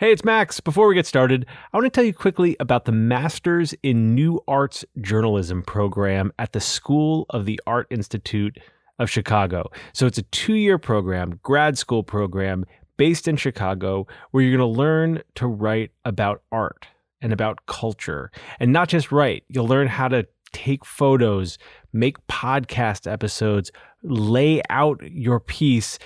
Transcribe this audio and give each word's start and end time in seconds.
Hey, 0.00 0.12
it's 0.12 0.24
Max. 0.24 0.60
Before 0.60 0.88
we 0.88 0.94
get 0.94 1.04
started, 1.04 1.44
I 1.74 1.76
want 1.76 1.84
to 1.84 1.90
tell 1.90 2.02
you 2.02 2.14
quickly 2.14 2.56
about 2.58 2.86
the 2.86 2.90
Masters 2.90 3.74
in 3.82 4.14
New 4.14 4.40
Arts 4.48 4.82
Journalism 5.02 5.62
program 5.62 6.32
at 6.38 6.54
the 6.54 6.60
School 6.60 7.26
of 7.28 7.44
the 7.44 7.60
Art 7.66 7.86
Institute 7.90 8.56
of 8.98 9.10
Chicago. 9.10 9.70
So 9.92 10.06
it's 10.06 10.16
a 10.16 10.22
two 10.22 10.54
year 10.54 10.78
program, 10.78 11.38
grad 11.42 11.76
school 11.76 12.02
program 12.02 12.64
based 12.96 13.28
in 13.28 13.36
Chicago, 13.36 14.06
where 14.30 14.42
you're 14.42 14.56
going 14.56 14.72
to 14.72 14.78
learn 14.78 15.22
to 15.34 15.46
write 15.46 15.90
about 16.06 16.44
art 16.50 16.86
and 17.20 17.30
about 17.30 17.66
culture. 17.66 18.30
And 18.58 18.72
not 18.72 18.88
just 18.88 19.12
write, 19.12 19.44
you'll 19.48 19.68
learn 19.68 19.86
how 19.86 20.08
to 20.08 20.26
take 20.54 20.86
photos, 20.86 21.58
make 21.92 22.16
podcast 22.26 23.06
episodes, 23.06 23.70
lay 24.02 24.62
out 24.70 24.98
your 25.02 25.40
piece. 25.40 25.98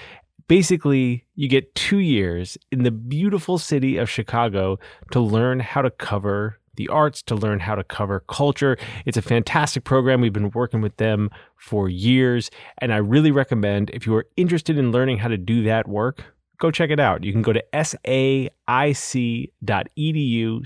Basically, 0.46 1.24
you 1.34 1.48
get 1.48 1.74
two 1.74 1.98
years 1.98 2.58
in 2.70 2.82
the 2.82 2.90
beautiful 2.90 3.58
city 3.58 3.96
of 3.96 4.10
Chicago 4.10 4.78
to 5.10 5.20
learn 5.20 5.60
how 5.60 5.82
to 5.82 5.90
cover 5.90 6.58
the 6.76 6.88
arts, 6.88 7.22
to 7.22 7.34
learn 7.34 7.60
how 7.60 7.74
to 7.74 7.84
cover 7.84 8.20
culture. 8.28 8.76
It's 9.06 9.16
a 9.16 9.22
fantastic 9.22 9.84
program. 9.84 10.20
We've 10.20 10.32
been 10.32 10.50
working 10.50 10.80
with 10.80 10.96
them 10.96 11.30
for 11.56 11.88
years. 11.88 12.50
And 12.78 12.92
I 12.92 12.96
really 12.98 13.30
recommend 13.30 13.90
if 13.90 14.06
you 14.06 14.14
are 14.16 14.26
interested 14.36 14.76
in 14.76 14.92
learning 14.92 15.18
how 15.18 15.28
to 15.28 15.36
do 15.38 15.62
that 15.64 15.88
work, 15.88 16.34
go 16.58 16.70
check 16.70 16.90
it 16.90 17.00
out. 17.00 17.24
You 17.24 17.32
can 17.32 17.42
go 17.42 17.52
to 17.52 17.64
saic.edu 17.72 18.48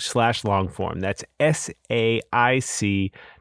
slash 0.01 0.42
longform. 0.42 1.01
That's 1.01 1.25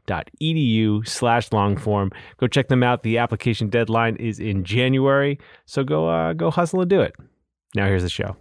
saic.edu 0.08 1.06
slash 1.06 1.50
longform. 1.50 2.12
Go 2.38 2.46
check 2.46 2.68
them 2.68 2.82
out. 2.82 3.02
The 3.02 3.18
application 3.18 3.68
deadline 3.68 4.16
is 4.16 4.40
in 4.40 4.64
January. 4.64 5.38
So 5.66 5.84
go, 5.84 6.08
uh, 6.08 6.32
go 6.32 6.50
hustle 6.50 6.80
and 6.80 6.90
do 6.90 7.00
it. 7.00 7.14
Now 7.74 7.86
here's 7.86 8.02
the 8.02 8.08
show. 8.08 8.36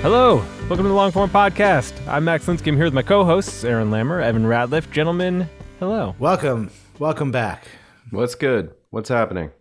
Hello, 0.00 0.38
welcome 0.68 0.78
to 0.78 0.88
the 0.88 0.94
Longform 0.94 1.28
Podcast. 1.28 1.92
I'm 2.08 2.24
Max 2.24 2.46
Linsky. 2.46 2.68
I'm 2.68 2.74
here 2.74 2.86
with 2.86 2.94
my 2.94 3.02
co-hosts, 3.02 3.62
Aaron 3.62 3.90
Lammer, 3.90 4.20
Evan 4.20 4.42
Ratliff. 4.42 4.90
Gentlemen, 4.90 5.48
hello. 5.78 6.16
Welcome. 6.18 6.72
Welcome 6.98 7.30
back. 7.30 7.68
What's 8.10 8.34
good? 8.34 8.74
What's 8.90 9.08
happening? 9.08 9.52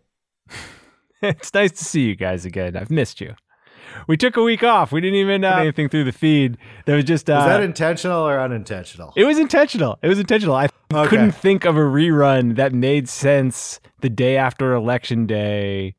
it's 1.21 1.53
nice 1.53 1.73
to 1.73 1.85
see 1.85 2.01
you 2.01 2.15
guys 2.15 2.43
again. 2.43 2.75
I've 2.75 2.89
missed 2.89 3.21
you. 3.21 3.35
We 4.07 4.17
took 4.17 4.37
a 4.37 4.43
week 4.43 4.63
off. 4.63 4.91
We 4.91 5.01
didn't 5.01 5.17
even 5.19 5.43
uh, 5.43 5.55
anything 5.57 5.89
through 5.89 6.03
the 6.05 6.11
feed. 6.11 6.57
There 6.85 6.95
was 6.95 7.05
just 7.05 7.29
uh, 7.29 7.33
Was 7.33 7.45
that 7.45 7.63
intentional 7.63 8.27
or 8.27 8.39
unintentional? 8.39 9.13
it 9.15 9.25
was 9.25 9.37
intentional. 9.39 9.97
It 10.01 10.07
was 10.07 10.19
intentional. 10.19 10.55
I 10.55 10.69
Okay. 10.93 11.07
couldn't 11.09 11.31
think 11.31 11.63
of 11.63 11.77
a 11.77 11.81
rerun 11.81 12.57
that 12.57 12.73
made 12.73 13.07
sense 13.07 13.79
the 14.01 14.09
day 14.09 14.35
after 14.35 14.73
election 14.73 15.25
day. 15.25 15.95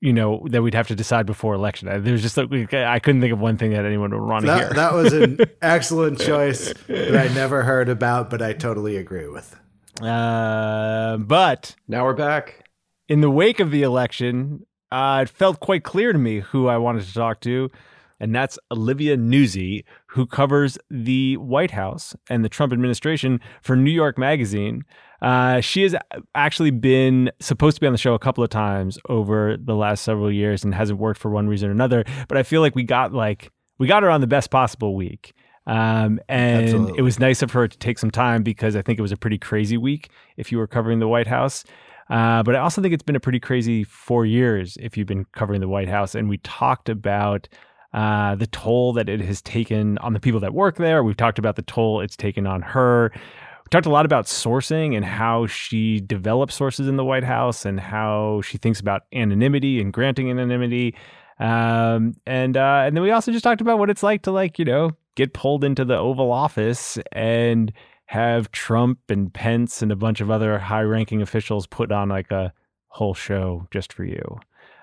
You 0.00 0.12
know 0.14 0.44
that 0.50 0.62
we'd 0.62 0.74
have 0.74 0.88
to 0.88 0.94
decide 0.96 1.26
before 1.26 1.54
election. 1.54 1.86
day. 1.86 1.98
There's 1.98 2.22
just 2.22 2.36
like, 2.36 2.72
I 2.74 2.98
couldn't 2.98 3.20
think 3.20 3.32
of 3.34 3.38
one 3.38 3.56
thing 3.58 3.70
that 3.72 3.84
anyone 3.84 4.10
would 4.12 4.26
want 4.26 4.46
to 4.46 4.54
hear. 4.56 4.66
that, 4.68 4.74
that 4.76 4.94
was 4.94 5.12
an 5.12 5.38
excellent 5.62 6.18
choice 6.18 6.72
that 6.88 7.16
I 7.16 7.32
never 7.34 7.62
heard 7.62 7.88
about, 7.90 8.30
but 8.30 8.40
I 8.42 8.52
totally 8.54 8.96
agree 8.96 9.28
with. 9.28 9.54
Uh, 10.02 11.18
but 11.18 11.76
Now 11.86 12.04
we're 12.04 12.14
back. 12.14 12.64
in 13.08 13.20
the 13.20 13.30
wake 13.30 13.60
of 13.60 13.70
the 13.70 13.82
election, 13.82 14.64
uh, 14.90 15.20
it 15.22 15.28
felt 15.28 15.60
quite 15.60 15.84
clear 15.84 16.12
to 16.12 16.18
me 16.18 16.40
who 16.40 16.68
I 16.68 16.76
wanted 16.78 17.04
to 17.04 17.14
talk 17.14 17.40
to, 17.40 17.70
and 18.18 18.34
that's 18.34 18.58
Olivia 18.70 19.16
Nuzzi, 19.16 19.84
who 20.06 20.26
covers 20.26 20.78
the 20.90 21.36
White 21.38 21.70
House 21.70 22.14
and 22.28 22.44
the 22.44 22.48
Trump 22.48 22.72
administration 22.72 23.40
for 23.62 23.76
New 23.76 23.90
York 23.90 24.18
Magazine. 24.18 24.84
Uh, 25.22 25.60
she 25.60 25.82
has 25.82 25.94
actually 26.34 26.70
been 26.70 27.30
supposed 27.40 27.76
to 27.76 27.80
be 27.80 27.86
on 27.86 27.92
the 27.92 27.98
show 27.98 28.14
a 28.14 28.18
couple 28.18 28.44
of 28.44 28.50
times 28.50 28.98
over 29.08 29.56
the 29.56 29.74
last 29.74 30.02
several 30.02 30.30
years 30.30 30.64
and 30.64 30.74
hasn't 30.74 30.98
worked 30.98 31.20
for 31.20 31.30
one 31.30 31.48
reason 31.48 31.68
or 31.68 31.72
another. 31.72 32.04
But 32.28 32.38
I 32.38 32.42
feel 32.42 32.60
like 32.60 32.74
we 32.74 32.84
got 32.84 33.12
like 33.12 33.50
we 33.78 33.86
got 33.86 34.02
her 34.02 34.10
on 34.10 34.20
the 34.20 34.26
best 34.26 34.50
possible 34.50 34.94
week. 34.94 35.32
Um, 35.66 36.20
and 36.28 36.64
Absolutely. 36.64 36.98
it 36.98 37.02
was 37.02 37.18
nice 37.18 37.42
of 37.42 37.52
her 37.52 37.68
to 37.68 37.78
take 37.78 37.98
some 37.98 38.10
time 38.10 38.42
because 38.42 38.76
I 38.76 38.82
think 38.82 38.98
it 38.98 39.02
was 39.02 39.12
a 39.12 39.16
pretty 39.16 39.38
crazy 39.38 39.76
week 39.76 40.10
if 40.36 40.50
you 40.50 40.58
were 40.58 40.66
covering 40.66 40.98
the 40.98 41.08
White 41.08 41.26
House. 41.26 41.64
Uh, 42.10 42.42
but 42.42 42.56
I 42.56 42.58
also 42.58 42.82
think 42.82 42.92
it's 42.92 43.04
been 43.04 43.16
a 43.16 43.20
pretty 43.20 43.40
crazy 43.40 43.84
four 43.84 44.26
years 44.26 44.76
if 44.80 44.96
you've 44.96 45.06
been 45.06 45.26
covering 45.32 45.60
the 45.60 45.68
White 45.68 45.88
House. 45.88 46.14
And 46.14 46.28
we 46.28 46.38
talked 46.38 46.88
about 46.88 47.48
uh, 47.92 48.34
the 48.34 48.48
toll 48.48 48.92
that 48.94 49.08
it 49.08 49.20
has 49.20 49.40
taken 49.42 49.96
on 49.98 50.12
the 50.12 50.20
people 50.20 50.40
that 50.40 50.52
work 50.52 50.76
there. 50.76 51.04
We've 51.04 51.16
talked 51.16 51.38
about 51.38 51.56
the 51.56 51.62
toll 51.62 52.00
it's 52.00 52.16
taken 52.16 52.46
on 52.46 52.62
her. 52.62 53.12
We 53.14 53.68
talked 53.70 53.86
a 53.86 53.90
lot 53.90 54.06
about 54.06 54.26
sourcing 54.26 54.96
and 54.96 55.04
how 55.04 55.46
she 55.46 56.00
develops 56.00 56.54
sources 56.54 56.88
in 56.88 56.96
the 56.96 57.04
White 57.04 57.24
House 57.24 57.64
and 57.64 57.78
how 57.78 58.40
she 58.42 58.58
thinks 58.58 58.80
about 58.80 59.02
anonymity 59.12 59.80
and 59.80 59.92
granting 59.92 60.30
anonymity. 60.30 60.96
Um, 61.38 62.16
and 62.26 62.56
uh, 62.56 62.82
and 62.84 62.96
then 62.96 63.02
we 63.02 63.12
also 63.12 63.32
just 63.32 63.44
talked 63.44 63.60
about 63.60 63.78
what 63.78 63.88
it's 63.88 64.02
like 64.02 64.22
to 64.22 64.30
like 64.30 64.58
you 64.58 64.64
know 64.64 64.92
get 65.14 65.32
pulled 65.32 65.64
into 65.64 65.84
the 65.84 65.96
Oval 65.96 66.32
Office 66.32 66.98
and 67.12 67.72
have 68.10 68.50
Trump 68.50 68.98
and 69.08 69.32
Pence 69.32 69.82
and 69.82 69.92
a 69.92 69.96
bunch 69.96 70.20
of 70.20 70.32
other 70.32 70.58
high-ranking 70.58 71.22
officials 71.22 71.68
put 71.68 71.92
on 71.92 72.08
like 72.08 72.32
a 72.32 72.52
whole 72.88 73.14
show 73.14 73.68
just 73.70 73.92
for 73.92 74.02
you. 74.02 74.40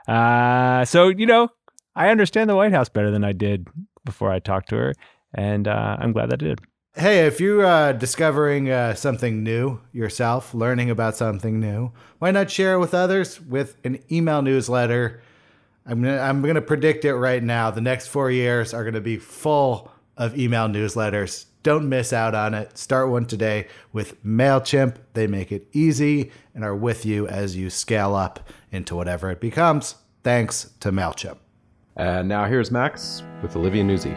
Uh, 0.07 0.85
so 0.85 1.09
you 1.09 1.25
know, 1.25 1.49
I 1.93 2.07
understand 2.07 2.49
the 2.49 2.55
White 2.55 2.71
House 2.71 2.87
better 2.87 3.11
than 3.11 3.25
I 3.25 3.33
did 3.33 3.67
before 4.05 4.31
I 4.31 4.39
talked 4.39 4.69
to 4.69 4.77
her, 4.77 4.93
and 5.33 5.67
uh, 5.67 5.97
I'm 5.99 6.13
glad 6.13 6.29
that 6.29 6.41
I 6.41 6.45
did. 6.45 6.61
Hey, 6.95 7.27
if 7.27 7.41
you're 7.41 7.65
uh, 7.65 7.91
discovering 7.91 8.69
uh, 8.69 8.95
something 8.95 9.43
new 9.43 9.81
yourself, 9.91 10.53
learning 10.53 10.89
about 10.89 11.17
something 11.17 11.59
new, 11.59 11.91
why 12.19 12.31
not 12.31 12.49
share 12.49 12.75
it 12.75 12.79
with 12.79 12.93
others 12.93 13.41
with 13.41 13.75
an 13.83 13.99
email 14.09 14.41
newsletter? 14.41 15.21
I'm 15.85 16.01
gonna, 16.01 16.17
I'm 16.17 16.41
gonna 16.43 16.61
predict 16.61 17.03
it 17.03 17.15
right 17.15 17.43
now. 17.43 17.71
The 17.71 17.81
next 17.81 18.07
four 18.07 18.31
years 18.31 18.73
are 18.73 18.85
gonna 18.85 19.01
be 19.01 19.17
full 19.17 19.91
of 20.15 20.39
email 20.39 20.69
newsletters. 20.69 21.45
Don't 21.67 21.89
miss 21.89 22.13
out 22.13 22.33
on 22.33 22.53
it. 22.53 22.77
Start 22.77 23.09
one 23.09 23.25
today 23.25 23.67
with 23.91 24.23
MailChimp. 24.23 24.95
They 25.11 25.27
make 25.27 25.51
it 25.51 25.67
easy 25.73 26.31
and 26.55 26.63
are 26.63 26.73
with 26.73 27.05
you 27.05 27.27
as 27.27 27.57
you 27.57 27.69
scale 27.69 28.15
up 28.15 28.39
into 28.71 28.95
whatever 28.95 29.29
it 29.31 29.41
becomes. 29.41 29.95
Thanks 30.23 30.71
to 30.79 30.93
MailChimp. 30.93 31.35
And 31.97 32.29
now 32.29 32.45
here's 32.45 32.71
Max 32.71 33.21
with 33.41 33.57
Olivia 33.57 33.83
Nuzzi. 33.83 34.15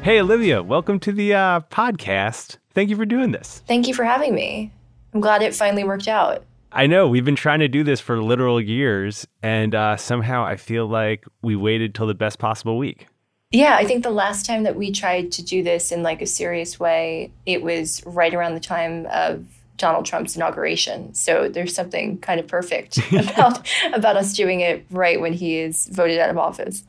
Hey, 0.00 0.20
Olivia, 0.20 0.62
welcome 0.62 1.00
to 1.00 1.10
the 1.10 1.34
uh, 1.34 1.60
podcast. 1.72 2.58
Thank 2.72 2.90
you 2.90 2.94
for 2.94 3.04
doing 3.04 3.32
this. 3.32 3.64
Thank 3.66 3.88
you 3.88 3.94
for 3.94 4.04
having 4.04 4.32
me. 4.32 4.70
I'm 5.16 5.22
glad 5.22 5.40
it 5.40 5.54
finally 5.54 5.82
worked 5.82 6.08
out. 6.08 6.44
I 6.70 6.86
know 6.86 7.08
we've 7.08 7.24
been 7.24 7.36
trying 7.36 7.60
to 7.60 7.68
do 7.68 7.82
this 7.82 8.00
for 8.00 8.22
literal 8.22 8.60
years, 8.60 9.26
and 9.42 9.74
uh, 9.74 9.96
somehow 9.96 10.44
I 10.44 10.56
feel 10.56 10.86
like 10.86 11.24
we 11.40 11.56
waited 11.56 11.94
till 11.94 12.06
the 12.06 12.12
best 12.12 12.38
possible 12.38 12.76
week. 12.76 13.06
Yeah, 13.50 13.76
I 13.76 13.86
think 13.86 14.02
the 14.02 14.10
last 14.10 14.44
time 14.44 14.64
that 14.64 14.76
we 14.76 14.92
tried 14.92 15.32
to 15.32 15.42
do 15.42 15.62
this 15.62 15.90
in 15.90 16.02
like 16.02 16.20
a 16.20 16.26
serious 16.26 16.78
way, 16.78 17.32
it 17.46 17.62
was 17.62 18.04
right 18.04 18.34
around 18.34 18.52
the 18.52 18.60
time 18.60 19.06
of 19.10 19.46
Donald 19.78 20.04
Trump's 20.04 20.36
inauguration. 20.36 21.14
So 21.14 21.48
there's 21.48 21.74
something 21.74 22.18
kind 22.18 22.38
of 22.38 22.46
perfect 22.46 22.98
about 23.12 23.66
about 23.94 24.18
us 24.18 24.34
doing 24.34 24.60
it 24.60 24.84
right 24.90 25.18
when 25.18 25.32
he 25.32 25.56
is 25.60 25.86
voted 25.86 26.18
out 26.18 26.28
of 26.28 26.36
office. 26.36 26.84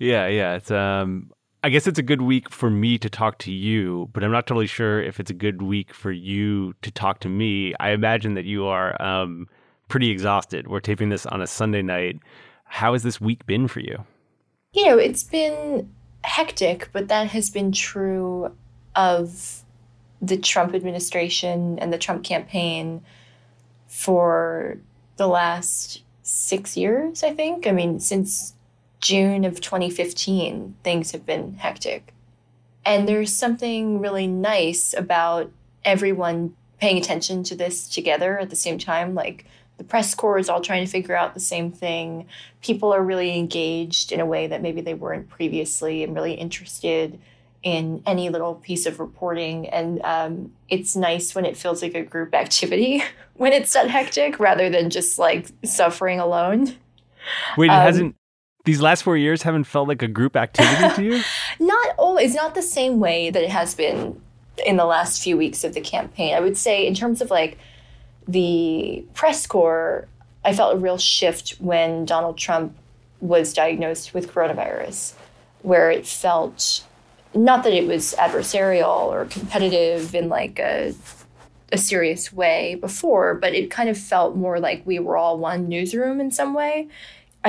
Yeah, 0.00 0.26
yeah. 0.26 0.56
It's 0.56 0.72
um 0.72 1.30
I 1.62 1.70
guess 1.70 1.88
it's 1.88 1.98
a 1.98 2.04
good 2.04 2.22
week 2.22 2.50
for 2.50 2.70
me 2.70 2.98
to 2.98 3.10
talk 3.10 3.38
to 3.38 3.50
you, 3.50 4.08
but 4.12 4.22
I'm 4.22 4.30
not 4.30 4.46
totally 4.46 4.68
sure 4.68 5.02
if 5.02 5.18
it's 5.18 5.30
a 5.30 5.34
good 5.34 5.60
week 5.60 5.92
for 5.92 6.12
you 6.12 6.74
to 6.82 6.90
talk 6.90 7.18
to 7.20 7.28
me. 7.28 7.74
I 7.80 7.90
imagine 7.90 8.34
that 8.34 8.44
you 8.44 8.66
are 8.66 9.00
um 9.02 9.48
pretty 9.88 10.10
exhausted. 10.10 10.68
We're 10.68 10.80
taping 10.80 11.08
this 11.08 11.26
on 11.26 11.40
a 11.40 11.46
Sunday 11.46 11.82
night. 11.82 12.20
How 12.64 12.92
has 12.92 13.02
this 13.02 13.20
week 13.20 13.46
been 13.46 13.66
for 13.66 13.80
you? 13.80 14.04
You 14.72 14.86
know, 14.86 14.98
it's 14.98 15.24
been 15.24 15.90
hectic, 16.22 16.90
but 16.92 17.08
that 17.08 17.28
has 17.28 17.50
been 17.50 17.72
true 17.72 18.54
of 18.94 19.64
the 20.20 20.36
Trump 20.36 20.74
administration 20.74 21.78
and 21.78 21.92
the 21.92 21.98
Trump 21.98 22.22
campaign 22.24 23.02
for 23.86 24.78
the 25.16 25.26
last 25.26 26.02
six 26.22 26.76
years, 26.76 27.22
I 27.22 27.32
think. 27.32 27.66
I 27.66 27.72
mean, 27.72 27.98
since 27.98 28.54
June 29.00 29.44
of 29.44 29.60
2015, 29.60 30.76
things 30.82 31.12
have 31.12 31.24
been 31.24 31.54
hectic. 31.54 32.12
And 32.84 33.08
there's 33.08 33.34
something 33.34 34.00
really 34.00 34.26
nice 34.26 34.94
about 34.96 35.50
everyone 35.84 36.54
paying 36.80 36.98
attention 36.98 37.42
to 37.44 37.54
this 37.54 37.88
together 37.88 38.38
at 38.38 38.50
the 38.50 38.56
same 38.56 38.78
time. 38.78 39.14
Like, 39.14 39.44
the 39.78 39.84
press 39.84 40.14
corps 40.14 40.38
is 40.38 40.48
all 40.48 40.60
trying 40.60 40.84
to 40.84 40.90
figure 40.90 41.16
out 41.16 41.34
the 41.34 41.40
same 41.40 41.70
thing. 41.70 42.26
People 42.62 42.92
are 42.92 43.02
really 43.02 43.38
engaged 43.38 44.10
in 44.10 44.20
a 44.20 44.26
way 44.26 44.48
that 44.48 44.60
maybe 44.60 44.80
they 44.80 44.94
weren't 44.94 45.28
previously 45.28 46.02
and 46.02 46.14
really 46.14 46.34
interested 46.34 47.18
in 47.62 48.02
any 48.06 48.28
little 48.28 48.56
piece 48.56 48.86
of 48.86 49.00
reporting. 49.00 49.68
And 49.68 50.00
um, 50.02 50.52
it's 50.68 50.96
nice 50.96 51.34
when 51.34 51.44
it 51.44 51.56
feels 51.56 51.82
like 51.82 51.94
a 51.94 52.02
group 52.02 52.34
activity 52.34 53.02
when 53.34 53.52
it's 53.52 53.72
that 53.72 53.88
hectic 53.88 54.40
rather 54.40 54.68
than 54.68 54.90
just 54.90 55.18
like 55.18 55.48
suffering 55.64 56.18
alone. 56.18 56.74
Wait, 57.56 57.66
it 57.66 57.70
um, 57.70 57.82
hasn't. 57.82 58.16
These 58.68 58.82
last 58.82 59.02
four 59.02 59.16
years 59.16 59.44
haven't 59.44 59.64
felt 59.64 59.88
like 59.88 60.02
a 60.02 60.06
group 60.06 60.36
activity 60.36 60.94
to 60.94 61.02
you? 61.02 61.22
Not 61.58 61.94
always, 61.96 62.26
It's 62.26 62.34
not 62.34 62.54
the 62.54 62.60
same 62.60 63.00
way 63.00 63.30
that 63.30 63.42
it 63.42 63.48
has 63.48 63.74
been 63.74 64.20
in 64.66 64.76
the 64.76 64.84
last 64.84 65.22
few 65.22 65.38
weeks 65.38 65.64
of 65.64 65.72
the 65.72 65.80
campaign. 65.80 66.34
I 66.34 66.40
would 66.40 66.58
say, 66.58 66.86
in 66.86 66.92
terms 66.92 67.22
of 67.22 67.30
like 67.30 67.56
the 68.26 69.06
press 69.14 69.46
corps, 69.46 70.06
I 70.44 70.52
felt 70.52 70.74
a 70.74 70.76
real 70.76 70.98
shift 70.98 71.52
when 71.60 72.04
Donald 72.04 72.36
Trump 72.36 72.76
was 73.22 73.54
diagnosed 73.54 74.12
with 74.12 74.30
coronavirus, 74.30 75.14
where 75.62 75.90
it 75.90 76.06
felt 76.06 76.84
not 77.32 77.64
that 77.64 77.72
it 77.72 77.86
was 77.86 78.14
adversarial 78.18 79.06
or 79.06 79.24
competitive 79.24 80.14
in 80.14 80.28
like 80.28 80.58
a 80.58 80.92
a 81.72 81.78
serious 81.78 82.32
way 82.32 82.74
before, 82.76 83.34
but 83.34 83.54
it 83.54 83.70
kind 83.70 83.88
of 83.88 83.98
felt 83.98 84.36
more 84.36 84.58
like 84.58 84.82
we 84.86 84.98
were 84.98 85.16
all 85.16 85.38
one 85.38 85.68
newsroom 85.68 86.20
in 86.20 86.30
some 86.30 86.54
way. 86.54 86.88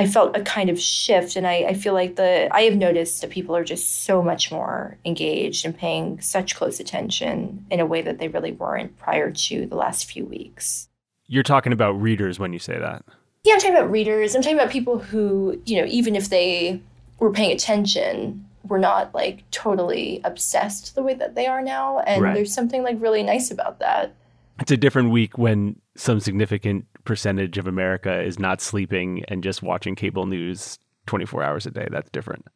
I 0.00 0.06
felt 0.06 0.34
a 0.34 0.40
kind 0.40 0.70
of 0.70 0.80
shift, 0.80 1.36
and 1.36 1.46
I, 1.46 1.56
I 1.56 1.74
feel 1.74 1.92
like 1.92 2.16
the 2.16 2.48
I 2.50 2.62
have 2.62 2.74
noticed 2.74 3.20
that 3.20 3.28
people 3.28 3.54
are 3.54 3.64
just 3.64 4.04
so 4.04 4.22
much 4.22 4.50
more 4.50 4.96
engaged 5.04 5.66
and 5.66 5.76
paying 5.76 6.22
such 6.22 6.56
close 6.56 6.80
attention 6.80 7.66
in 7.70 7.80
a 7.80 7.86
way 7.86 8.00
that 8.00 8.18
they 8.18 8.28
really 8.28 8.52
weren't 8.52 8.98
prior 8.98 9.30
to 9.30 9.66
the 9.66 9.76
last 9.76 10.10
few 10.10 10.24
weeks. 10.24 10.88
You're 11.26 11.42
talking 11.42 11.74
about 11.74 12.00
readers 12.00 12.38
when 12.38 12.54
you 12.54 12.58
say 12.58 12.78
that. 12.78 13.04
Yeah, 13.44 13.54
I'm 13.54 13.60
talking 13.60 13.76
about 13.76 13.90
readers. 13.90 14.34
I'm 14.34 14.40
talking 14.40 14.56
about 14.58 14.70
people 14.70 14.98
who, 14.98 15.60
you 15.66 15.78
know, 15.78 15.86
even 15.86 16.16
if 16.16 16.30
they 16.30 16.80
were 17.18 17.30
paying 17.30 17.52
attention, 17.52 18.46
were 18.66 18.78
not 18.78 19.14
like 19.14 19.42
totally 19.50 20.22
obsessed 20.24 20.94
the 20.94 21.02
way 21.02 21.12
that 21.12 21.34
they 21.34 21.46
are 21.46 21.60
now. 21.60 21.98
And 22.00 22.22
right. 22.22 22.34
there's 22.34 22.54
something 22.54 22.82
like 22.82 22.96
really 23.00 23.22
nice 23.22 23.50
about 23.50 23.80
that. 23.80 24.14
It's 24.60 24.72
a 24.72 24.76
different 24.78 25.10
week 25.10 25.36
when 25.36 25.79
some 25.96 26.20
significant 26.20 26.86
percentage 27.04 27.58
of 27.58 27.66
America 27.66 28.22
is 28.22 28.38
not 28.38 28.60
sleeping 28.60 29.24
and 29.28 29.42
just 29.42 29.62
watching 29.62 29.94
cable 29.94 30.26
news 30.26 30.78
24 31.06 31.42
hours 31.42 31.66
a 31.66 31.70
day. 31.70 31.88
That's 31.90 32.10
different. 32.10 32.46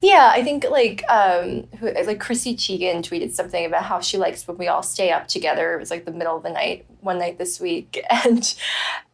Yeah, 0.00 0.30
I 0.34 0.42
think 0.42 0.66
like 0.70 1.02
um, 1.08 1.66
like 1.80 2.20
Chrissy 2.20 2.54
Teigen 2.56 2.98
tweeted 2.98 3.32
something 3.32 3.64
about 3.64 3.84
how 3.84 4.00
she 4.00 4.18
likes 4.18 4.46
when 4.46 4.58
we 4.58 4.68
all 4.68 4.82
stay 4.82 5.10
up 5.10 5.28
together. 5.28 5.74
It 5.74 5.80
was 5.80 5.90
like 5.90 6.04
the 6.04 6.12
middle 6.12 6.36
of 6.36 6.42
the 6.42 6.50
night 6.50 6.84
one 7.00 7.18
night 7.18 7.38
this 7.38 7.58
week, 7.58 8.04
and 8.10 8.54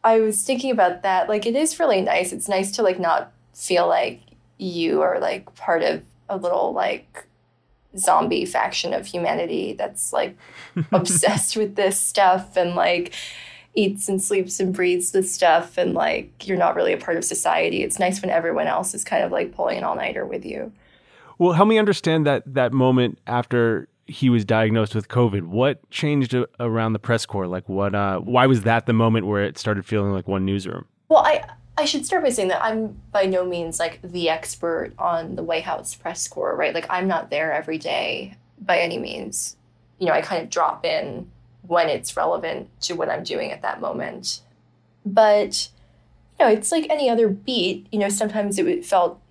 I 0.03 0.19
was 0.19 0.43
thinking 0.43 0.69
about 0.69 1.01
that. 1.03 1.29
Like, 1.29 1.45
it 1.45 1.55
is 1.55 1.79
really 1.79 2.01
nice. 2.01 2.33
It's 2.33 2.49
nice 2.49 2.71
to 2.73 2.83
like 2.83 2.99
not 2.99 3.31
feel 3.53 3.87
like 3.87 4.21
you 4.57 5.01
are 5.01 5.19
like 5.19 5.53
part 5.55 5.81
of 5.81 6.03
a 6.27 6.35
little 6.35 6.73
like 6.73 7.25
zombie 7.97 8.45
faction 8.45 8.93
of 8.93 9.05
humanity 9.05 9.73
that's 9.73 10.11
like 10.11 10.37
obsessed 10.91 11.55
with 11.55 11.75
this 11.75 11.99
stuff 11.99 12.57
and 12.57 12.75
like 12.75 13.13
eats 13.73 14.09
and 14.09 14.21
sleeps 14.21 14.59
and 14.59 14.73
breathes 14.73 15.11
this 15.11 15.33
stuff 15.33 15.77
and 15.77 15.93
like 15.93 16.47
you're 16.47 16.57
not 16.57 16.75
really 16.75 16.93
a 16.93 16.97
part 16.97 17.17
of 17.17 17.23
society. 17.23 17.83
It's 17.83 17.99
nice 17.99 18.21
when 18.21 18.29
everyone 18.29 18.67
else 18.67 18.93
is 18.93 19.03
kind 19.03 19.23
of 19.23 19.31
like 19.31 19.53
pulling 19.53 19.77
an 19.77 19.83
all-nighter 19.83 20.25
with 20.25 20.45
you. 20.45 20.71
Well, 21.37 21.53
help 21.53 21.69
me 21.69 21.79
understand 21.79 22.25
that 22.27 22.43
that 22.53 22.73
moment 22.73 23.19
after 23.27 23.87
he 24.07 24.29
was 24.29 24.43
diagnosed 24.43 24.93
with 24.93 25.07
COVID. 25.07 25.43
What 25.43 25.89
changed 25.89 26.35
around 26.59 26.93
the 26.93 26.99
press 26.99 27.25
corps? 27.25 27.47
Like 27.47 27.67
what 27.69 27.95
uh 27.95 28.19
why 28.19 28.45
was 28.45 28.63
that 28.63 28.85
the 28.85 28.93
moment 28.93 29.25
where 29.25 29.43
it 29.43 29.57
started 29.57 29.85
feeling 29.85 30.11
like 30.11 30.27
one 30.27 30.45
newsroom? 30.45 30.85
Well, 31.07 31.23
I 31.25 31.43
I 31.77 31.85
should 31.85 32.05
start 32.05 32.23
by 32.23 32.29
saying 32.29 32.49
that 32.49 32.63
I'm 32.63 32.99
by 33.11 33.25
no 33.25 33.45
means 33.45 33.79
like 33.79 34.01
the 34.03 34.29
expert 34.29 34.93
on 34.99 35.35
the 35.35 35.43
White 35.43 35.63
House 35.63 35.95
press 35.95 36.27
corps, 36.27 36.55
right? 36.55 36.73
Like 36.73 36.85
I'm 36.89 37.07
not 37.07 37.29
there 37.29 37.53
every 37.53 37.77
day 37.77 38.35
by 38.59 38.79
any 38.79 38.99
means. 38.99 39.55
You 39.97 40.07
know, 40.07 40.13
I 40.13 40.21
kind 40.21 40.43
of 40.43 40.49
drop 40.49 40.85
in 40.85 41.31
when 41.67 41.89
it's 41.89 42.17
relevant 42.17 42.69
to 42.81 42.93
what 42.93 43.09
I'm 43.09 43.23
doing 43.23 43.51
at 43.51 43.61
that 43.61 43.81
moment. 43.81 44.41
But 45.05 45.69
you 46.39 46.45
know, 46.45 46.51
it's 46.51 46.71
like 46.71 46.89
any 46.89 47.09
other 47.09 47.27
beat. 47.27 47.87
You 47.91 47.99
know, 47.99 48.09
sometimes 48.09 48.57
it 48.57 48.85
felt 48.85 49.21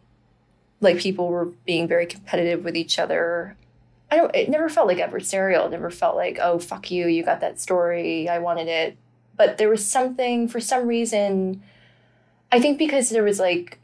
like 0.81 0.99
people 0.99 1.29
were 1.29 1.47
being 1.67 1.87
very 1.87 2.07
competitive 2.07 2.65
with 2.65 2.77
each 2.77 2.99
other. 2.99 3.57
I 4.11 4.17
don't. 4.17 4.35
It 4.35 4.49
never 4.49 4.69
felt 4.69 4.89
like 4.89 4.99
adversarial. 4.99 5.67
It 5.67 5.71
never 5.71 5.91
felt 5.91 6.17
like, 6.17 6.39
oh 6.41 6.59
fuck 6.59 6.91
you, 6.91 7.07
you 7.07 7.23
got 7.23 7.41
that 7.41 7.61
story, 7.61 8.29
I 8.29 8.39
wanted 8.39 8.69
it. 8.69 8.97
But 9.37 9.59
there 9.59 9.69
was 9.69 9.87
something 9.87 10.49
for 10.49 10.61
some 10.61 10.87
reason 10.87 11.63
I 12.53 12.61
think 12.61 12.79
because 12.79 13.11
there 13.11 13.23
was 13.23 13.39
like 13.39 13.79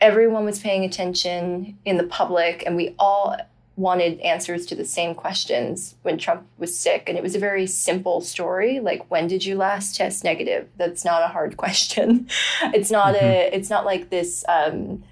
everyone 0.00 0.44
was 0.44 0.60
paying 0.60 0.84
attention 0.84 1.76
in 1.84 1.96
the 1.96 2.04
public 2.04 2.62
and 2.64 2.76
we 2.76 2.94
all 2.98 3.36
wanted 3.76 4.20
answers 4.20 4.66
to 4.66 4.74
the 4.74 4.84
same 4.84 5.14
questions 5.14 5.94
when 6.02 6.18
Trump 6.18 6.46
was 6.58 6.78
sick. 6.78 7.08
And 7.08 7.16
it 7.16 7.22
was 7.22 7.34
a 7.34 7.38
very 7.38 7.66
simple 7.66 8.20
story. 8.20 8.78
Like, 8.80 9.10
when 9.10 9.26
did 9.26 9.44
you 9.44 9.56
last 9.56 9.96
test 9.96 10.22
negative? 10.22 10.68
That's 10.76 11.04
not 11.04 11.22
a 11.22 11.28
hard 11.28 11.56
question. 11.56 12.28
it's 12.62 12.90
not 12.90 13.14
mm-hmm. 13.14 13.24
a, 13.24 13.50
it's 13.52 13.70
not 13.70 13.84
like 13.84 14.10
this 14.10 14.44
um, 14.48 15.02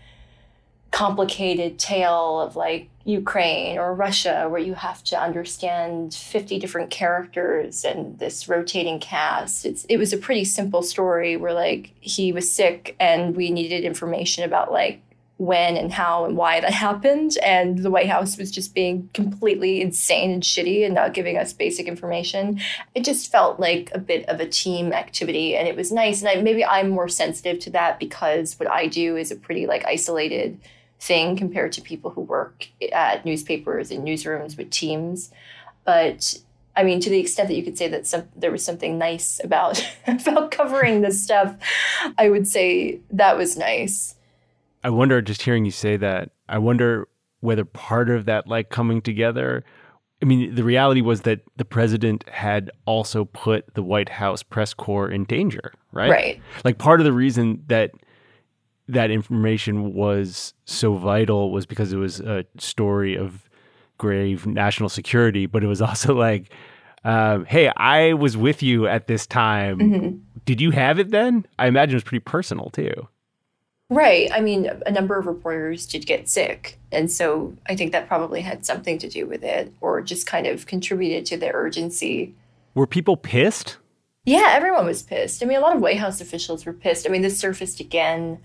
complicated 0.91 1.79
tale 1.79 2.41
of 2.41 2.57
like 2.57 2.89
Ukraine 3.05 3.79
or 3.79 3.95
Russia 3.95 4.49
where 4.51 4.61
you 4.61 4.75
have 4.75 5.03
to 5.05 5.21
understand 5.21 6.13
50 6.13 6.59
different 6.59 6.91
characters 6.91 7.85
and 7.85 8.19
this 8.19 8.49
rotating 8.49 8.99
cast. 9.01 9.65
It's 9.65 9.85
it 9.87 9.97
was 9.97 10.13
a 10.13 10.19
pretty 10.19 10.45
simple 10.45 10.83
story 10.83 11.37
where 11.37 11.55
like 11.55 11.95
he 12.01 12.33
was 12.33 12.53
sick 12.53 12.97
and 13.01 13.35
we 13.35 13.51
needed 13.51 13.85
information 13.85 14.45
about 14.45 14.73
like 14.73 15.01
when 15.39 15.77
and 15.77 15.93
how 15.93 16.25
and 16.25 16.37
why 16.37 16.61
that 16.61 16.71
happened 16.87 17.37
and 17.43 17.79
the 17.79 17.91
White 17.91 18.09
House 18.09 18.37
was 18.37 18.51
just 18.51 18.75
being 18.75 19.09
completely 19.15 19.81
insane 19.81 20.31
and 20.31 20.43
shitty 20.43 20.85
and 20.85 20.95
not 20.95 21.15
giving 21.15 21.39
us 21.39 21.53
basic 21.53 21.87
information. 21.87 22.61
It 22.95 23.05
just 23.05 23.33
felt 23.33 23.59
like 23.59 23.91
a 23.95 23.99
bit 23.99 24.29
of 24.29 24.41
a 24.41 24.49
team 24.49 24.93
activity 24.93 25.57
and 25.57 25.67
it 25.67 25.77
was 25.77 25.91
nice 25.91 26.21
and 26.21 26.29
I, 26.29 26.43
maybe 26.43 26.65
I'm 26.65 26.91
more 26.91 27.09
sensitive 27.09 27.59
to 27.61 27.71
that 27.71 27.99
because 27.99 28.59
what 28.59 28.71
I 28.71 28.87
do 28.87 29.17
is 29.17 29.31
a 29.31 29.37
pretty 29.37 29.67
like 29.67 29.85
isolated 29.87 30.61
thing 31.01 31.37
compared 31.37 31.73
to 31.73 31.81
people 31.81 32.11
who 32.11 32.21
work 32.21 32.67
at 32.93 33.25
newspapers 33.25 33.91
and 33.91 34.07
newsrooms 34.07 34.57
with 34.57 34.71
teams. 34.71 35.31
But 35.85 36.39
I 36.77 36.85
mean, 36.85 37.01
to 37.01 37.11
the 37.11 37.19
extent 37.19 37.49
that 37.49 37.55
you 37.55 37.63
could 37.63 37.79
say 37.79 37.89
that 37.89 38.07
some, 38.07 38.29
there 38.37 38.53
was 38.53 38.65
something 38.65 38.99
nice 38.99 39.41
about 39.43 39.85
about 40.07 40.51
covering 40.51 41.01
this 41.01 41.23
stuff, 41.23 41.55
I 42.17 42.29
would 42.29 42.47
say 42.47 43.01
that 43.11 43.37
was 43.37 43.57
nice. 43.57 44.15
I 44.85 44.91
wonder, 44.91 45.21
just 45.21 45.43
hearing 45.43 45.65
you 45.65 45.71
say 45.71 45.97
that, 45.97 46.31
I 46.49 46.59
wonder 46.59 47.09
whether 47.41 47.65
part 47.65 48.11
of 48.11 48.25
that, 48.27 48.47
like 48.47 48.71
coming 48.71 49.01
together, 49.01 49.65
I 50.21 50.25
mean, 50.25 50.55
the 50.55 50.65
reality 50.65 51.01
was 51.01 51.23
that 51.23 51.41
the 51.57 51.65
president 51.65 52.29
had 52.29 52.71
also 52.87 53.25
put 53.27 53.75
the 53.75 53.83
White 53.83 54.09
House 54.09 54.43
press 54.43 54.75
corps 54.75 55.09
in 55.09 55.25
danger, 55.25 55.73
right? 55.93 56.11
Right. 56.11 56.43
Like 56.65 56.79
part 56.79 57.01
of 57.01 57.05
the 57.05 57.13
reason 57.13 57.63
that 57.69 57.93
that 58.89 59.11
information 59.11 59.95
was 59.95 60.55
so 60.65 60.95
vital 60.95 61.53
was 61.53 61.67
because 61.67 61.93
it 61.93 61.99
was 61.99 62.21
a 62.21 62.45
story 62.59 63.17
of 63.17 63.49
grave 63.99 64.47
national 64.47 64.89
security, 64.89 65.47
but 65.47 65.63
it 65.63 65.69
was 65.69 65.83
also 65.83 66.15
like, 66.15 66.53
um, 67.05 67.45
hey, 67.45 67.71
I 67.77 68.15
was 68.15 68.37
with 68.37 68.63
you 68.63 68.89
at 68.89 69.07
this 69.07 69.27
time. 69.27 69.79
Mm-hmm. 69.79 70.17
Did 70.45 70.61
you 70.61 70.73
have 70.73 70.99
it 70.99 71.11
then? 71.11 71.47
I 71.59 71.69
imagine 71.69 71.93
it 71.93 71.97
was 71.97 72.05
pretty 72.05 72.25
personal 72.25 72.71
too. 72.71 73.09
Right. 73.91 74.31
I 74.33 74.41
mean, 74.41 74.71
a 74.85 74.91
number 74.91 75.19
of 75.19 75.27
reporters 75.27 75.87
did 75.87 76.05
get 76.05 76.29
sick. 76.29 76.79
And 76.93 77.11
so 77.11 77.57
I 77.67 77.75
think 77.75 77.93
that 77.93 78.07
probably 78.07 78.43
had 78.43 78.67
something 78.67 78.99
to 78.99 79.09
do 79.09 79.27
with 79.27 79.43
it 79.43 79.73
or 79.81 80.03
just 80.03 80.27
kind 80.27 80.47
of 80.47 80.67
contributed 80.67 81.25
to 81.27 81.39
the 81.39 81.53
urgency. 81.55 82.35
Were 82.75 82.87
people 82.87 83.17
pissed? 83.17 83.79
Yeah, 84.27 84.49
everyone 84.51 84.85
was 84.85 85.03
pissed. 85.03 85.43
I 85.43 85.47
mean, 85.47 85.57
a 85.57 85.61
lot 85.61 85.75
of 85.75 85.81
White 85.81 85.97
House 85.97 86.21
officials 86.21 86.67
were 86.67 86.75
pissed. 86.75 87.07
I 87.07 87.11
mean, 87.11 87.23
this 87.23 87.39
surfaced 87.39 87.81
again 87.81 88.39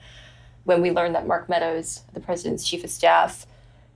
when 0.63 0.81
we 0.81 0.91
learned 0.91 1.13
that 1.15 1.27
Mark 1.27 1.49
Meadows, 1.49 2.03
the 2.13 2.21
president's 2.21 2.65
chief 2.65 2.85
of 2.85 2.89
staff, 2.89 3.45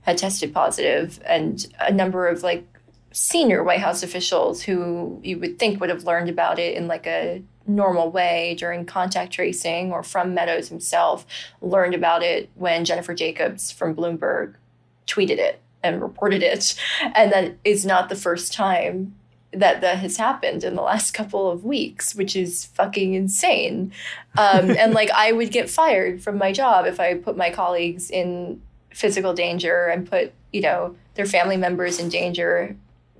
had 0.02 0.18
tested 0.18 0.52
positive, 0.52 1.18
and 1.24 1.66
a 1.80 1.92
number 1.92 2.28
of 2.28 2.42
like 2.42 2.66
senior 3.12 3.64
White 3.64 3.80
House 3.80 4.02
officials 4.02 4.62
who 4.62 5.18
you 5.24 5.38
would 5.38 5.58
think 5.58 5.80
would 5.80 5.88
have 5.88 6.04
learned 6.04 6.28
about 6.28 6.58
it 6.58 6.76
in 6.76 6.88
like 6.88 7.06
a 7.06 7.42
normal 7.68 8.10
way 8.10 8.56
during 8.58 8.84
contact 8.84 9.32
tracing 9.32 9.92
or 9.92 10.02
from 10.02 10.34
Meadows 10.34 10.68
himself 10.68 11.26
learned 11.60 11.94
about 11.94 12.22
it 12.22 12.50
when 12.54 12.84
Jennifer 12.84 13.14
Jacobs 13.14 13.70
from 13.70 13.94
Bloomberg 13.94 14.54
tweeted 15.06 15.38
it 15.38 15.60
and 15.82 16.02
reported 16.02 16.42
it. 16.42 16.74
And 17.14 17.32
that 17.32 17.56
is 17.64 17.86
not 17.86 18.08
the 18.08 18.16
first 18.16 18.52
time 18.52 19.14
that 19.52 19.80
that 19.80 19.98
has 19.98 20.16
happened 20.16 20.62
in 20.62 20.74
the 20.74 20.82
last 20.82 21.12
couple 21.12 21.50
of 21.50 21.64
weeks, 21.64 22.14
which 22.14 22.36
is 22.36 22.66
fucking 22.66 23.14
insane. 23.14 23.92
Um, 24.36 24.70
and 24.78 24.92
like, 24.92 25.10
I 25.10 25.32
would 25.32 25.50
get 25.50 25.70
fired 25.70 26.22
from 26.22 26.38
my 26.38 26.52
job 26.52 26.86
if 26.86 27.00
I 27.00 27.14
put 27.14 27.36
my 27.36 27.50
colleagues 27.50 28.10
in 28.10 28.60
physical 28.90 29.32
danger 29.32 29.86
and 29.86 30.08
put, 30.08 30.32
you 30.52 30.60
know, 30.60 30.96
their 31.14 31.26
family 31.26 31.56
members 31.56 31.98
in 31.98 32.08
danger. 32.08 32.76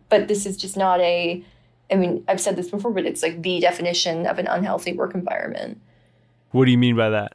But 0.08 0.28
this 0.28 0.46
is 0.46 0.56
just 0.56 0.76
not 0.76 1.00
a, 1.00 1.44
I 1.90 1.96
mean, 1.96 2.24
I've 2.28 2.40
said 2.40 2.56
this 2.56 2.70
before, 2.70 2.92
but 2.92 3.06
it's 3.06 3.22
like 3.22 3.42
the 3.42 3.60
definition 3.60 4.26
of 4.26 4.38
an 4.38 4.46
unhealthy 4.46 4.92
work 4.92 5.14
environment. 5.14 5.80
What 6.50 6.64
do 6.66 6.70
you 6.70 6.78
mean 6.78 6.96
by 6.96 7.10
that? 7.10 7.34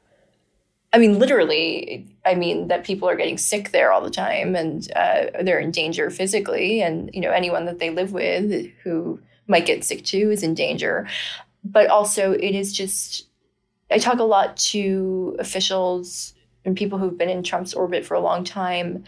I 0.92 1.00
mean, 1.00 1.18
literally, 1.18 2.06
I 2.24 2.36
mean 2.36 2.68
that 2.68 2.84
people 2.84 3.10
are 3.10 3.16
getting 3.16 3.40
sick 3.40 3.72
there 3.72 3.92
all 3.92 4.02
the 4.02 4.12
time 4.12 4.56
and 4.56 4.92
uh, 4.96 5.26
they're 5.42 5.60
in 5.60 5.72
danger 5.72 6.12
physically. 6.12 6.82
And, 6.82 7.10
you 7.14 7.22
know, 7.22 7.32
anyone 7.32 7.66
that 7.66 7.80
they 7.80 7.90
live 7.90 8.14
with 8.14 8.70
who 8.84 9.20
might 9.48 9.66
get 9.66 9.84
sick 9.84 10.06
too 10.06 10.30
is 10.30 10.44
in 10.44 10.54
danger. 10.54 11.08
But 11.64 11.88
also, 11.88 12.34
it 12.34 12.54
is 12.54 12.72
just, 12.74 13.28
I 13.90 13.98
talk 13.98 14.20
a 14.20 14.24
lot 14.24 14.56
to 14.58 15.36
officials 15.40 16.36
and 16.64 16.78
people 16.78 17.00
who've 17.00 17.18
been 17.18 17.30
in 17.30 17.42
Trump's 17.42 17.74
orbit 17.74 18.06
for 18.06 18.14
a 18.14 18.20
long 18.20 18.44
time 18.44 19.04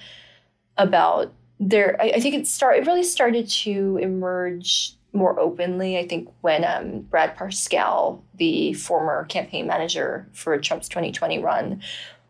about 0.78 1.34
their, 1.60 2.02
I, 2.02 2.14
I 2.16 2.20
think 2.20 2.34
it 2.34 2.48
start, 2.48 2.78
it 2.78 2.88
really 2.88 3.04
started 3.04 3.48
to 3.48 3.98
emerge 4.02 4.94
more 5.16 5.40
openly, 5.40 5.98
I 5.98 6.08
think, 6.08 6.30
when 6.42 6.64
um, 6.64 7.02
Brad 7.02 7.36
Parscale, 7.38 8.22
the 8.36 8.74
former 8.74 9.26
campaign 9.26 9.68
manager 9.68 10.28
for 10.34 10.58
Trump's 10.60 10.90
2020 10.90 11.40
run, 11.40 11.82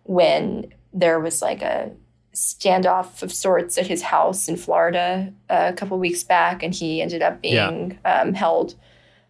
when 0.03 0.73
there 0.93 1.19
was 1.19 1.41
like 1.41 1.61
a 1.61 1.91
standoff 2.33 3.23
of 3.23 3.33
sorts 3.33 3.77
at 3.77 3.87
his 3.87 4.01
house 4.01 4.47
in 4.47 4.57
Florida 4.57 5.33
uh, 5.49 5.71
a 5.71 5.73
couple 5.73 5.97
weeks 5.97 6.23
back, 6.23 6.61
and 6.63 6.73
he 6.75 7.01
ended 7.01 7.21
up 7.21 7.41
being 7.41 7.97
yeah. 8.03 8.21
um, 8.21 8.33
held 8.33 8.75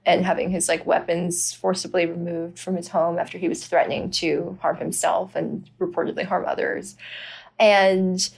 and 0.06 0.26
having 0.26 0.52
his 0.52 0.68
like 0.68 0.86
weapons 0.86 1.54
forcibly 1.54 2.06
removed 2.06 2.60
from 2.60 2.76
his 2.76 2.90
home 2.90 3.18
after 3.18 3.38
he 3.38 3.50
was 3.50 3.66
threatening 3.66 4.12
to 4.12 4.58
harm 4.62 4.78
himself 4.78 5.36
and 5.36 5.70
reportedly 5.80 6.24
harm 6.24 6.46
others. 6.46 6.96
And 7.60 8.30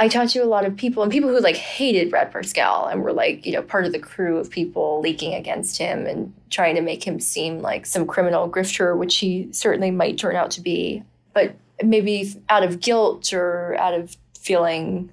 I 0.00 0.06
talked 0.06 0.30
to 0.30 0.38
a 0.38 0.46
lot 0.46 0.64
of 0.64 0.76
people 0.76 1.02
and 1.02 1.10
people 1.10 1.28
who 1.28 1.40
like 1.40 1.56
hated 1.56 2.10
Brad 2.10 2.32
Parscale 2.32 2.90
and 2.90 3.02
were 3.02 3.12
like, 3.12 3.44
you 3.44 3.52
know, 3.52 3.62
part 3.62 3.84
of 3.84 3.92
the 3.92 3.98
crew 3.98 4.38
of 4.38 4.48
people 4.48 5.00
leaking 5.00 5.34
against 5.34 5.76
him 5.76 6.06
and 6.06 6.32
trying 6.50 6.76
to 6.76 6.80
make 6.80 7.04
him 7.04 7.18
seem 7.18 7.60
like 7.60 7.84
some 7.84 8.06
criminal 8.06 8.48
grifter, 8.48 8.96
which 8.96 9.16
he 9.16 9.48
certainly 9.52 9.90
might 9.90 10.16
turn 10.16 10.36
out 10.36 10.52
to 10.52 10.60
be. 10.60 11.02
But 11.34 11.56
maybe 11.82 12.32
out 12.48 12.62
of 12.62 12.78
guilt 12.78 13.32
or 13.32 13.76
out 13.76 13.92
of 13.92 14.16
feeling 14.38 15.10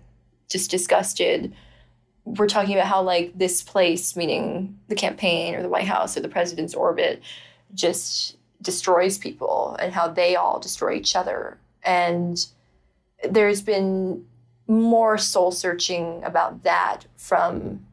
just 0.49 0.69
disgusted, 0.69 1.51
we're 2.23 2.47
talking 2.47 2.75
about 2.75 2.87
how 2.87 3.01
like 3.01 3.35
this 3.35 3.63
place, 3.63 4.15
meaning 4.15 4.77
the 4.87 4.95
campaign 4.95 5.55
or 5.55 5.63
the 5.63 5.69
White 5.69 5.87
House 5.87 6.15
or 6.15 6.19
the 6.19 6.29
president's 6.29 6.75
orbit, 6.75 7.23
just 7.73 8.37
destroys 8.61 9.17
people 9.17 9.75
and 9.79 9.93
how 9.93 10.07
they 10.07 10.35
all 10.35 10.59
destroy 10.59 10.93
each 10.93 11.15
other. 11.15 11.57
And 11.83 12.45
there's 13.27 13.61
been 13.61 14.25
more 14.67 15.17
soul 15.17 15.51
searching 15.51 16.23
about 16.23 16.63
that 16.63 17.05
from 17.17 17.85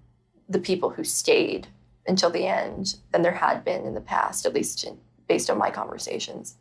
the 0.48 0.58
people 0.58 0.90
who 0.90 1.04
stayed 1.04 1.68
until 2.06 2.30
the 2.30 2.46
end 2.46 2.96
than 3.12 3.22
there 3.22 3.32
had 3.32 3.64
been 3.64 3.84
in 3.84 3.94
the 3.94 4.00
past, 4.00 4.46
at 4.46 4.54
least 4.54 4.84
in, 4.84 4.98
based 5.28 5.50
on 5.50 5.58
my 5.58 5.70
conversations. 5.70 6.56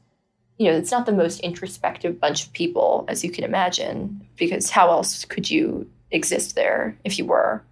You 0.58 0.72
know, 0.72 0.77
it's 0.77 0.91
not 0.91 1.06
the 1.06 1.12
most 1.12 1.39
introspective 1.39 2.20
bunch 2.20 2.46
of 2.46 2.53
people, 2.53 3.06
as 3.08 3.24
you 3.24 3.32
can 3.32 3.44
imagine, 3.44 4.27
because 4.38 4.70
how 4.70 4.89
else 4.89 5.25
could 5.25 5.50
you 5.50 5.89
exist 6.12 6.56
there 6.56 6.98
if 7.03 7.18
you 7.18 7.25
were? 7.25 7.63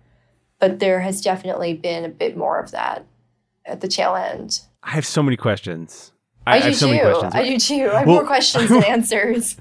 But 0.60 0.80
there 0.80 1.00
has 1.00 1.22
definitely 1.22 1.74
been 1.74 2.04
a 2.04 2.10
bit 2.10 2.36
more 2.36 2.60
of 2.60 2.72
that 2.72 3.06
at 3.66 3.82
the 3.82 3.88
tail 3.88 4.16
end. 4.16 4.62
I 4.82 4.92
have 4.92 5.06
so 5.06 5.22
many 5.22 5.38
questions. 5.38 6.12
I, 6.48 6.58
I 6.58 6.62
do 6.62 6.74
so 6.74 6.88
too. 6.92 7.30
I 7.32 7.44
do 7.44 7.60
too. 7.60 7.90
I 7.94 8.00
have 8.00 8.08
well, 8.08 8.16
more 8.16 8.26
questions 8.26 8.70
than 8.70 8.84
answers. 8.88 9.56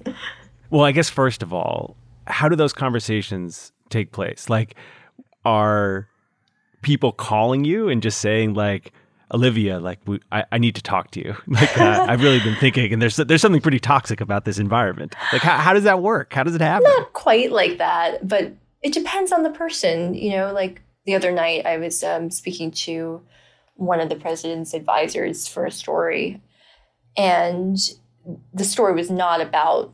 well, 0.71 0.85
I 0.85 0.93
guess 0.93 1.11
first 1.11 1.43
of 1.43 1.53
all, 1.53 1.98
how 2.29 2.49
do 2.49 2.57
those 2.57 2.73
conversations 2.73 3.73
take 3.89 4.13
place? 4.13 4.49
Like, 4.49 4.75
are 5.45 6.09
people 6.83 7.13
calling 7.13 7.65
you 7.65 7.89
and 7.89 8.03
just 8.03 8.21
saying 8.21 8.55
like, 8.55 8.93
Olivia, 9.33 9.79
like 9.79 9.99
we, 10.07 10.21
I, 10.33 10.45
I 10.53 10.59
need 10.59 10.75
to 10.77 10.83
talk 10.83 11.11
to 11.13 11.21
you. 11.21 11.37
Like 11.47 11.79
uh, 11.79 12.07
I've 12.09 12.23
really 12.23 12.41
been 12.41 12.57
thinking, 12.57 12.93
and 12.93 13.03
there's 13.03 13.17
there's 13.17 13.43
something 13.43 13.61
pretty 13.61 13.79
toxic 13.79 14.21
about 14.21 14.45
this 14.45 14.59
environment. 14.59 15.15
Like 15.33 15.43
how, 15.43 15.59
how 15.59 15.73
does 15.75 15.85
that 15.85 16.01
work? 16.01 16.33
How 16.33 16.43
does 16.43 16.55
it 16.55 16.61
happen? 16.61 16.85
Not 16.85 17.13
quite 17.13 17.53
like 17.53 17.79
that, 17.79 18.27
but 18.27 18.53
it 18.83 18.93
depends 18.93 19.33
on 19.33 19.43
the 19.43 19.51
person. 19.51 20.15
You 20.15 20.31
know, 20.31 20.53
like 20.53 20.83
the 21.05 21.15
other 21.15 21.31
night 21.31 21.67
I 21.67 21.77
was 21.77 22.03
um, 22.03 22.31
speaking 22.31 22.71
to 22.71 23.23
one 23.75 24.01
of 24.01 24.09
the 24.09 24.17
president's 24.17 24.73
advisors 24.73 25.47
for 25.47 25.67
a 25.67 25.71
story, 25.71 26.41
and 27.17 27.77
the 28.55 28.65
story 28.65 28.95
was 28.95 29.11
not 29.11 29.41
about 29.41 29.93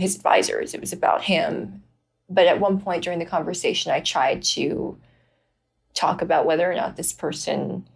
his 0.00 0.16
advisors, 0.16 0.74
it 0.74 0.80
was 0.80 0.92
about 0.92 1.22
him. 1.22 1.82
But 2.28 2.46
at 2.46 2.60
one 2.60 2.80
point 2.80 3.04
during 3.04 3.18
the 3.18 3.24
conversation, 3.24 3.92
I 3.92 4.00
tried 4.00 4.42
to 4.42 4.96
talk 5.94 6.22
about 6.22 6.46
whether 6.46 6.70
or 6.70 6.74
not 6.74 6.96
this 6.96 7.12
person 7.12 7.86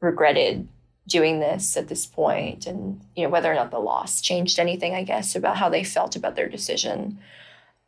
regretted 0.00 0.68
doing 1.06 1.40
this 1.40 1.76
at 1.76 1.88
this 1.88 2.06
point 2.06 2.66
and 2.66 3.00
you 3.16 3.24
know 3.24 3.30
whether 3.30 3.50
or 3.50 3.54
not 3.54 3.70
the 3.70 3.78
loss 3.78 4.20
changed 4.20 4.58
anything 4.58 4.94
i 4.94 5.02
guess 5.02 5.34
about 5.34 5.56
how 5.56 5.68
they 5.68 5.84
felt 5.84 6.16
about 6.16 6.36
their 6.36 6.48
decision. 6.48 7.18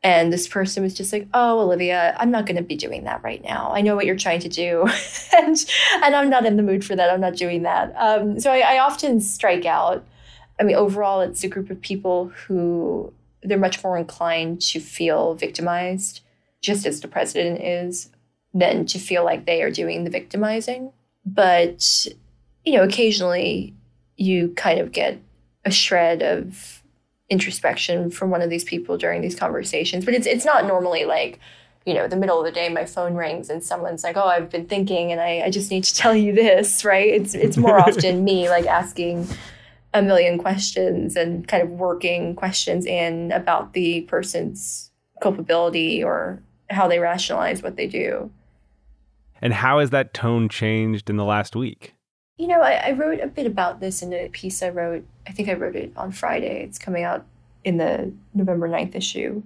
And 0.04 0.32
this 0.32 0.48
person 0.48 0.82
was 0.82 0.94
just 0.94 1.12
like 1.12 1.28
oh 1.32 1.60
olivia 1.60 2.16
i'm 2.18 2.32
not 2.32 2.46
going 2.46 2.56
to 2.56 2.62
be 2.62 2.76
doing 2.76 3.04
that 3.04 3.22
right 3.22 3.42
now. 3.42 3.70
I 3.72 3.82
know 3.82 3.94
what 3.94 4.04
you're 4.04 4.16
trying 4.16 4.40
to 4.40 4.48
do. 4.48 4.86
And 5.34 5.64
and 6.02 6.14
i'm 6.14 6.28
not 6.28 6.44
in 6.44 6.56
the 6.56 6.62
mood 6.62 6.84
for 6.84 6.94
that. 6.96 7.08
I'm 7.10 7.20
not 7.20 7.36
doing 7.36 7.62
that. 7.62 7.94
Um, 7.96 8.38
so 8.38 8.52
I, 8.52 8.74
I 8.74 8.78
often 8.80 9.20
strike 9.20 9.64
out. 9.64 10.04
I 10.58 10.64
mean 10.64 10.76
overall 10.76 11.20
it's 11.20 11.44
a 11.44 11.48
group 11.48 11.70
of 11.70 11.80
people 11.80 12.32
who 12.46 13.12
they're 13.42 13.58
much 13.58 13.82
more 13.82 13.96
inclined 13.96 14.60
to 14.62 14.80
feel 14.80 15.34
victimized, 15.34 16.20
just 16.60 16.86
as 16.86 17.00
the 17.00 17.08
president 17.08 17.60
is, 17.62 18.10
than 18.54 18.86
to 18.86 18.98
feel 18.98 19.24
like 19.24 19.46
they 19.46 19.62
are 19.62 19.70
doing 19.70 20.04
the 20.04 20.10
victimizing. 20.10 20.92
But, 21.24 22.06
you 22.64 22.74
know, 22.74 22.82
occasionally 22.82 23.74
you 24.16 24.50
kind 24.56 24.78
of 24.78 24.92
get 24.92 25.20
a 25.64 25.70
shred 25.70 26.22
of 26.22 26.82
introspection 27.30 28.10
from 28.10 28.30
one 28.30 28.42
of 28.42 28.50
these 28.50 28.64
people 28.64 28.98
during 28.98 29.22
these 29.22 29.34
conversations. 29.34 30.04
But 30.04 30.14
it's 30.14 30.26
it's 30.26 30.44
not 30.44 30.66
normally 30.66 31.04
like, 31.04 31.40
you 31.86 31.94
know, 31.94 32.06
the 32.06 32.16
middle 32.16 32.38
of 32.38 32.44
the 32.44 32.52
day 32.52 32.68
my 32.68 32.84
phone 32.84 33.14
rings 33.14 33.48
and 33.48 33.64
someone's 33.64 34.04
like, 34.04 34.16
Oh, 34.16 34.26
I've 34.26 34.50
been 34.50 34.66
thinking 34.66 35.12
and 35.12 35.20
I, 35.20 35.42
I 35.46 35.50
just 35.50 35.70
need 35.70 35.84
to 35.84 35.94
tell 35.94 36.14
you 36.14 36.32
this, 36.34 36.84
right? 36.84 37.08
It's 37.08 37.34
it's 37.34 37.56
more 37.56 37.78
often 37.88 38.22
me 38.22 38.48
like 38.48 38.66
asking 38.66 39.26
a 39.94 40.02
million 40.02 40.38
questions 40.38 41.16
and 41.16 41.46
kind 41.46 41.62
of 41.62 41.70
working 41.70 42.34
questions 42.34 42.86
in 42.86 43.32
about 43.32 43.74
the 43.74 44.02
person's 44.02 44.90
culpability 45.20 46.02
or 46.02 46.42
how 46.70 46.88
they 46.88 46.98
rationalize 46.98 47.62
what 47.62 47.76
they 47.76 47.86
do. 47.86 48.30
And 49.40 49.52
how 49.52 49.80
has 49.80 49.90
that 49.90 50.14
tone 50.14 50.48
changed 50.48 51.10
in 51.10 51.16
the 51.16 51.24
last 51.24 51.54
week? 51.56 51.94
You 52.38 52.46
know, 52.46 52.60
I, 52.60 52.74
I, 52.74 52.92
wrote 52.92 53.20
a 53.20 53.26
bit 53.26 53.46
about 53.46 53.80
this 53.80 54.02
in 54.02 54.12
a 54.12 54.28
piece 54.28 54.62
I 54.62 54.70
wrote. 54.70 55.04
I 55.26 55.32
think 55.32 55.48
I 55.48 55.54
wrote 55.54 55.76
it 55.76 55.92
on 55.96 56.12
Friday. 56.12 56.62
It's 56.62 56.78
coming 56.78 57.04
out 57.04 57.26
in 57.62 57.76
the 57.76 58.12
November 58.34 58.68
9th 58.68 58.94
issue. 58.94 59.42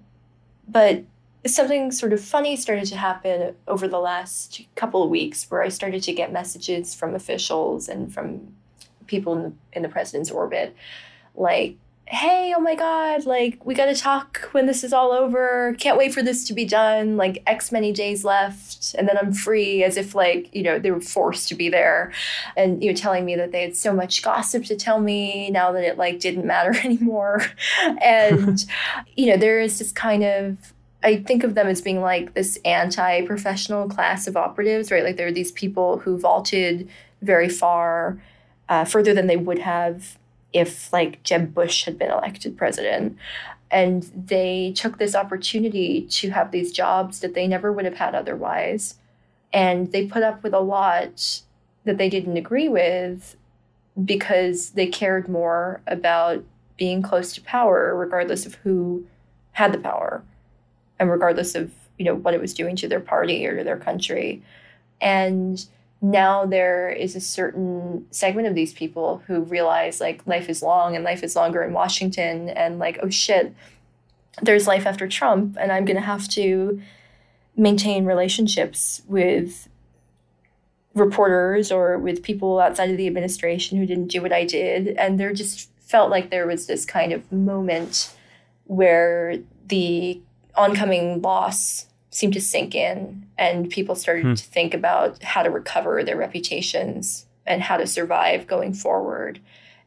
But 0.69 1.05
something 1.47 1.93
sort 1.93 2.13
of 2.13 2.21
funny 2.21 2.57
started 2.57 2.87
to 2.87 2.97
happen 2.97 3.55
over 3.69 3.89
the 3.89 3.99
last 3.99 4.63
couple 4.75 5.03
of 5.03 5.11
weeks 5.11 5.51
where 5.51 5.63
I 5.63 5.69
started 5.69 6.03
to 6.05 6.13
get 6.13 6.33
messages 6.33 6.95
from 6.95 7.15
officials 7.15 7.89
and 7.89 8.13
from 8.13 8.55
people 9.07 9.35
in 9.35 9.43
the, 9.43 9.53
in 9.73 9.83
the 9.83 9.89
president's 9.89 10.31
orbit, 10.31 10.75
like 11.35 11.77
hey, 12.09 12.55
oh 12.57 12.61
my 12.61 12.77
God, 12.77 13.27
like, 13.27 13.67
we 13.67 13.75
got 13.75 13.87
to 13.87 13.95
talk 13.95 14.49
when 14.53 14.67
this 14.67 14.85
is 14.85 14.93
all 14.93 15.11
over. 15.11 15.75
Can't 15.81 15.99
wait 15.99 16.15
for 16.15 16.23
this 16.23 16.47
to 16.47 16.55
be 16.55 16.65
done. 16.65 17.17
Like, 17.17 17.43
X 17.47 17.73
many 17.73 17.91
days 17.91 18.25
left. 18.25 18.95
And 18.97 19.09
then 19.09 19.19
I'm 19.19 19.33
free, 19.33 19.83
as 19.83 19.97
if, 19.97 20.15
like, 20.15 20.55
you 20.55 20.63
know, 20.63 20.79
they 20.79 20.93
were 20.93 21.01
forced 21.01 21.49
to 21.49 21.57
be 21.57 21.69
there. 21.69 22.13
And, 22.57 22.83
you 22.83 22.91
know, 22.91 22.97
telling 22.97 23.25
me 23.25 23.35
that 23.35 23.51
they 23.51 23.63
had 23.63 23.77
so 23.77 23.93
much 23.93 24.23
gossip 24.23 24.65
to 24.67 24.77
tell 24.77 25.01
me 25.01 25.51
now 25.51 25.73
that 25.73 25.83
it, 25.83 25.99
like, 25.99 26.21
didn't 26.21 26.47
matter 26.47 26.77
anymore. 26.85 27.43
and, 28.01 28.65
you 29.17 29.27
know, 29.27 29.37
there 29.37 29.61
is 29.61 29.81
this 29.81 29.91
kind 29.91 30.23
of, 30.23 30.73
I 31.03 31.17
think 31.17 31.43
of 31.43 31.55
them 31.55 31.67
as 31.67 31.81
being 31.81 32.01
like 32.01 32.35
this 32.35 32.59
anti 32.65 33.27
professional 33.27 33.89
class 33.89 34.29
of 34.29 34.37
operatives, 34.37 34.93
right? 34.93 35.03
Like, 35.03 35.17
there 35.17 35.27
are 35.27 35.33
these 35.33 35.53
people 35.53 35.99
who 35.99 36.19
vaulted 36.19 36.89
very 37.21 37.49
far, 37.49 38.21
uh, 38.69 38.85
further 38.85 39.15
than 39.15 39.27
they 39.27 39.37
would 39.37 39.61
have 39.61 40.19
if 40.53 40.93
like 40.93 41.23
Jeb 41.23 41.55
Bush 41.55 41.85
had 41.85 41.99
been 41.99 42.11
elected 42.11 42.57
president. 42.57 43.17
And 43.71 44.05
they 44.15 44.73
took 44.77 44.99
this 44.99 45.15
opportunity 45.15 46.07
to 46.11 46.31
have 46.31 46.51
these 46.51 46.73
jobs 46.73 47.21
that 47.21 47.35
they 47.35 47.47
never 47.47 47.73
would 47.73 47.85
have 47.85 47.97
had 47.97 48.15
otherwise. 48.15 48.97
And 49.53 49.91
they 49.93 50.07
put 50.07 50.23
up 50.23 50.43
with 50.43 50.55
a 50.55 50.61
lot 50.61 51.41
that 51.85 51.99
they 51.99 52.09
didn't 52.09 52.37
agree 52.37 52.69
with 52.69 53.37
because 54.05 54.71
they 54.71 54.87
cared 54.87 55.29
more 55.29 55.81
about 55.87 56.45
being 56.77 57.03
close 57.03 57.33
to 57.33 57.41
power, 57.41 57.95
regardless 57.97 58.47
of 58.47 58.57
who 58.57 59.07
had 59.53 59.73
the 59.73 59.79
power 59.79 60.23
and 60.99 61.11
regardless 61.11 61.55
of 61.55 61.73
you 61.99 62.05
know 62.05 62.15
what 62.15 62.35
it 62.35 62.41
was 62.41 62.53
doing 62.53 62.77
to 62.77 62.89
their 62.89 63.01
party 63.01 63.47
or 63.47 63.57
to 63.57 63.65
their 63.65 63.79
country. 63.79 64.43
And 65.01 65.65
now 66.11 66.47
there 66.47 66.89
is 66.89 67.17
a 67.17 67.21
certain 67.21 68.07
segment 68.11 68.47
of 68.47 68.55
these 68.55 68.73
people 68.73 69.23
who 69.27 69.41
realize 69.43 70.01
like 70.01 70.27
life 70.27 70.49
is 70.49 70.63
long 70.63 70.95
and 70.95 71.05
life 71.05 71.23
is 71.23 71.35
longer 71.35 71.63
in 71.63 71.73
Washington 71.73 72.49
and 72.51 72.79
like 72.79 72.99
oh 73.03 73.11
shit 73.11 73.55
there's 74.43 74.67
life 74.67 74.87
after 74.87 75.09
Trump 75.09 75.57
and 75.59 75.73
I'm 75.73 75.85
going 75.85 75.97
to 75.97 76.03
have 76.03 76.29
to 76.29 76.81
maintain 77.57 78.05
relationships 78.05 79.03
with 79.07 79.69
reporters 80.95 81.71
or 81.71 81.99
with 81.99 82.23
people 82.23 82.59
outside 82.59 82.91
of 82.91 82.97
the 82.97 83.07
administration 83.07 83.79
who 83.79 83.87
didn't 83.87 84.09
do 84.09 84.23
what 84.23 84.33
I 84.33 84.45
did. 84.45 84.89
And 84.97 85.21
there 85.21 85.33
just 85.33 85.71
felt 85.81 86.11
like 86.11 86.31
there 86.31 86.47
was 86.47 86.67
this 86.67 86.85
kind 86.85 87.13
of 87.13 87.31
moment 87.31 88.15
where 88.65 89.37
the 89.67 90.21
oncoming 90.57 91.21
loss 91.21 91.87
seemed 92.17 92.33
to 92.33 92.41
sink 92.41 92.75
in 92.75 93.27
and 93.37 93.69
people 93.69 93.95
started 93.95 94.25
hmm. 94.25 94.33
to 94.33 94.43
think 94.43 94.73
about 94.73 95.23
how 95.23 95.43
to 95.43 95.51
recover 95.51 96.03
their 96.03 96.17
reputations 96.17 97.27
and 97.45 97.63
how 97.63 97.77
to 97.77 97.87
survive 97.87 98.47
going 98.47 98.73
forward 98.73 99.39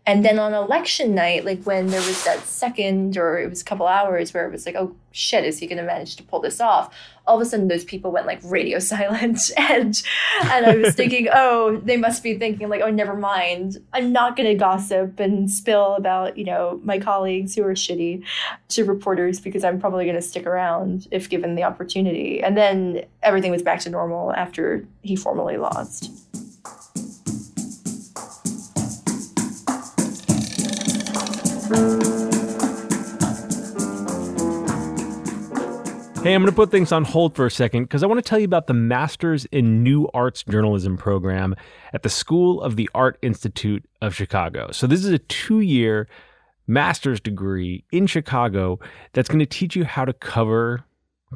and 0.05 0.25
then 0.25 0.39
on 0.39 0.53
election 0.53 1.13
night, 1.13 1.45
like 1.45 1.63
when 1.65 1.87
there 1.87 2.01
was 2.01 2.23
that 2.23 2.39
second 2.39 3.15
or 3.15 3.37
it 3.37 3.49
was 3.49 3.61
a 3.61 3.65
couple 3.65 3.85
hours 3.85 4.33
where 4.33 4.45
it 4.45 4.51
was 4.51 4.65
like, 4.65 4.75
oh 4.75 4.95
shit, 5.11 5.43
is 5.43 5.59
he 5.59 5.67
going 5.67 5.77
to 5.77 5.83
manage 5.83 6.15
to 6.15 6.23
pull 6.23 6.39
this 6.39 6.59
off? 6.59 6.95
All 7.27 7.35
of 7.35 7.41
a 7.41 7.45
sudden, 7.45 7.67
those 7.67 7.83
people 7.83 8.11
went 8.11 8.25
like 8.25 8.39
radio 8.43 8.79
silent, 8.79 9.39
and 9.55 10.01
and 10.41 10.65
I 10.65 10.75
was 10.77 10.95
thinking, 10.95 11.27
oh, 11.33 11.79
they 11.83 11.95
must 11.95 12.23
be 12.23 12.39
thinking 12.39 12.69
like, 12.69 12.81
oh, 12.81 12.89
never 12.89 13.15
mind, 13.15 13.77
I'm 13.93 14.11
not 14.11 14.35
going 14.35 14.49
to 14.49 14.55
gossip 14.55 15.19
and 15.19 15.49
spill 15.49 15.95
about 15.95 16.37
you 16.37 16.45
know 16.45 16.79
my 16.83 16.97
colleagues 16.97 17.53
who 17.53 17.63
are 17.63 17.75
shitty 17.75 18.23
to 18.69 18.85
reporters 18.85 19.39
because 19.39 19.63
I'm 19.63 19.79
probably 19.79 20.05
going 20.05 20.15
to 20.15 20.23
stick 20.23 20.47
around 20.47 21.07
if 21.11 21.29
given 21.29 21.53
the 21.53 21.63
opportunity. 21.63 22.41
And 22.41 22.57
then 22.57 23.03
everything 23.21 23.51
was 23.51 23.61
back 23.61 23.81
to 23.81 23.89
normal 23.91 24.33
after 24.33 24.87
he 25.03 25.15
formally 25.15 25.57
lost. 25.57 26.11
Hey, 31.69 31.75
I'm 36.33 36.41
going 36.41 36.47
to 36.47 36.51
put 36.51 36.71
things 36.71 36.91
on 36.91 37.03
hold 37.03 37.35
for 37.35 37.45
a 37.45 37.51
second 37.51 37.83
because 37.83 38.01
I 38.01 38.07
want 38.07 38.17
to 38.17 38.27
tell 38.27 38.39
you 38.39 38.45
about 38.45 38.65
the 38.65 38.73
Masters 38.73 39.45
in 39.51 39.83
New 39.83 40.09
Arts 40.15 40.43
Journalism 40.49 40.97
program 40.97 41.55
at 41.93 42.01
the 42.01 42.09
School 42.09 42.59
of 42.61 42.75
the 42.75 42.89
Art 42.95 43.19
Institute 43.21 43.85
of 44.01 44.15
Chicago. 44.15 44.71
So, 44.71 44.87
this 44.87 45.05
is 45.05 45.11
a 45.11 45.19
two 45.19 45.59
year 45.59 46.07
master's 46.65 47.19
degree 47.19 47.83
in 47.91 48.07
Chicago 48.07 48.79
that's 49.13 49.29
going 49.29 49.39
to 49.39 49.45
teach 49.45 49.75
you 49.75 49.85
how 49.85 50.05
to 50.05 50.13
cover 50.13 50.83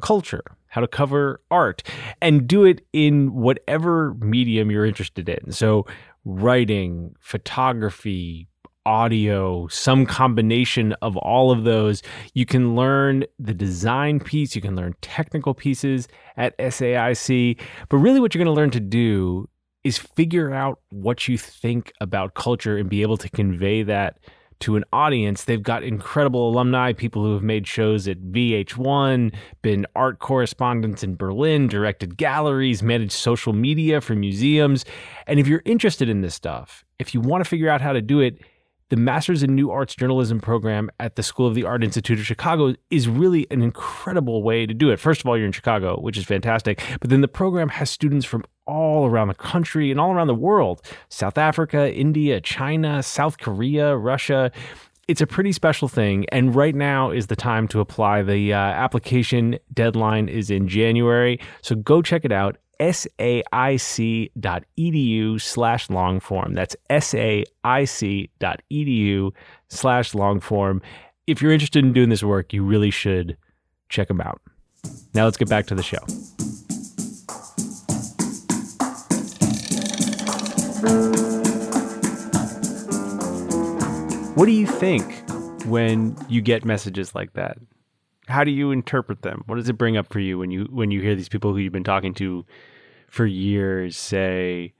culture, 0.00 0.42
how 0.66 0.80
to 0.80 0.88
cover 0.88 1.40
art, 1.52 1.84
and 2.20 2.48
do 2.48 2.64
it 2.64 2.84
in 2.92 3.34
whatever 3.34 4.14
medium 4.14 4.68
you're 4.68 4.84
interested 4.84 5.28
in. 5.28 5.52
So, 5.52 5.86
writing, 6.24 7.14
photography, 7.20 8.48
audio, 8.86 9.66
some 9.68 10.06
combination 10.06 10.92
of 11.02 11.16
all 11.16 11.50
of 11.50 11.64
those. 11.64 12.02
You 12.34 12.46
can 12.46 12.74
learn 12.74 13.24
the 13.38 13.54
design 13.54 14.20
piece, 14.20 14.54
you 14.54 14.62
can 14.62 14.76
learn 14.76 14.94
technical 15.00 15.54
pieces 15.54 16.08
at 16.36 16.56
SAIC. 16.58 17.60
But 17.88 17.96
really, 17.98 18.20
what 18.20 18.34
you're 18.34 18.44
going 18.44 18.54
to 18.54 18.60
learn 18.60 18.70
to 18.70 18.80
do 18.80 19.48
is 19.84 19.98
figure 19.98 20.52
out 20.52 20.80
what 20.90 21.28
you 21.28 21.36
think 21.36 21.92
about 22.00 22.34
culture 22.34 22.78
and 22.78 22.88
be 22.88 23.02
able 23.02 23.18
to 23.18 23.28
convey 23.28 23.82
that 23.82 24.18
to 24.60 24.76
an 24.76 24.84
audience. 24.92 25.44
They've 25.44 25.62
got 25.62 25.82
incredible 25.82 26.48
alumni, 26.48 26.92
people 26.92 27.22
who 27.22 27.34
have 27.34 27.42
made 27.42 27.66
shows 27.66 28.08
at 28.08 28.18
VH1, 28.18 29.34
been 29.60 29.86
art 29.94 30.20
correspondents 30.20 31.02
in 31.02 31.16
Berlin, 31.16 31.66
directed 31.66 32.16
galleries, 32.16 32.82
managed 32.82 33.12
social 33.12 33.52
media 33.52 34.00
for 34.00 34.14
museums. 34.14 34.84
And 35.26 35.38
if 35.38 35.46
you're 35.46 35.62
interested 35.66 36.08
in 36.08 36.22
this 36.22 36.34
stuff, 36.34 36.84
if 36.98 37.12
you 37.12 37.20
want 37.20 37.44
to 37.44 37.48
figure 37.48 37.68
out 37.68 37.82
how 37.82 37.92
to 37.92 38.00
do 38.00 38.20
it, 38.20 38.38
the 38.94 39.00
Masters 39.00 39.42
in 39.42 39.56
New 39.56 39.72
Arts 39.72 39.96
Journalism 39.96 40.38
program 40.38 40.88
at 41.00 41.16
the 41.16 41.22
School 41.24 41.48
of 41.48 41.56
the 41.56 41.64
Art 41.64 41.82
Institute 41.82 42.16
of 42.20 42.24
Chicago 42.24 42.76
is 42.92 43.08
really 43.08 43.44
an 43.50 43.60
incredible 43.60 44.40
way 44.44 44.66
to 44.66 44.72
do 44.72 44.88
it. 44.90 45.00
First 45.00 45.20
of 45.20 45.26
all, 45.26 45.36
you're 45.36 45.46
in 45.46 45.50
Chicago, 45.50 45.98
which 46.00 46.16
is 46.16 46.24
fantastic, 46.24 46.80
but 47.00 47.10
then 47.10 47.20
the 47.20 47.26
program 47.26 47.70
has 47.70 47.90
students 47.90 48.24
from 48.24 48.44
all 48.66 49.06
around 49.06 49.26
the 49.26 49.34
country 49.34 49.90
and 49.90 49.98
all 49.98 50.12
around 50.12 50.28
the 50.28 50.34
world 50.34 50.80
South 51.08 51.36
Africa, 51.36 51.92
India, 51.92 52.40
China, 52.40 53.02
South 53.02 53.38
Korea, 53.38 53.96
Russia. 53.96 54.52
It's 55.08 55.20
a 55.20 55.26
pretty 55.26 55.50
special 55.50 55.88
thing. 55.88 56.24
And 56.28 56.54
right 56.54 56.76
now 56.76 57.10
is 57.10 57.26
the 57.26 57.34
time 57.34 57.66
to 57.68 57.80
apply. 57.80 58.22
The 58.22 58.52
uh, 58.52 58.56
application 58.56 59.58
deadline 59.72 60.28
is 60.28 60.50
in 60.50 60.68
January. 60.68 61.40
So 61.62 61.74
go 61.74 62.00
check 62.00 62.24
it 62.24 62.30
out 62.30 62.58
saic.edu 62.92 64.30
slash 65.40 65.88
longform. 65.88 66.54
That's 66.54 66.76
saic.edu 66.90 67.50
slash 69.68 70.12
longform. 70.12 70.82
If 71.26 71.40
you're 71.40 71.52
interested 71.52 71.84
in 71.84 71.92
doing 71.92 72.10
this 72.10 72.22
work, 72.22 72.52
you 72.52 72.62
really 72.64 72.90
should 72.90 73.36
check 73.88 74.08
them 74.08 74.20
out. 74.20 74.40
Now 75.14 75.24
let's 75.24 75.36
get 75.36 75.48
back 75.48 75.66
to 75.66 75.74
the 75.74 75.82
show. 75.82 75.98
What 84.34 84.46
do 84.46 84.52
you 84.52 84.66
think 84.66 85.04
when 85.66 86.16
you 86.28 86.42
get 86.42 86.64
messages 86.64 87.14
like 87.14 87.32
that? 87.34 87.56
how 88.26 88.44
do 88.44 88.50
you 88.50 88.70
interpret 88.70 89.22
them? 89.22 89.42
What 89.46 89.56
does 89.56 89.68
it 89.68 89.74
bring 89.74 89.96
up 89.96 90.12
for 90.12 90.20
you 90.20 90.38
when 90.38 90.50
you 90.50 90.64
when 90.70 90.90
you 90.90 91.00
hear 91.00 91.14
these 91.14 91.28
people 91.28 91.52
who 91.52 91.58
you've 91.58 91.72
been 91.72 91.84
talking 91.84 92.14
to 92.14 92.44
for 93.14 93.24
years 93.26 93.96
say, 93.96 94.74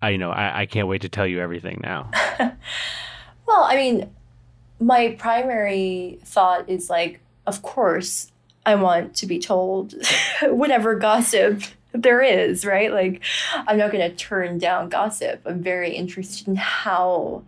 "I 0.00 0.10
you 0.10 0.18
know 0.18 0.30
I, 0.30 0.60
I 0.60 0.66
can't 0.66 0.86
wait 0.86 1.02
to 1.02 1.08
tell 1.08 1.26
you 1.26 1.40
everything 1.40 1.80
now." 1.82 2.08
well, 2.38 3.64
I 3.64 3.74
mean, 3.74 4.08
my 4.78 5.16
primary 5.18 6.20
thought 6.24 6.68
is 6.68 6.88
like, 6.88 7.20
of 7.48 7.62
course, 7.62 8.30
I 8.64 8.76
want 8.76 9.16
to 9.16 9.26
be 9.26 9.40
told 9.40 9.94
whatever 10.42 10.94
gossip 10.94 11.62
there 11.90 12.22
is, 12.22 12.64
right? 12.64 12.92
Like, 12.92 13.20
I'm 13.52 13.78
not 13.78 13.90
going 13.90 14.08
to 14.08 14.16
turn 14.16 14.58
down 14.58 14.88
gossip. 14.88 15.42
I'm 15.44 15.60
very 15.60 15.90
interested 15.90 16.46
in 16.46 16.54
how 16.54 17.42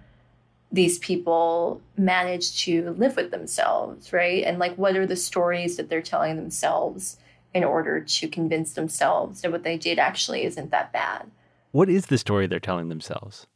these 0.73 0.99
people 0.99 1.81
manage 1.97 2.65
to 2.65 2.91
live 2.99 3.15
with 3.15 3.31
themselves, 3.31 4.13
right? 4.13 4.43
And 4.43 4.59
like, 4.59 4.75
what 4.75 4.97
are 4.97 5.07
the 5.07 5.15
stories 5.15 5.77
that 5.77 5.89
they're 5.89 6.03
telling 6.03 6.35
themselves 6.35 7.19
in 7.55 7.65
order 7.65 8.01
to 8.01 8.29
convince 8.29 8.75
themselves 8.75 9.43
that 9.43 9.53
what 9.53 9.63
they 9.63 9.77
did 9.77 9.99
actually 9.99 10.45
isn't 10.45 10.71
that 10.71 10.93
bad? 10.93 11.31
What 11.71 11.89
is 11.89 12.07
the 12.07 12.19
story 12.19 12.47
they're 12.47 12.61
telling 12.61 12.89
themselves? 12.89 13.47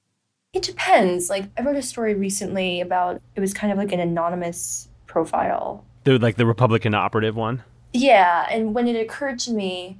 It 0.52 0.62
depends. 0.62 1.28
Like, 1.28 1.44
I 1.58 1.62
wrote 1.62 1.76
a 1.76 1.82
story 1.82 2.14
recently 2.14 2.80
about 2.80 3.20
it 3.34 3.40
was 3.40 3.52
kind 3.52 3.72
of 3.72 3.78
like 3.78 3.92
an 3.92 4.00
anonymous 4.00 4.88
profile. 5.06 5.84
The 6.04 6.18
like 6.18 6.36
the 6.36 6.46
Republican 6.46 6.94
operative 6.94 7.36
one? 7.36 7.62
Yeah. 7.92 8.46
And 8.50 8.74
when 8.74 8.88
it 8.88 8.96
occurred 8.96 9.38
to 9.40 9.52
me, 9.52 9.98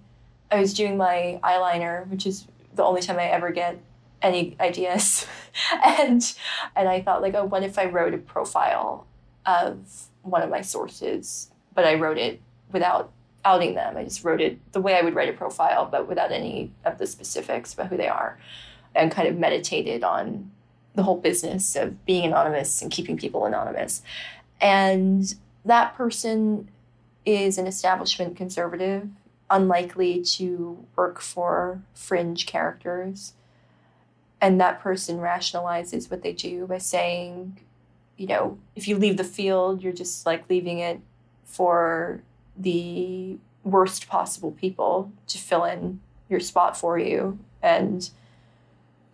I 0.51 0.61
was 0.61 0.73
doing 0.73 0.97
my 0.97 1.41
eyeliner, 1.43 2.09
which 2.09 2.27
is 2.27 2.47
the 2.75 2.85
only 2.85 3.03
time 3.03 3.19
I 3.19 3.25
ever 3.25 3.51
get 3.51 3.81
any 4.23 4.57
ideas 4.61 5.27
and 5.85 6.35
and 6.75 6.89
i 6.89 7.01
thought 7.01 7.23
like 7.23 7.35
oh 7.35 7.45
what 7.45 7.63
if 7.63 7.79
i 7.79 7.85
wrote 7.85 8.15
a 8.15 8.19
profile 8.19 9.07
of 9.45 10.09
one 10.23 10.43
of 10.43 10.51
my 10.51 10.61
sources 10.61 11.51
but 11.75 11.85
i 11.85 11.95
wrote 11.95 12.19
it 12.19 12.41
without 12.73 13.13
outing 13.47 13.75
them 13.75 13.97
i 13.97 14.05
just 14.05 14.23
wrote 14.25 14.41
it 14.41 14.59
the 14.73 14.81
way 14.81 14.95
i 14.95 15.01
would 15.01 15.15
write 15.15 15.29
a 15.29 15.33
profile 15.33 15.87
but 15.87 16.07
without 16.07 16.31
any 16.33 16.71
of 16.85 16.99
the 16.99 17.07
specifics 17.07 17.73
about 17.73 17.87
who 17.87 17.97
they 17.97 18.09
are 18.09 18.39
and 18.95 19.11
kind 19.13 19.29
of 19.29 19.37
meditated 19.37 20.03
on 20.03 20.51
the 20.97 21.03
whole 21.03 21.19
business 21.19 21.77
of 21.77 22.05
being 22.07 22.25
anonymous 22.25 22.83
and 22.83 22.91
keeping 22.91 23.17
people 23.17 23.45
anonymous. 23.45 24.03
And 24.61 25.35
that 25.65 25.95
person 25.95 26.71
is 27.25 27.59
an 27.59 27.67
establishment 27.67 28.37
conservative, 28.37 29.09
unlikely 29.51 30.23
to 30.23 30.85
work 30.97 31.21
for 31.21 31.83
fringe 31.95 32.47
characters. 32.47 33.35
And 34.41 34.61
that 34.61 34.81
person 34.81 35.19
rationalizes 35.19 36.11
what 36.11 36.23
they 36.23 36.33
do 36.33 36.67
by 36.67 36.79
saying, 36.79 37.59
you 38.17 38.27
know, 38.27 38.59
if 38.75 38.89
you 38.89 38.97
leave 38.97 39.19
the 39.19 39.25
field, 39.25 39.83
you're 39.83 39.93
just 39.93 40.25
like 40.25 40.49
leaving 40.49 40.79
it 40.79 41.01
for 41.45 42.23
the 42.59 43.38
worst 43.64 44.09
possible 44.09 44.53
people 44.53 45.12
to 45.27 45.38
fill 45.38 45.64
in 45.64 46.01
your 46.29 46.40
spot 46.40 46.77
for 46.77 46.99
you 46.99 47.38
and 47.62 48.11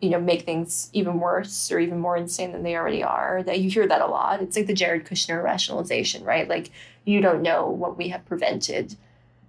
you 0.00 0.10
know 0.10 0.20
make 0.20 0.42
things 0.42 0.90
even 0.92 1.20
worse 1.20 1.70
or 1.70 1.78
even 1.78 1.98
more 1.98 2.16
insane 2.16 2.52
than 2.52 2.62
they 2.62 2.76
already 2.76 3.02
are 3.02 3.42
that 3.42 3.60
you 3.60 3.70
hear 3.70 3.86
that 3.86 4.00
a 4.00 4.06
lot. 4.06 4.42
It's 4.42 4.56
like 4.56 4.66
the 4.66 4.74
jared 4.74 5.06
kushner 5.06 5.42
rationalization 5.42 6.24
right? 6.24 6.48
Like 6.48 6.70
you 7.04 7.20
don't 7.20 7.42
know 7.42 7.66
what 7.68 7.96
we 7.96 8.08
have 8.08 8.24
prevented 8.26 8.96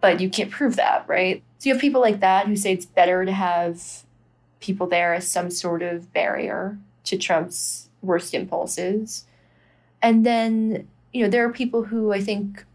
but 0.01 0.19
you 0.19 0.29
can't 0.29 0.51
prove 0.51 0.75
that 0.75 1.05
right? 1.07 1.43
So 1.59 1.69
you 1.69 1.73
have 1.73 1.81
people 1.81 2.01
like 2.01 2.19
that 2.19 2.47
who 2.47 2.55
say 2.55 2.73
it's 2.73 2.85
better 2.85 3.25
to 3.25 3.31
have 3.31 4.03
people 4.59 4.87
there 4.87 5.13
as 5.13 5.27
some 5.27 5.49
sort 5.49 5.81
of 5.81 6.13
barrier 6.13 6.77
to 7.05 7.17
trump's 7.17 7.89
worst 8.01 8.33
impulses. 8.33 9.25
And 10.01 10.25
then 10.25 10.87
you 11.13 11.23
know 11.23 11.29
there 11.29 11.45
are 11.45 11.51
people 11.51 11.83
who 11.83 12.11
i 12.11 12.19
think 12.19 12.65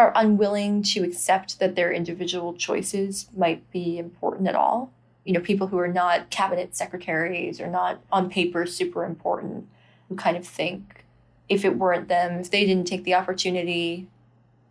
are 0.00 0.12
unwilling 0.14 0.82
to 0.82 1.04
accept 1.04 1.58
that 1.60 1.76
their 1.76 1.92
individual 1.92 2.54
choices 2.54 3.28
might 3.36 3.70
be 3.70 3.98
important 3.98 4.48
at 4.48 4.54
all. 4.54 4.92
You 5.24 5.34
know, 5.34 5.40
people 5.40 5.66
who 5.66 5.78
are 5.78 5.88
not 5.88 6.30
cabinet 6.30 6.74
secretaries 6.74 7.60
or 7.60 7.66
not 7.66 8.00
on 8.10 8.30
paper 8.30 8.64
super 8.66 9.04
important, 9.04 9.68
who 10.08 10.16
kind 10.16 10.36
of 10.36 10.46
think 10.46 11.04
if 11.48 11.64
it 11.64 11.76
weren't 11.76 12.08
them, 12.08 12.40
if 12.40 12.50
they 12.50 12.64
didn't 12.64 12.86
take 12.86 13.04
the 13.04 13.14
opportunity, 13.14 14.08